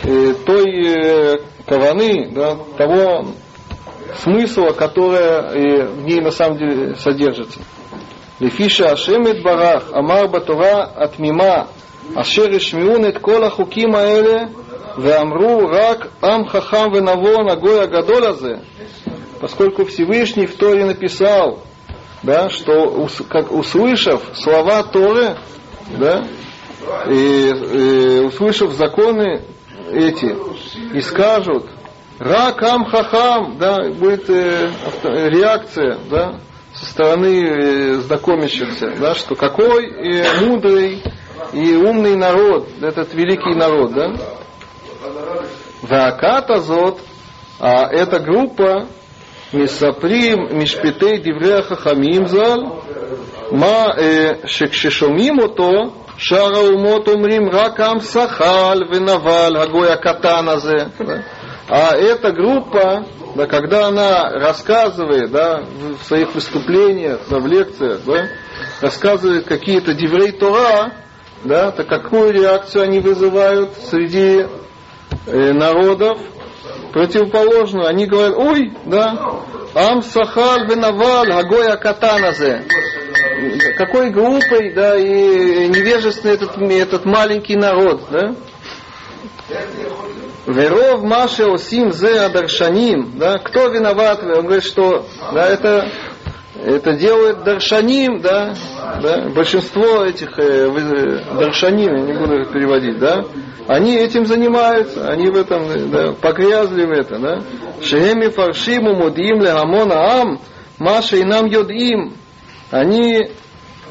э, 0.02 0.34
той 0.44 0.86
э, 0.86 1.36
каваны, 1.64 2.30
да, 2.30 2.58
того 2.76 3.28
смысла, 4.22 4.72
которое 4.72 5.40
э, 5.40 5.86
в 5.86 6.04
ней 6.04 6.20
на 6.20 6.30
самом 6.30 6.58
деле 6.58 6.94
содержится. 6.96 7.60
Лефиша 8.38 8.90
ашемит 8.92 9.42
Барах, 9.42 9.84
Амар 9.94 10.28
Батура 10.28 10.82
Атмима, 10.84 11.68
Ашер 12.14 12.54
Ишмиунет 12.54 13.18
Кола 13.20 13.48
Хукима 13.48 14.00
Эле, 14.00 14.50
амру 15.16 15.68
Рак 15.68 16.10
Ам 16.20 16.44
Хахам 16.44 16.92
Венаво 16.92 17.44
Нагоя 17.44 17.86
Гадолазе, 17.86 18.60
поскольку 19.40 19.86
Всевышний 19.86 20.44
в 20.44 20.54
Торе 20.56 20.84
написал, 20.84 21.60
да, 22.22 22.50
что 22.50 23.08
как 23.28 23.52
услышав 23.52 24.22
слова 24.34 24.82
Торы 24.82 25.36
да, 25.98 26.26
и, 27.08 27.12
и 27.12 28.20
услышав 28.20 28.72
законы 28.72 29.42
эти, 29.92 30.36
и 30.94 31.00
скажут, 31.00 31.66
ракам 32.18 32.84
хахам, 32.84 33.58
да, 33.58 33.90
будет 33.90 34.28
э, 34.30 34.70
авто, 34.86 35.08
реакция, 35.08 35.98
да, 36.10 36.40
со 36.74 36.86
стороны 36.86 37.44
э, 37.44 37.94
знакомящихся, 37.94 38.94
да, 39.00 39.14
что 39.14 39.34
какой 39.34 39.86
э, 39.86 40.40
мудрый 40.40 41.02
и 41.52 41.74
умный 41.74 42.16
народ, 42.16 42.68
этот 42.80 43.14
великий 43.14 43.54
народ, 43.54 43.94
да. 43.94 44.12
Вааката 45.82 46.60
зот, 46.60 47.00
а 47.58 47.88
эта 47.90 48.20
группа 48.20 48.86
Мисаприм 49.53 50.57
Мишпитей 50.57 51.17
Диврея 51.19 51.61
Хахамим 51.61 52.25
Зал, 52.27 52.81
מה 53.51 53.85
שכששומעים 54.45 55.39
אותו, 55.39 55.71
שאר 56.17 56.55
האומות 56.55 57.07
אומרים 57.07 57.49
רק 57.49 57.79
עם 57.79 57.99
שחל 57.99 58.79
ונבל, 58.91 59.57
הגוי 59.57 59.91
הקטן 59.91 60.47
הזה. 60.47 60.85
А 61.67 61.95
эта 61.95 62.31
группа, 62.31 63.05
да, 63.35 63.47
когда 63.47 63.87
она 63.87 64.29
рассказывает 64.29 65.31
да, 65.31 65.63
в 65.99 66.03
своих 66.05 66.35
выступлениях, 66.35 67.21
да, 67.27 67.39
в 67.39 67.47
лекциях, 67.47 68.01
да, 68.05 68.27
рассказывает 68.81 69.45
какие-то 69.45 69.95
диврей 69.95 70.31
Тора, 70.31 70.93
да, 71.43 71.71
то 71.71 71.83
какую 71.83 72.33
реакцию 72.33 72.83
они 72.83 72.99
вызывают 72.99 73.71
среди 73.89 74.45
э, 75.25 75.53
народов? 75.53 76.19
Противоположную. 76.92 77.86
Они 77.86 78.06
говорят, 78.06 78.36
ой, 78.36 78.72
да, 78.84 79.42
ам 79.74 80.02
сахал 80.02 80.66
венаваль, 80.66 81.32
агоя 81.32 81.76
катаназе 81.76 82.64
какой 83.76 84.10
глупый, 84.10 84.72
да, 84.72 84.96
и 84.96 85.68
невежественный 85.68 86.34
этот, 86.34 86.58
этот 86.58 87.04
маленький 87.04 87.56
народ, 87.56 88.02
да. 88.10 88.34
Веров 90.46 91.02
Маше 91.02 91.44
Осим 91.44 91.92
Зе 91.92 92.20
Адаршаним, 92.20 93.18
да, 93.18 93.38
кто 93.38 93.68
виноват? 93.68 94.22
Он 94.22 94.44
говорит, 94.44 94.64
что 94.64 95.06
да, 95.32 95.46
это, 95.46 95.88
это 96.64 96.94
делает 96.94 97.42
Даршаним, 97.44 98.20
да, 98.20 98.54
да, 99.02 99.28
большинство 99.30 100.04
этих 100.04 100.38
э, 100.38 100.68
Даршаним, 101.38 101.96
я 101.96 102.02
не 102.02 102.12
буду 102.12 102.44
переводить, 102.46 102.98
да, 102.98 103.24
они 103.66 103.96
этим 103.96 104.26
занимаются, 104.26 105.08
они 105.08 105.28
в 105.30 105.36
этом 105.36 105.90
да, 105.90 106.12
погрязли 106.12 106.84
в 106.84 106.90
этом, 106.90 107.22
да. 107.22 107.42
Шехеми 107.82 108.28
фаршиму 108.28 108.94
мудим 108.94 109.40
лехамона 109.40 110.20
ам, 110.20 110.40
Маша 110.78 111.16
и 111.16 111.24
нам 111.24 111.46
йодим, 111.46 112.14
они 112.70 113.30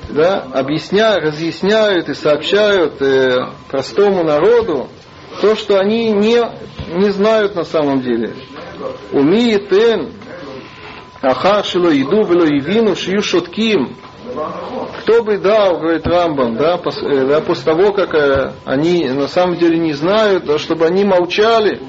да, 0.10 0.46
объясняют, 0.54 1.24
разъясняют 1.24 2.10
и 2.10 2.14
сообщают 2.14 3.02
э, 3.02 3.52
простому 3.70 4.24
народу 4.24 4.90
то, 5.42 5.56
что 5.56 5.80
они 5.80 6.12
не, 6.12 6.42
не 6.96 7.10
знают 7.12 7.56
на 7.56 7.64
самом 7.64 8.02
деле. 8.02 8.34
Уми 9.12 9.54
и 9.54 9.58
тен, 9.70 10.12
ахар 11.22 11.66
шило 11.66 11.90
иду 11.90 12.24
вело 12.24 12.46
ивину 12.46 12.96
шию 12.96 13.22
шотким. 13.22 13.96
Кто 15.02 15.24
бы 15.24 15.38
дал, 15.38 15.80
говорит 15.80 16.06
Рамбам, 16.06 16.56
да, 16.56 16.78
пос, 16.78 17.02
э, 17.02 17.26
да, 17.26 17.42
после 17.42 17.66
того, 17.66 17.92
как 17.94 18.14
э, 18.14 18.54
они 18.66 19.08
на 19.10 19.28
самом 19.28 19.58
деле 19.58 19.78
не 19.80 19.94
знают, 19.94 20.46
да, 20.46 20.60
чтобы 20.60 20.86
они 20.86 21.04
молчали. 21.04 21.82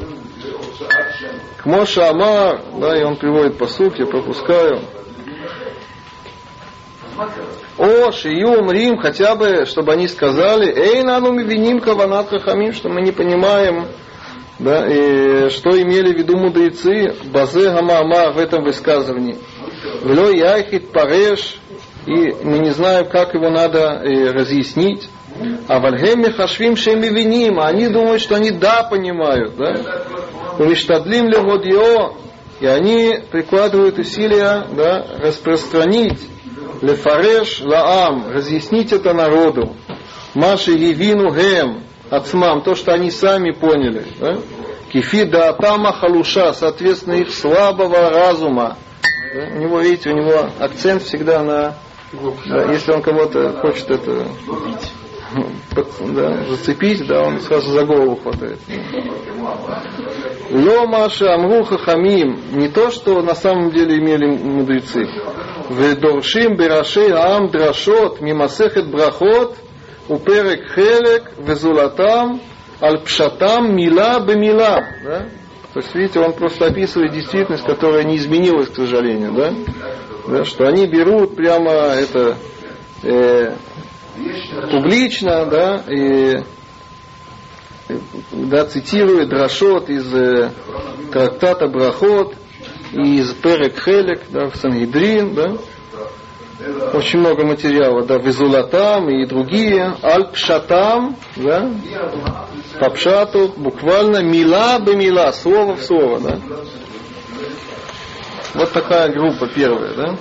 К 1.58 1.66
Моша 1.66 2.08
Амар, 2.08 2.62
да, 2.78 2.98
и 2.98 3.04
он 3.04 3.16
приводит 3.16 3.58
по 3.58 3.66
я 3.66 4.06
пропускаю. 4.06 4.80
О, 7.76 8.12
шию 8.12 8.70
Рим, 8.70 8.98
хотя 8.98 9.34
бы, 9.34 9.66
чтобы 9.66 9.92
они 9.92 10.08
сказали, 10.08 10.72
эй, 10.72 11.02
нану 11.02 11.32
мы 11.32 11.44
виним 11.44 11.80
каванат 11.80 12.30
хахамим, 12.30 12.72
что 12.72 12.88
мы 12.88 13.02
не 13.02 13.12
понимаем, 13.12 13.86
да, 14.60 14.86
и 14.86 15.48
что 15.50 15.70
имели 15.70 16.12
в 16.12 16.18
виду 16.18 16.36
мудрецы, 16.36 17.14
базе 17.32 17.70
гамама 17.70 18.32
в 18.32 18.38
этом 18.38 18.62
высказывании. 18.62 19.36
Вло 20.02 20.30
яхит 20.30 20.92
пареш, 20.92 21.58
и 22.06 22.34
мы 22.44 22.58
не 22.58 22.70
знаем, 22.70 23.08
как 23.08 23.34
его 23.34 23.50
надо 23.50 24.02
э, 24.04 24.30
разъяснить. 24.30 25.08
А 25.68 25.78
вальгем 25.80 26.30
хашвим 26.34 26.76
шеми 26.76 27.08
виним, 27.08 27.58
они 27.58 27.88
думают, 27.88 28.20
что 28.20 28.36
они 28.36 28.50
да 28.50 28.82
понимают, 28.82 29.56
да. 29.56 30.04
Умиштадлим 30.58 31.28
леводио, 31.28 32.16
и 32.60 32.66
они 32.66 33.20
прикладывают 33.30 33.98
усилия, 33.98 34.66
да, 34.76 35.06
распространить 35.22 36.20
лефареш 36.82 37.60
лаам, 37.62 38.30
разъяснить 38.30 38.92
это 38.92 39.14
народу. 39.14 39.74
Маши 40.34 40.72
евину 40.72 41.32
гем, 41.34 41.84
отцмам, 42.10 42.62
то, 42.62 42.74
что 42.74 42.92
они 42.92 43.10
сами 43.10 43.52
поняли. 43.52 44.04
Да? 44.18 44.38
Кефида 44.92 45.50
атама 45.50 45.92
халуша, 45.92 46.52
соответственно, 46.52 47.14
их 47.14 47.32
слабого 47.32 48.10
разума. 48.10 48.76
У 49.32 49.58
него, 49.58 49.80
видите, 49.80 50.10
у 50.10 50.16
него 50.16 50.50
акцент 50.58 51.02
всегда 51.02 51.42
на... 51.44 51.74
Если 52.72 52.90
он 52.90 53.02
кого-то 53.02 53.52
хочет 53.60 53.88
это 53.88 54.26
да, 56.08 56.42
зацепить, 56.48 57.06
да, 57.06 57.22
он 57.22 57.40
сразу 57.40 57.70
за 57.70 57.84
голову 57.84 58.16
хватает. 58.16 58.58
Ломаша 60.50 61.34
амруха 61.34 61.78
хамим, 61.78 62.40
не 62.50 62.66
то, 62.66 62.90
что 62.90 63.22
на 63.22 63.36
самом 63.36 63.70
деле 63.70 63.98
имели 63.98 64.26
мудрецы. 64.26 65.06
Ведоршим 65.68 66.56
бераши 66.56 67.12
ам 67.12 67.48
драшот 67.48 68.20
мимасехет 68.20 68.90
брахот– 68.90 69.56
уперек 70.10 70.72
хелек 70.74 71.32
везулатам 71.38 72.40
аль 72.82 73.00
пшатам 73.04 73.76
мила 73.76 74.20
бемила. 74.20 74.84
Да? 75.04 75.26
То 75.72 75.80
есть, 75.80 75.94
видите, 75.94 76.18
он 76.18 76.32
просто 76.32 76.66
описывает 76.66 77.12
действительность, 77.12 77.64
которая 77.64 78.02
не 78.02 78.16
изменилась, 78.16 78.68
к 78.68 78.74
сожалению. 78.74 79.32
Да? 79.32 79.54
Да, 80.26 80.44
что 80.44 80.66
они 80.66 80.86
берут 80.86 81.36
прямо 81.36 81.70
это 81.70 82.36
э, 83.04 83.54
публично, 84.70 85.46
да, 85.46 85.84
и 85.88 86.42
да, 88.32 88.64
цитирует 88.66 89.32
Рашот 89.32 89.88
из 89.88 90.12
э, 90.12 90.50
трактата 91.12 91.68
Брахот, 91.68 92.34
из 92.92 93.32
Перек 93.34 93.80
Хелек, 93.80 94.22
да, 94.30 94.48
в 94.48 94.56
Сангидрин, 94.56 95.34
да, 95.34 95.56
очень 96.92 97.20
много 97.20 97.44
материала, 97.44 98.04
да, 98.04 98.18
Визулатам 98.18 99.08
и 99.08 99.26
другие, 99.26 99.94
Аль-Пшатам, 100.02 101.16
да, 101.36 101.70
по 102.78 102.90
пшату, 102.90 103.52
буквально 103.56 104.22
мила 104.22 104.78
бы 104.78 104.94
мила, 104.96 105.32
слово 105.32 105.76
в 105.76 105.82
слово, 105.82 106.20
да. 106.20 106.38
Вот 108.54 108.72
такая 108.72 109.12
группа 109.12 109.46
первая, 109.48 109.94
да. 109.94 110.16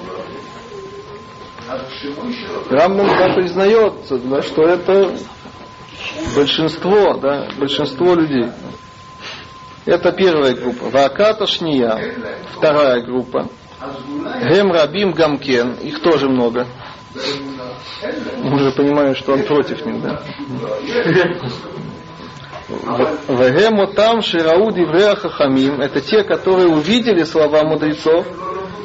Рамбам 2.70 3.08
да, 3.08 3.34
признается, 3.36 4.18
да, 4.18 4.42
что 4.42 4.64
это 4.64 5.12
большинство, 6.36 7.16
да, 7.16 7.48
большинство 7.58 8.16
людей. 8.16 8.50
Это 9.86 10.12
первая 10.12 10.54
группа. 10.54 10.90
Ваката 10.90 11.48
Шния, 11.48 12.16
вторая 12.56 13.02
группа. 13.02 13.48
Гем 14.50 14.72
Рабим 14.72 15.12
Гамкен, 15.12 15.74
их 15.76 16.02
тоже 16.02 16.28
много. 16.28 16.68
Мы 18.38 18.56
уже 18.56 18.72
понимаем, 18.72 19.16
что 19.16 19.34
он 19.34 19.44
против 19.44 19.86
них, 19.86 20.02
да? 20.02 20.22
Вегему 23.28 23.88
там 23.88 24.22
Ширау 24.22 24.72
Диврея 24.72 25.16
Хахамим, 25.16 25.82
это 25.82 26.02
те, 26.02 26.24
которые 26.24 26.68
увидели 26.68 27.24
слова 27.24 27.64
мудрецов, 27.64 28.28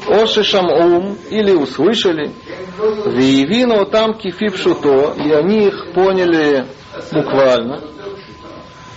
Оши 0.09 0.43
Шамум, 0.43 1.17
или 1.29 1.53
услышали, 1.53 2.33
Виевину 3.07 3.85
там 3.87 4.15
Кифипшуто, 4.15 5.15
и 5.17 5.31
они 5.33 5.67
их 5.67 5.93
поняли 5.93 6.67
буквально. 7.13 7.81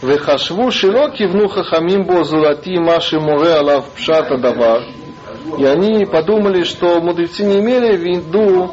Вехашву 0.02 0.72
широ 0.72 1.10
кивну 1.10 1.48
хахамим 1.48 2.06
бо 2.06 2.24
зулати 2.24 2.78
маши 2.78 3.20
муре 3.20 3.54
алав 3.54 3.86
пшата 3.96 4.38
давар. 4.38 4.84
И 5.58 5.66
они 5.66 6.06
подумали, 6.06 6.64
что 6.64 7.00
мудрецы 7.00 7.44
не 7.44 7.60
имели 7.60 7.96
в 7.96 8.02
виду 8.02 8.72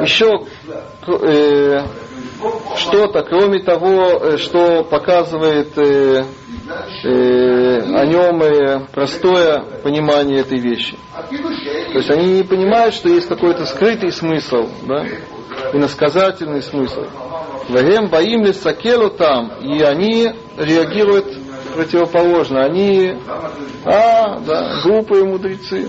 еще 0.00 0.30
э, 1.06 1.80
что-то, 2.76 3.22
кроме 3.22 3.62
того, 3.62 4.18
э, 4.20 4.36
что 4.36 4.84
показывает 4.84 5.76
э, 5.76 6.24
э, 7.04 7.78
о 7.94 8.06
нем 8.06 8.42
э, 8.42 8.86
простое 8.92 9.62
понимание 9.82 10.40
этой 10.40 10.58
вещи. 10.58 10.96
То 11.30 11.98
есть 11.98 12.10
они 12.10 12.34
не 12.34 12.42
понимают, 12.42 12.94
что 12.94 13.08
есть 13.08 13.28
какой-то 13.28 13.66
скрытый 13.66 14.12
смысл, 14.12 14.68
да, 14.86 15.04
иносказательный 15.72 16.62
смысл. 16.62 17.04
Вагем 17.68 18.08
баим 18.08 18.52
сакелу 18.52 19.10
там, 19.10 19.52
и 19.60 19.80
они 19.82 20.32
реагируют 20.58 21.26
противоположно. 21.74 22.64
Они, 22.64 23.16
а, 23.84 24.38
да, 24.40 24.82
глупые 24.84 25.24
мудрецы. 25.24 25.88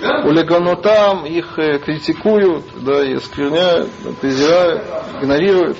Да. 0.00 0.22
У 0.24 0.30
леганотам 0.30 1.26
их 1.26 1.58
э, 1.58 1.78
критикуют, 1.78 2.64
да, 2.82 3.04
и 3.04 3.14
оскверняют, 3.14 3.90
да, 4.02 4.10
презирают, 4.20 4.82
игнорируют. 5.20 5.76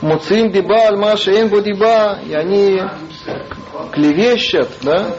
Муцин 0.00 0.50
диба 0.50 0.88
альмаша 0.88 1.30
эн 1.32 1.48
диба, 1.48 2.18
и 2.26 2.32
они 2.32 2.82
клевещут, 3.92 4.68
да, 4.82 5.14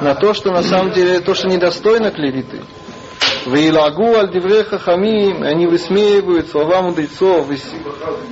на 0.00 0.14
то, 0.14 0.34
что 0.34 0.50
на 0.50 0.62
самом 0.62 0.92
деле, 0.92 1.20
то, 1.20 1.34
что 1.34 1.48
недостойно 1.48 2.10
клеветы. 2.10 2.62
Вейлагу 3.46 4.16
аль 4.16 4.32
дивре 4.32 4.64
хахамим, 4.64 5.44
они 5.44 5.68
высмеивают 5.68 6.48
слова 6.48 6.82
мудрецов, 6.82 7.46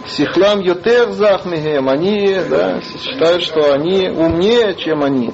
сихлам 0.09 0.61
йотер 0.61 1.13
захмехем, 1.13 1.89
они 1.89 2.35
да, 2.51 2.81
считают, 2.81 3.45
что 3.45 3.73
они 3.73 4.09
умнее, 4.09 4.75
чем 4.75 5.05
они. 5.05 5.33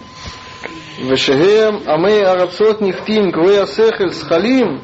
Вешехем 0.98 1.82
амей 1.86 2.22
арацот 2.22 2.82
нихтим 2.82 3.30
гвея 3.30 3.64
сехель 3.64 4.12
схалим, 4.12 4.82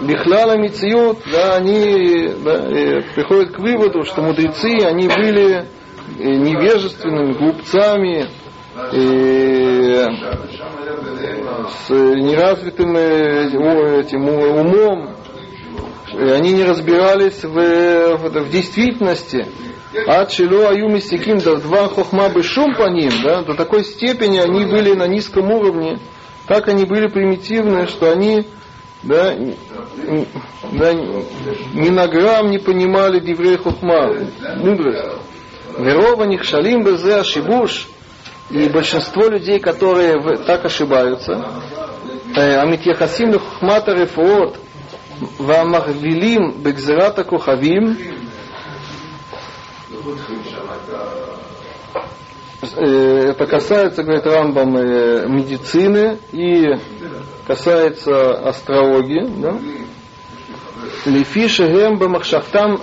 бихлала 0.00 0.56
мициют, 0.58 1.18
да, 1.30 1.54
они 1.54 2.32
да, 2.42 3.02
приходят 3.14 3.52
к 3.52 3.60
выводу, 3.60 4.02
что 4.02 4.22
мудрецы, 4.22 4.84
они 4.84 5.06
были 5.06 5.58
э, 5.58 5.64
невежественными, 6.18 7.32
глупцами, 7.34 8.28
и 8.92 10.04
с 11.68 11.90
неразвитым 11.90 12.96
э, 12.96 14.00
этим 14.00 14.28
умом, 14.28 15.10
они 16.12 16.52
не 16.52 16.64
разбирались 16.64 17.42
в, 17.42 18.16
в, 18.16 18.50
действительности. 18.50 19.46
Ад 20.06 20.32
шило 20.32 20.70
аю 20.70 20.88
мистиким 20.88 21.38
да 21.38 21.56
два 21.56 21.88
хохма 21.88 22.28
бы 22.28 22.42
шум 22.42 22.74
по 22.74 22.88
ним, 22.88 23.12
да, 23.22 23.42
до 23.42 23.54
такой 23.54 23.84
степени 23.84 24.38
они 24.38 24.64
были 24.64 24.92
на 24.92 25.06
низком 25.06 25.50
уровне, 25.50 25.98
так 26.46 26.68
они 26.68 26.84
были 26.84 27.06
примитивны, 27.06 27.86
что 27.86 28.10
они 28.10 28.44
да, 29.04 29.34
да, 30.72 30.92
ни 30.94 31.88
на 31.90 32.08
грамм 32.08 32.50
не 32.50 32.58
понимали 32.58 33.20
диврей 33.20 33.56
хохма, 33.56 34.14
мудрость. 34.56 35.04
Верова 35.78 36.24
них 36.24 36.44
шалим 36.44 36.84
безе 36.84 37.16
ашибуш, 37.16 37.88
и 38.50 38.68
большинство 38.68 39.26
людей, 39.28 39.58
которые 39.58 40.36
так 40.44 40.64
ошибаются, 40.66 41.44
э, 42.36 42.56
Амитьяхасим 42.58 43.30
Лухмата 43.30 43.94
ну, 43.94 44.02
Рефуот, 44.02 44.58
Вамахвилим 45.38 46.60
Бекзерата 46.60 47.24
Кухавим, 47.24 47.96
э, 52.76 53.28
это 53.30 53.46
касается, 53.46 54.02
говорит 54.02 54.26
Рамбам, 54.26 54.76
э, 54.76 55.26
медицины 55.26 56.18
и 56.32 56.66
касается 57.46 58.32
астрологии. 58.46 59.26
Да? 59.40 59.58
Лефиша 61.06 61.66
гэмба 61.66 62.08
махшахтам 62.08 62.78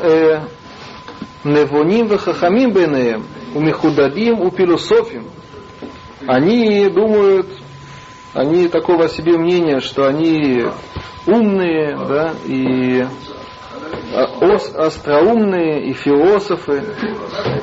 невоним 1.43 2.07
вахахамим 2.07 2.72
бенеем, 2.72 3.26
умихудадим, 3.53 4.41
упилусофим 4.41 5.28
они 6.28 6.88
думают, 6.89 7.47
они 8.34 8.67
такого 8.67 9.07
себе 9.09 9.38
мнения, 9.38 9.80
что 9.80 10.07
они 10.07 10.65
умные, 11.26 11.97
да, 11.97 12.34
и 12.45 13.05
остроумные, 14.13 15.89
и 15.89 15.93
философы. 15.93 16.84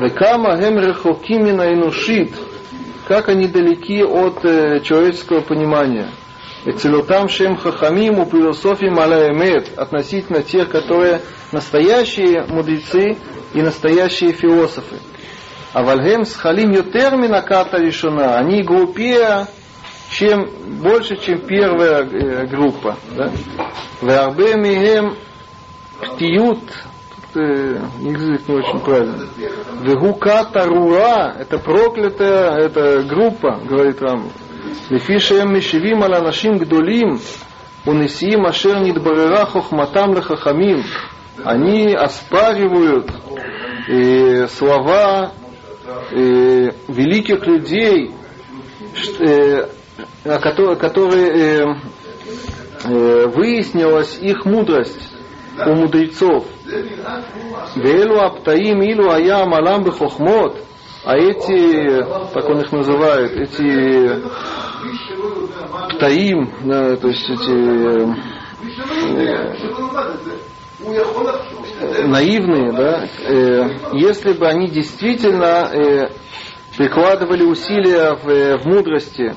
Векама 0.01 0.57
гемрехокимина 0.57 1.73
инушит. 1.73 2.33
Как 3.07 3.29
они 3.31 3.47
далеки 3.49 4.03
от 4.03 4.45
э, 4.45 4.81
человеческого 4.81 5.41
понимания. 5.41 6.11
Целютам 6.77 7.29
шем 7.31 7.57
хахамим 7.57 8.19
у 8.19 8.27
философии 8.27 8.91
маляемет 8.91 9.79
относительно 9.79 10.43
тех, 10.43 10.69
которые 10.69 11.23
настоящие 11.51 12.45
мудрецы 12.49 13.17
и 13.55 13.63
настоящие 13.63 14.33
философы. 14.33 14.97
А 15.73 15.83
вальгем 15.83 16.25
с 16.25 16.35
халим 16.35 16.73
ютермина 16.73 17.43
ката 17.43 17.79
решена. 17.79 18.39
Они 18.39 18.63
глупее, 18.63 19.47
чем 20.11 20.49
больше, 20.81 21.17
чем 21.17 21.41
первая 21.41 22.05
э, 22.05 22.47
группа. 22.47 22.97
Да? 23.15 23.31
Варбе 24.01 24.57
мигем 24.57 25.17
ктиют, 26.01 26.61
э, 27.35 27.79
язык 28.01 28.49
не 28.49 28.55
очень 28.55 28.81
правильно. 28.81 29.27
Вегука 29.83 30.45
тарура, 30.45 31.35
это 31.39 31.59
проклятая 31.59 32.57
это 32.57 33.03
группа, 33.03 33.61
говорит 33.69 34.01
Рам. 34.01 34.31
Лефишем 34.89 35.53
мишевим 35.53 36.03
аля 36.03 36.23
нашим 36.23 36.57
гдолим, 36.57 37.21
унесиим 37.85 38.47
ашер 38.47 38.81
нидбарера 38.81 39.45
хохматам 39.45 40.15
лехахамим. 40.15 40.83
Они 41.45 41.95
оспаривают 41.95 43.11
и 43.87 44.45
э, 44.45 44.49
слова 44.49 45.33
э, 46.13 46.71
великих 46.89 47.47
людей, 47.47 48.11
э, 49.21 49.69
которые, 50.25 50.77
которые 50.77 51.31
э, 51.31 51.65
э, 52.85 53.27
выяснилась 53.29 54.19
их 54.21 54.45
мудрость 54.45 55.13
у 55.67 55.75
мудрецов. 55.75 56.47
Велу 57.77 58.21
аптаим 58.21 58.83
илу 58.83 59.11
аям 59.11 59.53
алам 59.55 59.85
бехохмот, 59.85 60.57
а 61.05 61.17
эти, 61.17 62.05
так 62.33 62.49
он 62.49 62.61
их 62.61 62.73
называет, 62.73 63.33
эти 63.33 64.21
птаим, 65.95 66.51
то 66.63 67.09
есть 67.09 67.29
эти 67.31 67.53
э, 67.91 68.15
наивные, 72.06 72.72
да, 72.72 73.08
э, 73.26 73.70
если 73.94 74.34
бы 74.34 74.48
они 74.48 74.68
действительно 74.68 75.70
э, 75.72 76.10
прикладывали 76.78 77.44
усилия 77.44 78.16
в, 78.16 78.30
э, 78.30 78.58
в 78.58 78.66
мудрости, 78.66 79.34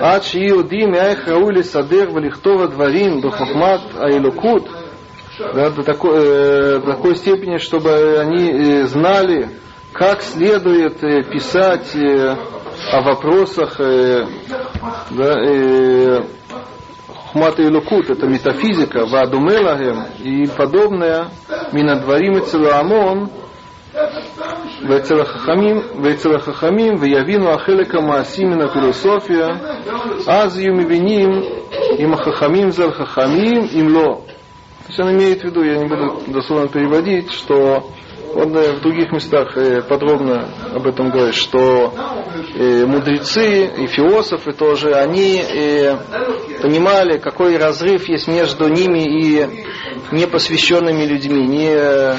עד 0.00 0.22
שיהודים 0.22 0.94
איך 0.94 1.28
ראוי 1.28 1.54
לסדר 1.54 2.10
ולכתוב 2.14 2.62
הדברים 2.62 3.20
בחוכמת 3.20 3.80
האלוקות, 3.96 4.68
да, 5.54 5.70
до, 5.70 5.82
такой, 5.82 6.16
э, 6.16 6.78
до 6.78 6.92
такой 6.92 7.16
степени, 7.16 7.58
чтобы 7.58 8.18
они 8.18 8.50
э, 8.50 8.86
знали, 8.86 9.48
как 9.92 10.22
следует 10.22 11.02
э, 11.02 11.22
писать 11.22 11.94
э, 11.94 12.36
о 12.92 13.00
вопросах 13.02 13.80
э, 13.80 14.26
да, 15.10 15.34
э, 15.46 16.22
хухмат 17.33 17.59
и 17.59 17.67
лукут, 17.67 18.09
это 18.09 18.25
метафизика, 18.27 19.05
вадумелагем 19.05 20.05
и 20.19 20.47
подобное, 20.47 21.27
минадварим 21.71 22.37
и 22.37 22.45
целоамон, 22.45 23.29
Вецелахахамим, 24.81 26.97
Веявину 26.97 27.53
Ахелека 27.53 28.01
Маасимина 28.01 28.67
философия, 28.69 29.55
Аз 30.27 30.57
Юмивиним, 30.57 31.43
им 31.97 32.15
Хахамим 32.15 32.71
зар 32.71 32.93
Хахамим, 32.93 33.65
им 33.65 33.95
Ло. 33.95 34.15
То 34.15 34.89
есть 34.89 34.99
он 34.99 35.11
имеет 35.11 35.41
в 35.41 35.43
виду, 35.45 35.63
я 35.63 35.77
не 35.77 35.87
буду 35.87 36.21
дословно 36.27 36.67
переводить, 36.67 37.31
что 37.31 37.87
он 38.35 38.51
в 38.51 38.81
других 38.81 39.11
местах 39.11 39.55
э, 39.57 39.81
подробно 39.81 40.47
об 40.73 40.87
этом 40.87 41.09
говорит, 41.09 41.35
что 41.35 41.93
э, 42.55 42.85
мудрецы 42.85 43.65
и 43.65 43.87
философы 43.87 44.53
тоже, 44.53 44.93
они 44.93 45.41
э, 45.41 45.97
понимали, 46.61 47.17
какой 47.19 47.57
разрыв 47.57 48.07
есть 48.09 48.27
между 48.27 48.67
ними 48.67 48.99
и 48.99 49.47
непосвященными 50.11 51.05
людьми, 51.05 51.47
не, 51.47 52.15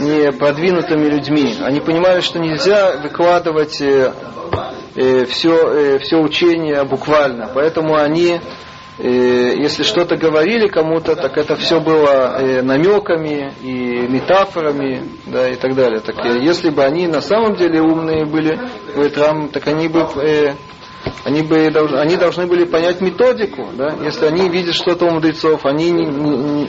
не 0.00 0.32
продвинутыми 0.32 1.06
людьми. 1.06 1.54
Они 1.62 1.80
понимали, 1.80 2.20
что 2.20 2.38
нельзя 2.38 2.96
выкладывать 3.02 3.74
все, 3.74 4.14
все 5.98 6.16
учение 6.16 6.84
буквально. 6.84 7.50
Поэтому 7.52 7.96
они 7.96 8.40
если 9.02 9.82
что-то 9.82 10.16
говорили 10.16 10.68
кому-то, 10.68 11.16
так 11.16 11.38
это 11.38 11.56
все 11.56 11.80
было 11.80 12.36
э, 12.38 12.62
намеками 12.62 13.52
и 13.62 14.06
метафорами, 14.08 15.08
да, 15.26 15.48
и 15.48 15.56
так 15.56 15.74
далее. 15.74 16.00
Так 16.00 16.16
э, 16.24 16.38
если 16.40 16.70
бы 16.70 16.84
они 16.84 17.06
на 17.06 17.20
самом 17.22 17.56
деле 17.56 17.80
умные 17.80 18.26
были, 18.26 18.58
так 19.52 19.66
они 19.68 19.88
бы 19.88 20.06
э, 20.22 20.54
они 21.24 21.42
бы 21.42 21.66
они 21.98 22.16
должны 22.16 22.46
были 22.46 22.64
понять 22.64 23.00
методику, 23.00 23.68
да? 23.72 23.96
Если 24.04 24.26
они 24.26 24.48
видят 24.48 24.74
что-то 24.74 25.06
у 25.06 25.10
мудрецов, 25.10 25.64
они 25.64 25.90
не, 25.90 26.04
не, 26.06 26.68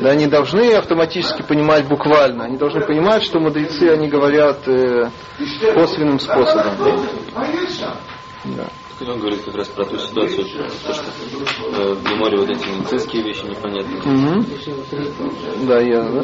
да, 0.00 0.14
не 0.14 0.26
должны 0.26 0.72
автоматически 0.74 1.42
понимать 1.42 1.88
буквально, 1.88 2.44
они 2.44 2.58
должны 2.58 2.80
понимать, 2.82 3.24
что 3.24 3.40
мудрецы 3.40 3.88
они 3.90 4.08
говорят 4.08 4.66
э, 4.68 5.10
косвенным 5.74 6.20
способом. 6.20 6.74
Да? 6.78 7.96
Да 8.44 8.66
Он 9.07 9.19
говорит 9.19 9.41
как 9.43 9.55
раз 9.55 9.67
про 9.69 9.83
ту 9.85 9.97
ситуацию, 9.97 10.45
то, 10.45 10.93
что 10.93 11.03
э, 11.71 11.93
в 11.95 12.03
меморе 12.03 12.37
вот 12.37 12.49
эти 12.51 12.67
медицинские 12.67 13.23
вещи 13.23 13.45
непонятные. 13.45 13.99
Угу. 13.99 14.45
Да, 15.65 15.79
я, 15.79 16.03
да. 16.03 16.23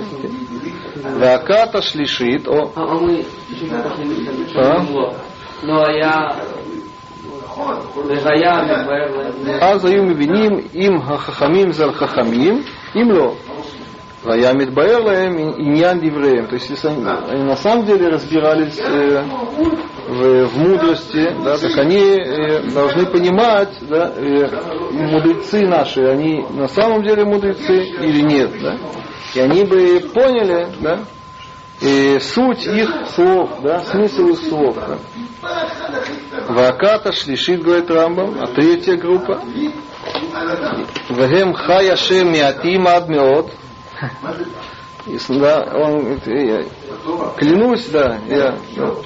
Ваката 1.18 1.82
шлишит. 1.82 2.48
О. 2.48 2.72
А, 2.76 2.82
а 2.82 3.00
мы 3.00 3.26
а? 4.56 4.84
Ну 5.64 5.82
а 5.82 5.92
я... 5.92 6.36
Легая, 8.08 8.78
אז 9.62 9.86
היו 9.86 10.04
מבינים 10.04 10.60
אם 10.76 10.96
החכמים 10.98 11.72
זה 11.72 11.86
החכמים, 11.86 12.64
אם 12.96 13.12
לא. 13.12 13.34
והיה 14.24 14.54
מתבהר 14.54 15.00
להם 15.00 15.38
עניין 15.58 16.00
דבריהם. 16.00 16.46
То 16.48 16.56
есть 16.56 16.70
если 16.70 16.88
они, 16.88 17.06
они 17.30 17.44
на 17.44 17.56
самом 17.56 17.86
деле 17.86 18.10
разбирались 18.10 18.80
э, 18.80 19.24
в, 20.13 20.47
в 20.47 20.59
мудрости, 20.59 21.35
да, 21.45 21.57
так 21.57 21.77
они 21.79 22.01
э, 22.01 22.71
должны 22.71 23.07
понимать, 23.07 23.77
да, 23.83 24.13
э, 24.15 24.49
мудрецы 24.93 25.67
наши, 25.67 26.03
они 26.03 26.45
на 26.51 26.69
самом 26.69 27.03
деле 27.03 27.25
мудрецы 27.25 27.85
или 27.85 28.21
нет. 28.21 28.51
Да? 28.61 28.77
И 29.35 29.41
они 29.41 29.65
бы 29.65 30.01
поняли, 30.13 30.69
да, 30.81 31.01
и 31.81 32.19
суть 32.21 32.67
их 32.67 33.09
слов, 33.15 33.61
да, 33.63 33.81
смысл 33.81 34.29
их 34.29 34.39
слов. 34.49 34.77
Да. 34.77 34.99
Ваката 36.49 37.13
шлишит, 37.13 37.63
говорит 37.63 37.91
Рамбам, 37.91 38.37
а 38.41 38.47
третья 38.49 38.97
группа. 38.97 39.43
Вагем 41.09 41.55
хая 41.55 41.97
шем 41.97 42.33
миатим 42.33 42.87
ад 42.87 43.09
меот. 43.09 43.51
И, 45.07 45.19
Да, 45.29 45.69
он 45.75 46.21
я 46.27 46.65
клянусь, 47.37 47.87
да, 47.87 48.21
я, 48.29 48.57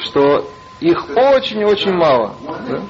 что 0.01 0.47
их 0.81 1.17
очень-очень 1.17 1.93
мало. 1.93 2.35
Да? 2.69 2.83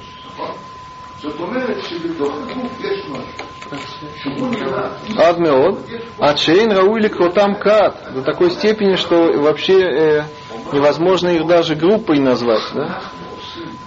Ад 5.18 5.38
меот. 5.38 5.80
А 6.18 6.34
чейн 6.34 6.72
раули 6.72 7.08
кротам 7.08 7.56
кат. 7.56 8.12
До 8.14 8.22
такой 8.22 8.50
степени, 8.50 8.96
что 8.96 9.32
вообще 9.40 9.80
э, 9.80 10.22
невозможно 10.72 11.28
их 11.28 11.46
даже 11.46 11.74
группой 11.74 12.18
назвать. 12.18 12.62
Да? 12.74 13.00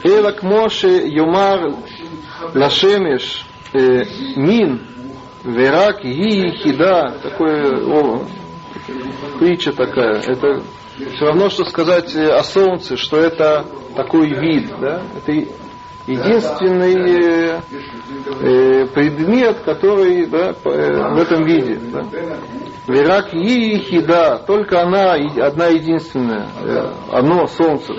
Элак 0.04 0.43
Моше 0.43 1.08
Юмар 1.08 1.76
Лашемеш 2.54 3.45
э, 3.74 4.04
Мин 4.36 4.82
Верак 5.43 6.04
Ги 6.04 6.52
Хида 6.52 7.18
такое 7.24 7.86
о, 7.86 8.26
притча 9.40 9.72
такая. 9.74 10.22
Это 10.22 10.62
все 10.98 11.26
равно, 11.26 11.50
что 11.50 11.64
сказать 11.66 12.16
о 12.16 12.44
солнце, 12.44 12.98
что 12.98 13.18
это 13.18 13.66
такой 13.96 14.30
вид, 14.30 14.72
да? 14.80 15.02
Это 15.18 15.32
единственный 16.08 17.62
э, 18.42 18.86
предмет, 18.88 19.60
который 19.60 20.26
да, 20.26 20.56
э, 20.66 21.14
в 21.14 21.18
этом 21.20 21.46
виде. 21.46 21.80
Да. 21.92 22.06
Верак 22.90 23.30
Хида, 23.30 24.42
только 24.48 24.82
она 24.82 25.14
одна 25.14 25.68
единственная, 25.68 26.48
э, 26.64 26.92
одно 27.12 27.46
солнце. 27.46 27.94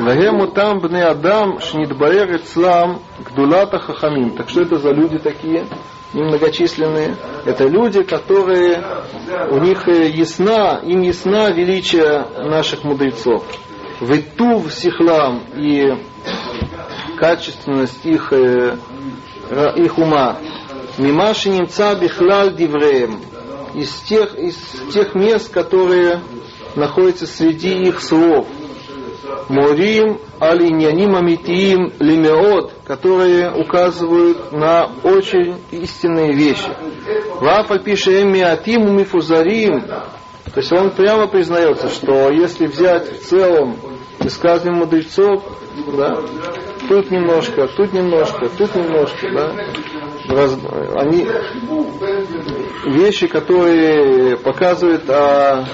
Вагему 0.00 0.48
там 0.48 0.80
бне 0.80 1.04
Адам 1.04 1.60
шнидбаэр 1.60 2.34
ицлам 2.34 3.02
гдулата 3.20 3.78
хахамим. 3.78 4.30
Так 4.30 4.48
что 4.48 4.62
это 4.62 4.78
за 4.78 4.90
люди 4.90 5.18
такие? 5.20 5.64
Немногочисленные. 6.12 7.14
Это 7.44 7.68
люди, 7.68 8.02
которые 8.02 8.82
у 9.52 9.58
них 9.58 9.86
э, 9.86 10.08
ясна, 10.08 10.80
им 10.82 11.02
ясна 11.02 11.52
величие 11.52 12.26
наших 12.36 12.82
мудрецов. 12.82 13.44
Витув 14.00 14.72
сихлам 14.72 15.44
и 15.54 15.86
качественность 17.16 18.04
их, 18.04 18.32
э, 18.32 18.76
их 19.76 19.98
ума. 19.98 20.36
Мимаши 20.98 21.50
немца 21.50 21.94
бихлаль 21.94 22.56
дивреем. 22.56 23.29
Из 23.74 23.90
тех, 24.00 24.36
из 24.36 24.56
тех 24.92 25.14
мест, 25.14 25.50
которые 25.52 26.20
находятся 26.76 27.26
среди 27.26 27.88
их 27.88 28.00
слов. 28.00 28.46
Морим 29.48 30.20
алиньяним 30.38 31.14
амитиим 31.16 31.92
лимеот, 31.98 32.72
которые 32.86 33.52
указывают 33.52 34.52
на 34.52 34.90
очень 35.02 35.56
истинные 35.70 36.32
вещи. 36.32 36.70
Вафаль 37.40 37.82
пишет 37.82 38.24
миатим 38.24 38.96
мифузарим, 38.96 39.82
то 40.52 40.60
есть 40.60 40.72
он 40.72 40.90
прямо 40.90 41.28
признается, 41.28 41.88
что 41.88 42.30
если 42.30 42.66
взять 42.66 43.20
в 43.20 43.26
целом 43.26 43.76
высказывание 44.18 44.80
мудрецов, 44.80 45.44
да, 45.96 46.16
тут 46.88 47.10
немножко, 47.10 47.68
тут 47.68 47.92
немножко, 47.92 48.48
тут 48.48 48.74
немножко, 48.74 49.30
да, 49.32 49.52
раз, 50.34 50.56
они 50.96 51.26
вещи, 52.86 53.26
которые 53.26 54.36
показывают 54.36 55.08
о, 55.08 55.66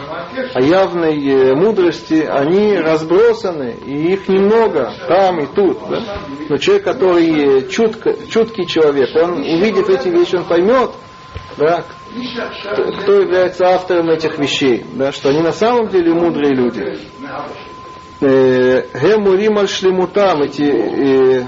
о 0.54 0.61
явной 0.61 1.54
мудрости, 1.54 2.26
они 2.28 2.76
разбросаны, 2.76 3.76
и 3.84 4.12
их 4.12 4.28
немного 4.28 4.92
там 5.09 5.40
и 5.40 5.46
тут. 5.46 5.78
Да? 5.88 6.20
Но 6.48 6.57
человек, 6.57 6.84
который 6.84 7.68
чутко, 7.68 8.14
чуткий 8.28 8.66
человек, 8.66 9.11
он 9.16 9.40
увидев 9.40 9.88
эти 9.88 10.09
вещи, 10.09 10.36
он 10.36 10.44
поймет, 10.44 10.90
да, 11.57 11.84
кто 13.02 13.12
является 13.20 13.66
автором 13.66 14.11
этих 14.11 14.38
вещей, 14.38 14.84
да, 14.94 15.12
что 15.12 15.30
они 15.30 15.40
на 15.40 15.52
самом 15.52 15.88
деле 15.88 16.12
мудрые 16.12 16.54
люди. 16.54 16.98
Гемурим 18.18 19.58
аль 19.58 19.66
эти 19.66 20.62
э, 20.62 21.44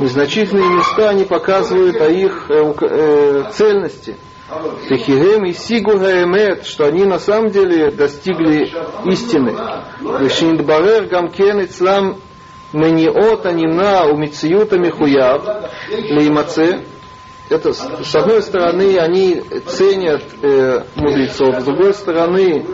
незначительные 0.00 0.68
места, 0.68 1.08
они 1.10 1.24
показывают 1.24 2.00
о 2.02 2.10
их 2.10 2.50
э, 2.50 2.74
э, 2.82 3.44
цельности. 3.52 4.16
Техигем 4.88 5.44
и 5.44 5.52
Сигу 5.52 5.98
Гаэмет, 5.98 6.66
что 6.66 6.86
они 6.86 7.04
на 7.04 7.18
самом 7.18 7.50
деле 7.50 7.90
достигли 7.90 8.70
истины. 9.10 9.54
Вишиндбарер 10.00 11.06
Гамкен 11.06 11.64
Ицлам 11.64 12.16
Мениот 12.72 13.46
Анина 13.46 14.06
Умициюта 14.06 14.78
Михуяв 14.78 15.42
Леймаце. 15.90 16.80
Это 17.50 17.72
с 17.72 18.14
одной 18.14 18.42
стороны 18.42 18.98
они 18.98 19.42
ценят 19.66 20.22
э, 20.42 20.82
мудрецов, 20.96 21.60
с 21.60 21.64
другой 21.64 21.94
стороны 21.94 22.64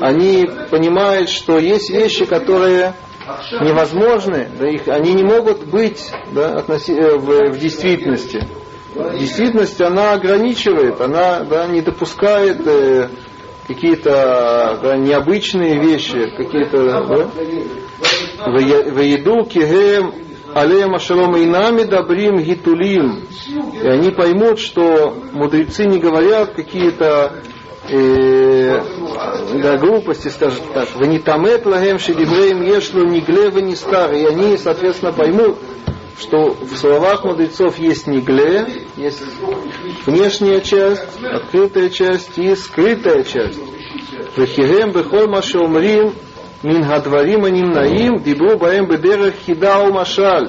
они 0.00 0.48
понимают, 0.70 1.28
что 1.28 1.58
есть 1.58 1.90
вещи, 1.90 2.24
которые 2.24 2.94
невозможны, 3.60 4.48
да, 4.58 4.68
их, 4.68 4.88
они 4.88 5.12
не 5.14 5.22
могут 5.22 5.66
быть 5.66 6.10
да, 6.32 6.54
относи, 6.54 6.92
э, 6.92 7.16
в, 7.16 7.52
в 7.52 7.58
действительности. 7.58 8.46
Действительность, 9.18 9.80
она 9.80 10.12
ограничивает, 10.12 11.00
она 11.00 11.40
да, 11.40 11.66
не 11.66 11.80
допускает 11.80 12.60
э, 12.66 13.08
какие-то 13.66 14.78
да, 14.82 14.96
необычные 14.96 15.80
вещи, 15.80 16.30
какие-то 16.36 16.84
да, 16.84 17.30
в 18.50 19.00
еду 19.00 19.44
кигем 19.44 20.12
алеем 20.54 20.94
ашалом 20.94 21.36
и 21.36 21.44
нами 21.46 21.82
добрим 21.82 22.38
гитулим. 22.38 23.26
И 23.82 23.86
они 23.86 24.10
поймут, 24.10 24.58
что 24.58 25.14
мудрецы 25.32 25.84
не 25.84 25.98
говорят 25.98 26.54
какие-то 26.54 27.42
э, 27.88 28.80
да, 29.62 29.76
глупости, 29.76 30.28
скажем 30.28 30.64
так. 30.72 30.88
Ванитамет 30.94 31.66
лагем 31.66 31.98
шедибреем 31.98 32.62
ешлу 32.62 33.04
нигле 33.04 33.50
не 33.62 33.76
стар. 33.76 34.12
И 34.12 34.24
они, 34.24 34.56
соответственно, 34.56 35.12
поймут, 35.12 35.58
что 36.18 36.54
в 36.54 36.76
словах 36.76 37.24
мудрецов 37.24 37.78
есть 37.78 38.06
нигле, 38.06 38.66
есть 38.96 39.22
внешняя 40.06 40.60
часть, 40.60 41.02
открытая 41.22 41.90
часть 41.90 42.38
и 42.38 42.54
скрытая 42.54 43.24
часть. 43.24 43.58
Вехирем 44.36 44.92
бехол 44.92 45.28
машеумрим 45.28 46.14
мин 46.64 46.82
гадварим 46.82 47.44
аним 47.44 47.70
наим 47.70 48.22
дибру 48.22 48.56
баем 48.58 48.86
бедерах 48.86 49.34
хидау 49.46 49.92
машаль. 49.92 50.48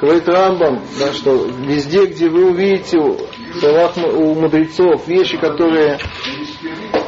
Говорит 0.00 0.28
Рамбам, 0.28 0.82
да, 0.98 1.12
что 1.12 1.46
везде, 1.46 2.06
где 2.06 2.28
вы 2.28 2.50
увидите 2.50 2.98
в 2.98 3.60
словах 3.60 3.92
у 3.96 4.34
мудрецов 4.34 5.06
вещи, 5.06 5.36
которые 5.36 5.98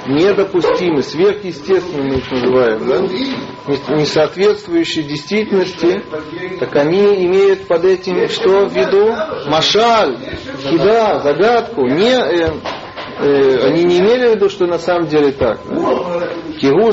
недопустимы, 0.07 1.03
сверхъестественные 1.03 2.19
их 2.19 2.31
называем, 2.31 2.87
да? 2.87 3.95
не 3.97 4.05
соответствующие 4.05 5.05
действительности, 5.05 6.05
так 6.61 6.77
они 6.77 7.25
имеют 7.27 7.67
под 7.67 7.85
этим 7.85 8.29
что 8.29 8.69
в 8.69 8.73
виду? 8.73 9.13
Машаль, 9.51 10.17
хида, 10.63 11.21
загадку. 11.21 11.87
Не, 11.87 12.13
э, 12.13 12.51
э, 13.19 13.67
они 13.67 13.85
не 13.85 13.99
имели 13.99 14.29
в 14.29 14.35
виду, 14.37 14.49
что 14.49 14.67
на 14.67 14.79
самом 14.79 15.09
деле 15.09 15.33
так. 15.33 15.59
Киру 16.61 16.93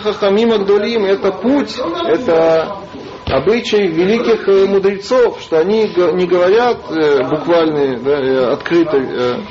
хахамим 0.00 0.52
агдулим, 0.52 1.04
это 1.04 1.32
путь, 1.32 1.76
это 2.06 2.84
обычай 3.26 3.86
великих 3.86 4.48
э, 4.48 4.66
мудрецов, 4.66 5.40
что 5.40 5.58
они 5.58 5.82
не 5.82 6.26
говорят 6.26 6.78
э, 6.90 7.22
буквально 7.28 7.98
да, 8.00 8.12
э, 8.12 8.52
открыто 8.52 9.42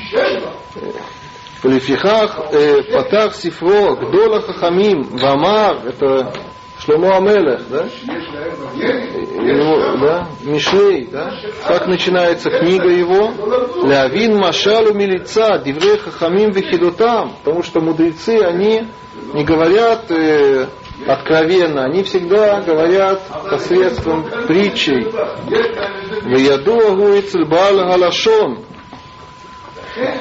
Полифихах 1.61 2.51
Патах 2.91 3.35
Сифро 3.35 3.95
Гдола 3.95 4.41
Хахамим 4.41 5.03
Вамар, 5.17 5.77
это 5.87 6.33
Шломо 6.83 7.17
Амелех, 7.17 7.61
да? 7.69 7.85
Его, 8.75 9.97
да? 10.05 10.27
Мишлей, 10.41 11.07
да? 11.11 11.33
Как 11.65 11.87
начинается 11.87 12.49
книга 12.49 12.89
его? 12.89 13.31
Лявин 13.83 14.37
Машалу 14.37 14.93
Милица, 14.93 15.61
Дивре 15.63 15.97
Хахамим 15.97 16.51
Вихидотам, 16.51 17.35
потому 17.43 17.63
что 17.63 17.79
мудрецы, 17.79 18.39
они 18.39 18.87
не 19.33 19.45
говорят 19.45 20.11
э, 20.11 20.67
откровенно, 21.07 21.85
они 21.85 22.03
всегда 22.03 22.59
говорят 22.61 23.21
посредством 23.49 24.25
притчей. 24.47 25.05
Ваядуагу 26.23 27.17
ицельбал 27.17 27.77
галашон. 27.77 28.59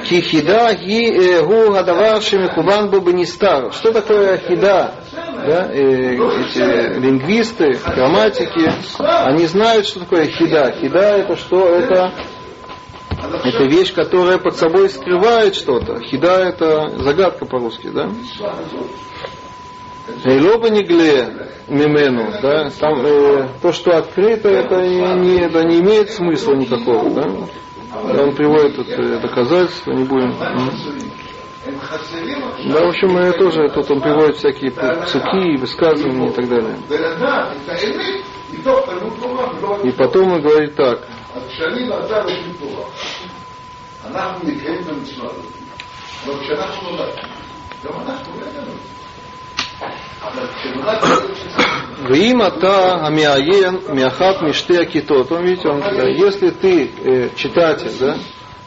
Кихида 0.05 0.75
ги 0.75 1.41
гу 1.41 1.73
гадавар 1.73 2.23
шемихубан 2.23 2.91
бабанистар. 2.91 3.73
Что 3.73 3.91
такое 3.91 4.37
хида? 4.37 5.02
Да, 5.13 5.69
э, 5.73 6.15
эти 6.15 6.99
лингвисты, 6.99 7.79
грамматики, 7.85 8.73
они 8.99 9.47
знают, 9.47 9.87
что 9.87 10.01
такое 10.01 10.27
хида. 10.27 10.73
Хида 10.81 11.19
это 11.19 11.37
что? 11.37 11.69
Это 11.69 12.13
это 13.45 13.65
вещь, 13.65 13.93
которая 13.93 14.39
под 14.39 14.57
собой 14.57 14.89
скрывает 14.89 15.55
что-то. 15.55 16.01
Хида 16.01 16.45
это 16.45 16.91
загадка 16.99 17.45
по-русски, 17.45 17.89
да? 17.89 18.11
Лоба 20.25 20.71
негле 20.71 21.49
мимену, 21.69 22.33
да, 22.43 22.71
там 22.71 23.07
э, 23.07 23.49
то, 23.63 23.73
что 23.73 23.97
открыто, 23.97 24.49
это 24.49 24.83
не, 24.83 25.41
это 25.41 25.65
не 25.65 25.79
имеет 25.81 26.11
смысла 26.11 26.55
никакого, 26.55 27.11
да. 27.11 27.31
Он 28.21 28.35
приводит 28.35 28.77
тут 28.77 28.89
э, 28.89 29.21
доказательства, 29.21 29.93
не 29.93 30.05
будем. 30.05 30.35
Да, 31.65 32.85
в 32.85 32.89
общем, 32.89 33.19
и 33.19 33.39
тоже 33.39 33.69
тут 33.69 33.91
он 33.91 34.01
приводит 34.01 34.37
всякие 34.37 34.71
псуки, 34.73 35.57
высказывания 35.59 36.29
и 36.29 36.33
так 36.33 36.49
далее. 36.49 36.77
И 39.85 39.93
потом 39.93 40.33
он 40.33 40.43
говорит 40.43 40.75
так. 40.75 41.07
Вим 52.09 52.43
ата 52.43 53.07
амиаен 53.07 53.81
миахат 53.95 54.43
миште 54.43 54.81
акитот. 54.81 55.31
Он 55.33 55.45
видите, 55.45 55.69
он 55.69 55.83
э, 55.83 56.13
если 56.13 56.51
ты 56.51 56.91
э, 57.05 57.29
читатель, 57.37 57.93
да, 57.99 58.17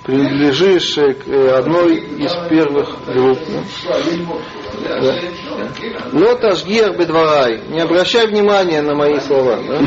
принадлежишь 0.06 0.98
э, 0.98 1.14
к 1.14 1.28
э, 1.28 1.50
одной 1.58 1.98
из 1.98 2.32
первых 2.50 2.96
групп, 3.06 3.40
да, 4.84 5.02
да. 5.02 5.16
Лоташгир 6.12 6.96
бедварай, 6.98 7.62
не 7.70 7.80
обращай 7.80 8.28
внимания 8.28 8.82
на 8.82 8.94
мои 8.94 9.20
слова. 9.20 9.58
Да? 9.68 9.80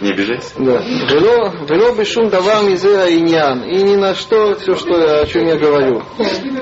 Не 0.00 0.10
обижайся. 0.10 0.54
Да. 0.58 0.80
Вело, 0.80 1.52
вело 1.68 1.92
бешум 1.94 2.28
давар 2.28 2.64
мизера 2.64 3.08
иньян. 3.12 3.62
И 3.62 3.82
ни 3.82 3.94
на 3.94 4.14
что, 4.14 4.56
все, 4.56 4.74
что, 4.74 5.20
о 5.20 5.26
чем 5.26 5.46
я 5.46 5.56
говорю. 5.56 6.02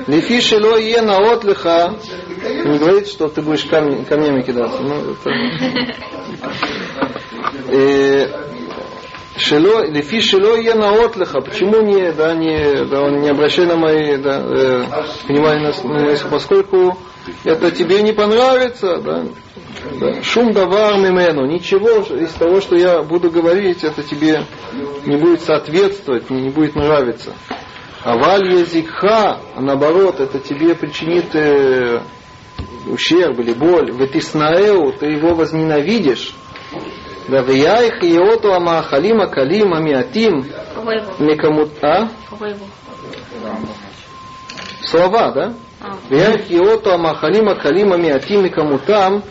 Лифи 0.07 0.41
шело 0.41 0.77
е 0.77 1.01
наот 1.01 1.43
лиха. 1.43 1.95
Не 2.65 2.77
говорит, 2.77 3.07
что 3.07 3.29
ты 3.29 3.41
будешь 3.41 3.65
камень, 3.65 4.05
камнями 4.05 4.41
кидаться. 4.41 4.81
Ну, 4.81 5.13
это... 5.13 5.27
Шело, 9.37 9.85
шело 10.21 10.55
е 10.57 10.75
наот 10.75 11.15
лиха. 11.15 11.41
Почему 11.41 11.81
не, 11.81 12.11
да, 12.11 12.33
не, 12.33 12.85
да, 12.85 13.01
он 13.01 13.21
не 13.21 13.29
обращай 13.29 13.65
на 13.65 13.77
мои, 13.77 14.17
да, 14.17 14.41
э, 14.41 14.83
внимание 15.27 15.71
на, 15.83 16.11
на, 16.11 16.29
поскольку 16.29 16.97
это 17.45 17.71
тебе 17.71 18.01
не 18.01 18.11
понравится, 18.11 18.97
да, 18.97 19.23
да. 19.99 20.21
Шум 20.21 20.51
давар 20.51 20.97
мимену. 20.97 21.45
Ничего 21.45 21.99
из 22.15 22.31
того, 22.33 22.59
что 22.59 22.75
я 22.75 23.03
буду 23.03 23.31
говорить, 23.31 23.83
это 23.83 24.03
тебе 24.03 24.45
не 25.05 25.15
будет 25.15 25.41
соответствовать, 25.41 26.29
не 26.29 26.49
будет 26.49 26.75
нравиться. 26.75 27.33
А 28.03 28.17
валь 28.17 28.51
язикха, 28.51 29.39
наоборот, 29.57 30.19
это 30.19 30.39
тебе 30.39 30.75
причинит 30.75 31.35
э, 31.35 32.01
ущерб 32.87 33.39
или 33.39 33.53
боль. 33.53 33.91
В 33.91 34.03
этиснаэу 34.03 34.91
ты 34.93 35.05
его 35.05 35.35
возненавидишь. 35.35 36.35
Да 37.27 37.41
вияих 37.41 38.03
и 38.03 38.17
оту 38.17 38.51
ама 38.53 38.81
халима 38.81 39.27
калима 39.27 39.79
миатим 39.79 40.45
микамут... 41.19 41.71
А? 41.83 42.09
Слова, 44.83 45.31
да? 45.31 45.53
Вияих 46.09 46.49
и 46.49 46.59
оту 46.59 46.91
ама 46.91 47.15
халима 47.15 47.55
калима 47.55 47.97
миатим 47.97 48.43
микамутам 48.43 49.23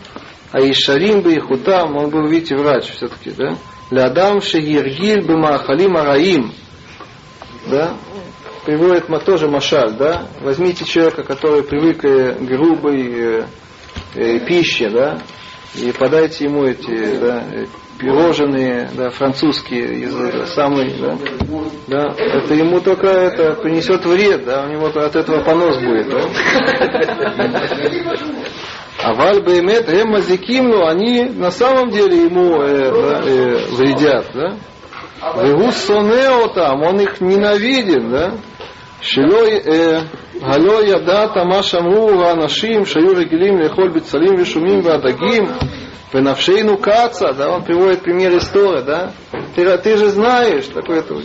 а 0.51 0.59
Ишарим 0.59 1.21
Бейхутам, 1.21 1.95
он 1.95 2.09
был, 2.09 2.27
видите, 2.27 2.57
врач 2.57 2.91
все-таки, 2.91 3.31
да? 3.31 3.55
Лядам 3.89 4.41
Шегиргиль 4.41 5.25
Бемахалим 5.25 5.95
Араим. 5.95 6.51
Да? 7.67 7.95
Приводит 8.65 9.07
тоже 9.25 9.47
Машаль, 9.47 9.93
да? 9.93 10.27
Возьмите 10.41 10.83
человека, 10.83 11.23
который 11.23 11.63
привык 11.63 12.01
к 12.01 12.41
грубой 12.41 13.13
э, 13.13 13.45
э, 14.15 14.39
пище, 14.39 14.89
да? 14.89 15.19
И 15.75 15.91
подайте 15.93 16.45
ему 16.45 16.65
эти, 16.65 17.17
да, 17.17 17.45
пирожные, 17.97 18.89
да, 18.93 19.09
французские, 19.11 19.99
из 20.01 20.13
э, 20.13 20.45
самой, 20.47 20.93
да, 20.99 21.17
да, 21.87 22.13
это 22.17 22.53
ему 22.55 22.81
только 22.81 23.07
это 23.07 23.53
принесет 23.53 24.05
вред, 24.05 24.43
да, 24.43 24.65
у 24.65 24.69
него 24.69 24.87
от 24.87 25.15
этого 25.15 25.43
понос 25.43 25.77
будет. 25.77 26.07
А 29.03 29.13
вальбаймет 29.13 29.89
эммазикимну, 29.89 30.85
они 30.85 31.23
на 31.23 31.51
самом 31.51 31.89
деле 31.89 32.25
ему 32.25 32.61
э, 32.61 32.91
да, 32.91 33.21
э, 33.25 33.65
вредят, 33.75 34.25
да? 34.33 34.55
Там, 36.53 36.81
он 36.83 36.99
их 36.99 37.21
ненавидит, 37.21 38.09
да? 38.09 38.33
Галё 39.01 40.81
яда 40.81 41.27
тама 41.33 41.63
шамру 41.63 42.21
анашим 42.21 42.85
шаю 42.85 43.13
регилим 43.13 43.59
лехоль 43.59 43.91
бицалим 43.91 44.35
вишумим 44.35 44.81
вадагим 44.81 45.49
венавшейну 46.13 46.77
каца, 46.77 47.33
да, 47.33 47.51
он 47.51 47.63
приводит 47.63 48.01
пример 48.01 48.37
истории, 48.37 48.83
да? 48.83 49.13
Ты, 49.55 49.77
ты 49.77 49.97
же 49.97 50.09
знаешь, 50.09 50.65
такой 50.65 50.99
это, 50.99 51.15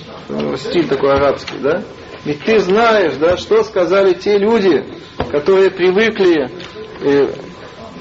стиль 0.59 0.87
такой 0.87 1.13
арабский, 1.13 1.59
да? 1.61 1.83
Ведь 2.25 2.45
ты 2.45 2.59
знаешь, 2.61 3.15
да, 3.15 3.37
что 3.37 3.63
сказали 3.63 4.15
те 4.15 4.39
люди, 4.39 4.85
которые 5.31 5.71
привыкли 5.71 6.51
э, 7.03 7.29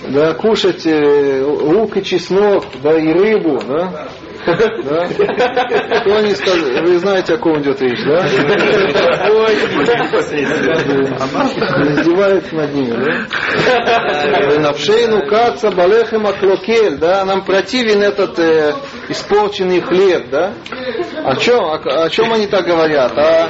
да, 0.10 0.34
кушать 0.36 0.86
э, 0.86 1.44
лук 1.44 1.98
и 1.98 2.04
чеснок, 2.04 2.66
да, 2.82 2.98
и 2.98 3.12
рыбу, 3.12 3.60
да, 3.68 4.10
да? 4.46 5.08
Кто 6.02 6.20
не 6.22 6.36
скажет, 6.36 6.82
вы 6.88 7.00
знаете, 7.00 7.34
о 7.34 7.38
ком 7.38 7.62
идет 7.62 7.82
речь, 7.82 8.04
да? 8.06 8.26
Издевается 11.92 12.56
над 12.56 12.74
ними, 12.74 12.96
да? 12.96 14.60
Навшейну 14.60 15.28
каца 15.28 15.72
балехем 15.72 16.28
аклокель, 16.28 16.98
да? 16.98 17.26
Нам 17.26 17.44
противен 17.44 18.02
этот 18.02 18.38
э, 18.40 18.74
испорченный 19.10 19.82
хлеб, 19.82 20.30
да? 20.30 20.54
О 21.24 21.36
чем, 21.36 21.64
о, 21.64 21.76
о 21.76 22.10
чем 22.10 22.32
они 22.34 22.48
так 22.48 22.66
говорят? 22.66 23.18
О, 23.18 23.50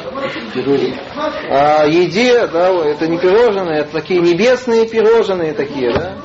о 1.49 1.87
еде, 1.87 2.47
да? 2.47 2.69
Это 2.69 3.07
не 3.07 3.17
пирожные, 3.17 3.81
это 3.81 3.91
такие 3.91 4.21
небесные 4.21 4.87
пирожные 4.87 5.53
такие, 5.53 5.93
да? 5.93 6.15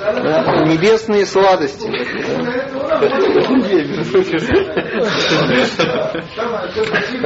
да, 0.00 0.64
небесные 0.64 1.26
сладости. 1.26 1.86
Как 1.86 2.85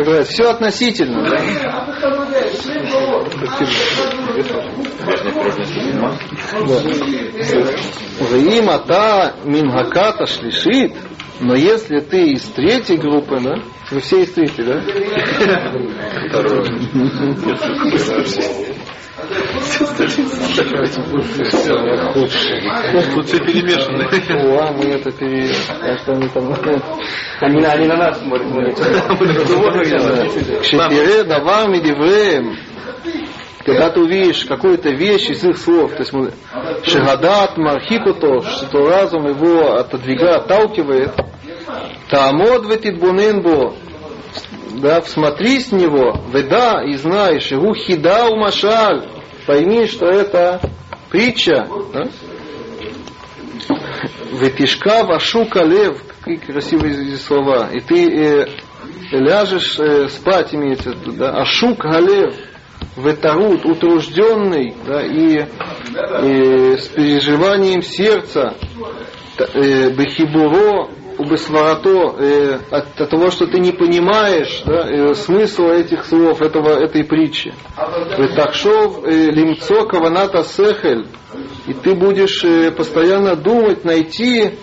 говорят, 0.02 0.26
все 0.28 0.50
относительно. 0.50 1.28
Им 8.50 8.68
ата 8.68 9.34
мингаката 9.44 10.26
шлишит, 10.26 10.92
но 11.40 11.54
если 11.54 12.00
ты 12.00 12.32
из 12.32 12.42
третьей 12.44 12.98
группы, 12.98 13.40
да, 13.40 13.54
вы 13.90 14.00
все 14.00 14.22
из 14.22 14.32
третьей, 14.32 14.64
да? 14.64 14.82
Тут 22.14 23.26
все 23.26 23.38
перемешано. 23.38 24.04
О, 24.58 24.72
мы 24.72 24.84
это 24.86 25.10
пере... 25.12 25.50
А 25.80 25.98
что 25.98 26.12
они 26.12 26.28
там... 26.28 26.52
Они, 27.40 27.64
они 27.64 27.86
на 27.86 27.96
нас 27.96 28.18
смотрят. 28.18 28.76
Кшепире 30.60 31.24
давар 31.24 31.68
медивреем. 31.68 32.56
Когда 33.64 33.90
ты 33.90 34.00
увидишь 34.00 34.46
какую-то 34.46 34.88
вещь 34.90 35.28
из 35.28 35.44
их 35.44 35.58
слов, 35.58 35.92
то 35.92 35.98
есть 35.98 36.12
шагадат 36.84 37.58
мархикуто, 37.58 38.40
что 38.40 38.88
разум 38.88 39.28
его 39.28 39.74
отодвигает, 39.74 40.44
отталкивает, 40.44 41.12
таамод 42.08 42.66
ветидбуненбо, 42.66 43.74
да, 44.76 45.02
всмотрись 45.02 45.68
в 45.68 45.74
него, 45.74 46.20
веда 46.32 46.82
и 46.82 46.94
знаешь, 46.94 47.50
его 47.50 47.74
хида 47.74 48.34
машаль, 48.34 49.19
пойми, 49.46 49.86
что 49.86 50.06
это 50.06 50.60
притча. 51.10 51.68
Да? 51.92 52.08
Ветишка 54.32 55.04
вашука 55.04 55.62
лев, 55.64 56.02
какие 56.06 56.36
красивые 56.36 57.16
слова. 57.16 57.68
И 57.72 57.80
ты 57.80 58.08
э, 58.08 58.46
ляжешь 59.12 59.78
э, 59.78 60.08
спать, 60.08 60.54
имеется 60.54 60.92
в 60.92 61.00
виду, 61.00 61.12
да, 61.12 61.32
ашук 61.40 61.78
галев, 61.78 62.34
ветарут, 62.96 63.64
утружденный, 63.64 64.74
да, 64.86 65.02
и 65.04 65.38
э, 65.38 66.76
с 66.76 66.88
переживанием 66.88 67.82
сердца, 67.82 68.54
э, 69.38 69.90
бехибуро, 69.90 70.88
убесварато, 71.20 72.14
э, 72.18 72.58
от, 72.70 73.10
того, 73.10 73.30
что 73.30 73.46
ты 73.46 73.60
не 73.60 73.72
понимаешь 73.72 74.62
да, 74.64 74.88
э, 74.88 75.14
смысла 75.14 75.72
этих 75.72 76.04
слов, 76.06 76.40
этого, 76.40 76.70
этой 76.70 77.04
притчи. 77.04 77.52
Такшов 78.36 79.04
э, 79.04 79.26
лимцо 79.30 79.86
каваната 79.86 80.42
сехель, 80.42 81.06
и 81.66 81.74
ты 81.74 81.94
будешь 81.94 82.42
э, 82.44 82.70
постоянно 82.70 83.36
думать, 83.36 83.84
найти 83.84 84.54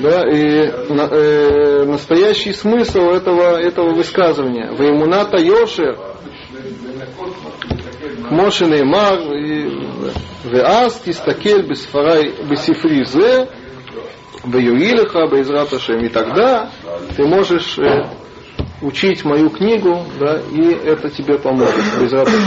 да, 0.00 0.22
и, 0.28 0.70
на, 0.92 1.08
э, 1.10 1.84
настоящий 1.84 2.52
смысл 2.52 3.10
этого, 3.10 3.60
этого 3.60 3.94
высказывания. 3.94 4.72
Ваймуната 4.72 5.38
Йошер, 5.38 5.98
Моше 8.30 8.66
Неймар, 8.66 9.18
Веас 10.44 11.00
Тистакель 11.00 11.62
Бесифри 11.62 13.04
Зе, 13.04 13.48
Ваюилиха, 14.44 15.26
Байзрат 15.28 15.72
Ашем. 15.72 16.00
И 16.04 16.08
тогда 16.08 16.70
ты 17.16 17.24
можешь 17.24 17.78
э, 17.78 18.08
учить 18.80 19.24
мою 19.24 19.50
книгу, 19.50 20.04
да, 20.18 20.40
и 20.50 20.72
это 20.72 21.10
тебе 21.10 21.38
поможет. 21.38 21.74
Байзрат 21.98 22.28
Ашем. 22.28 22.40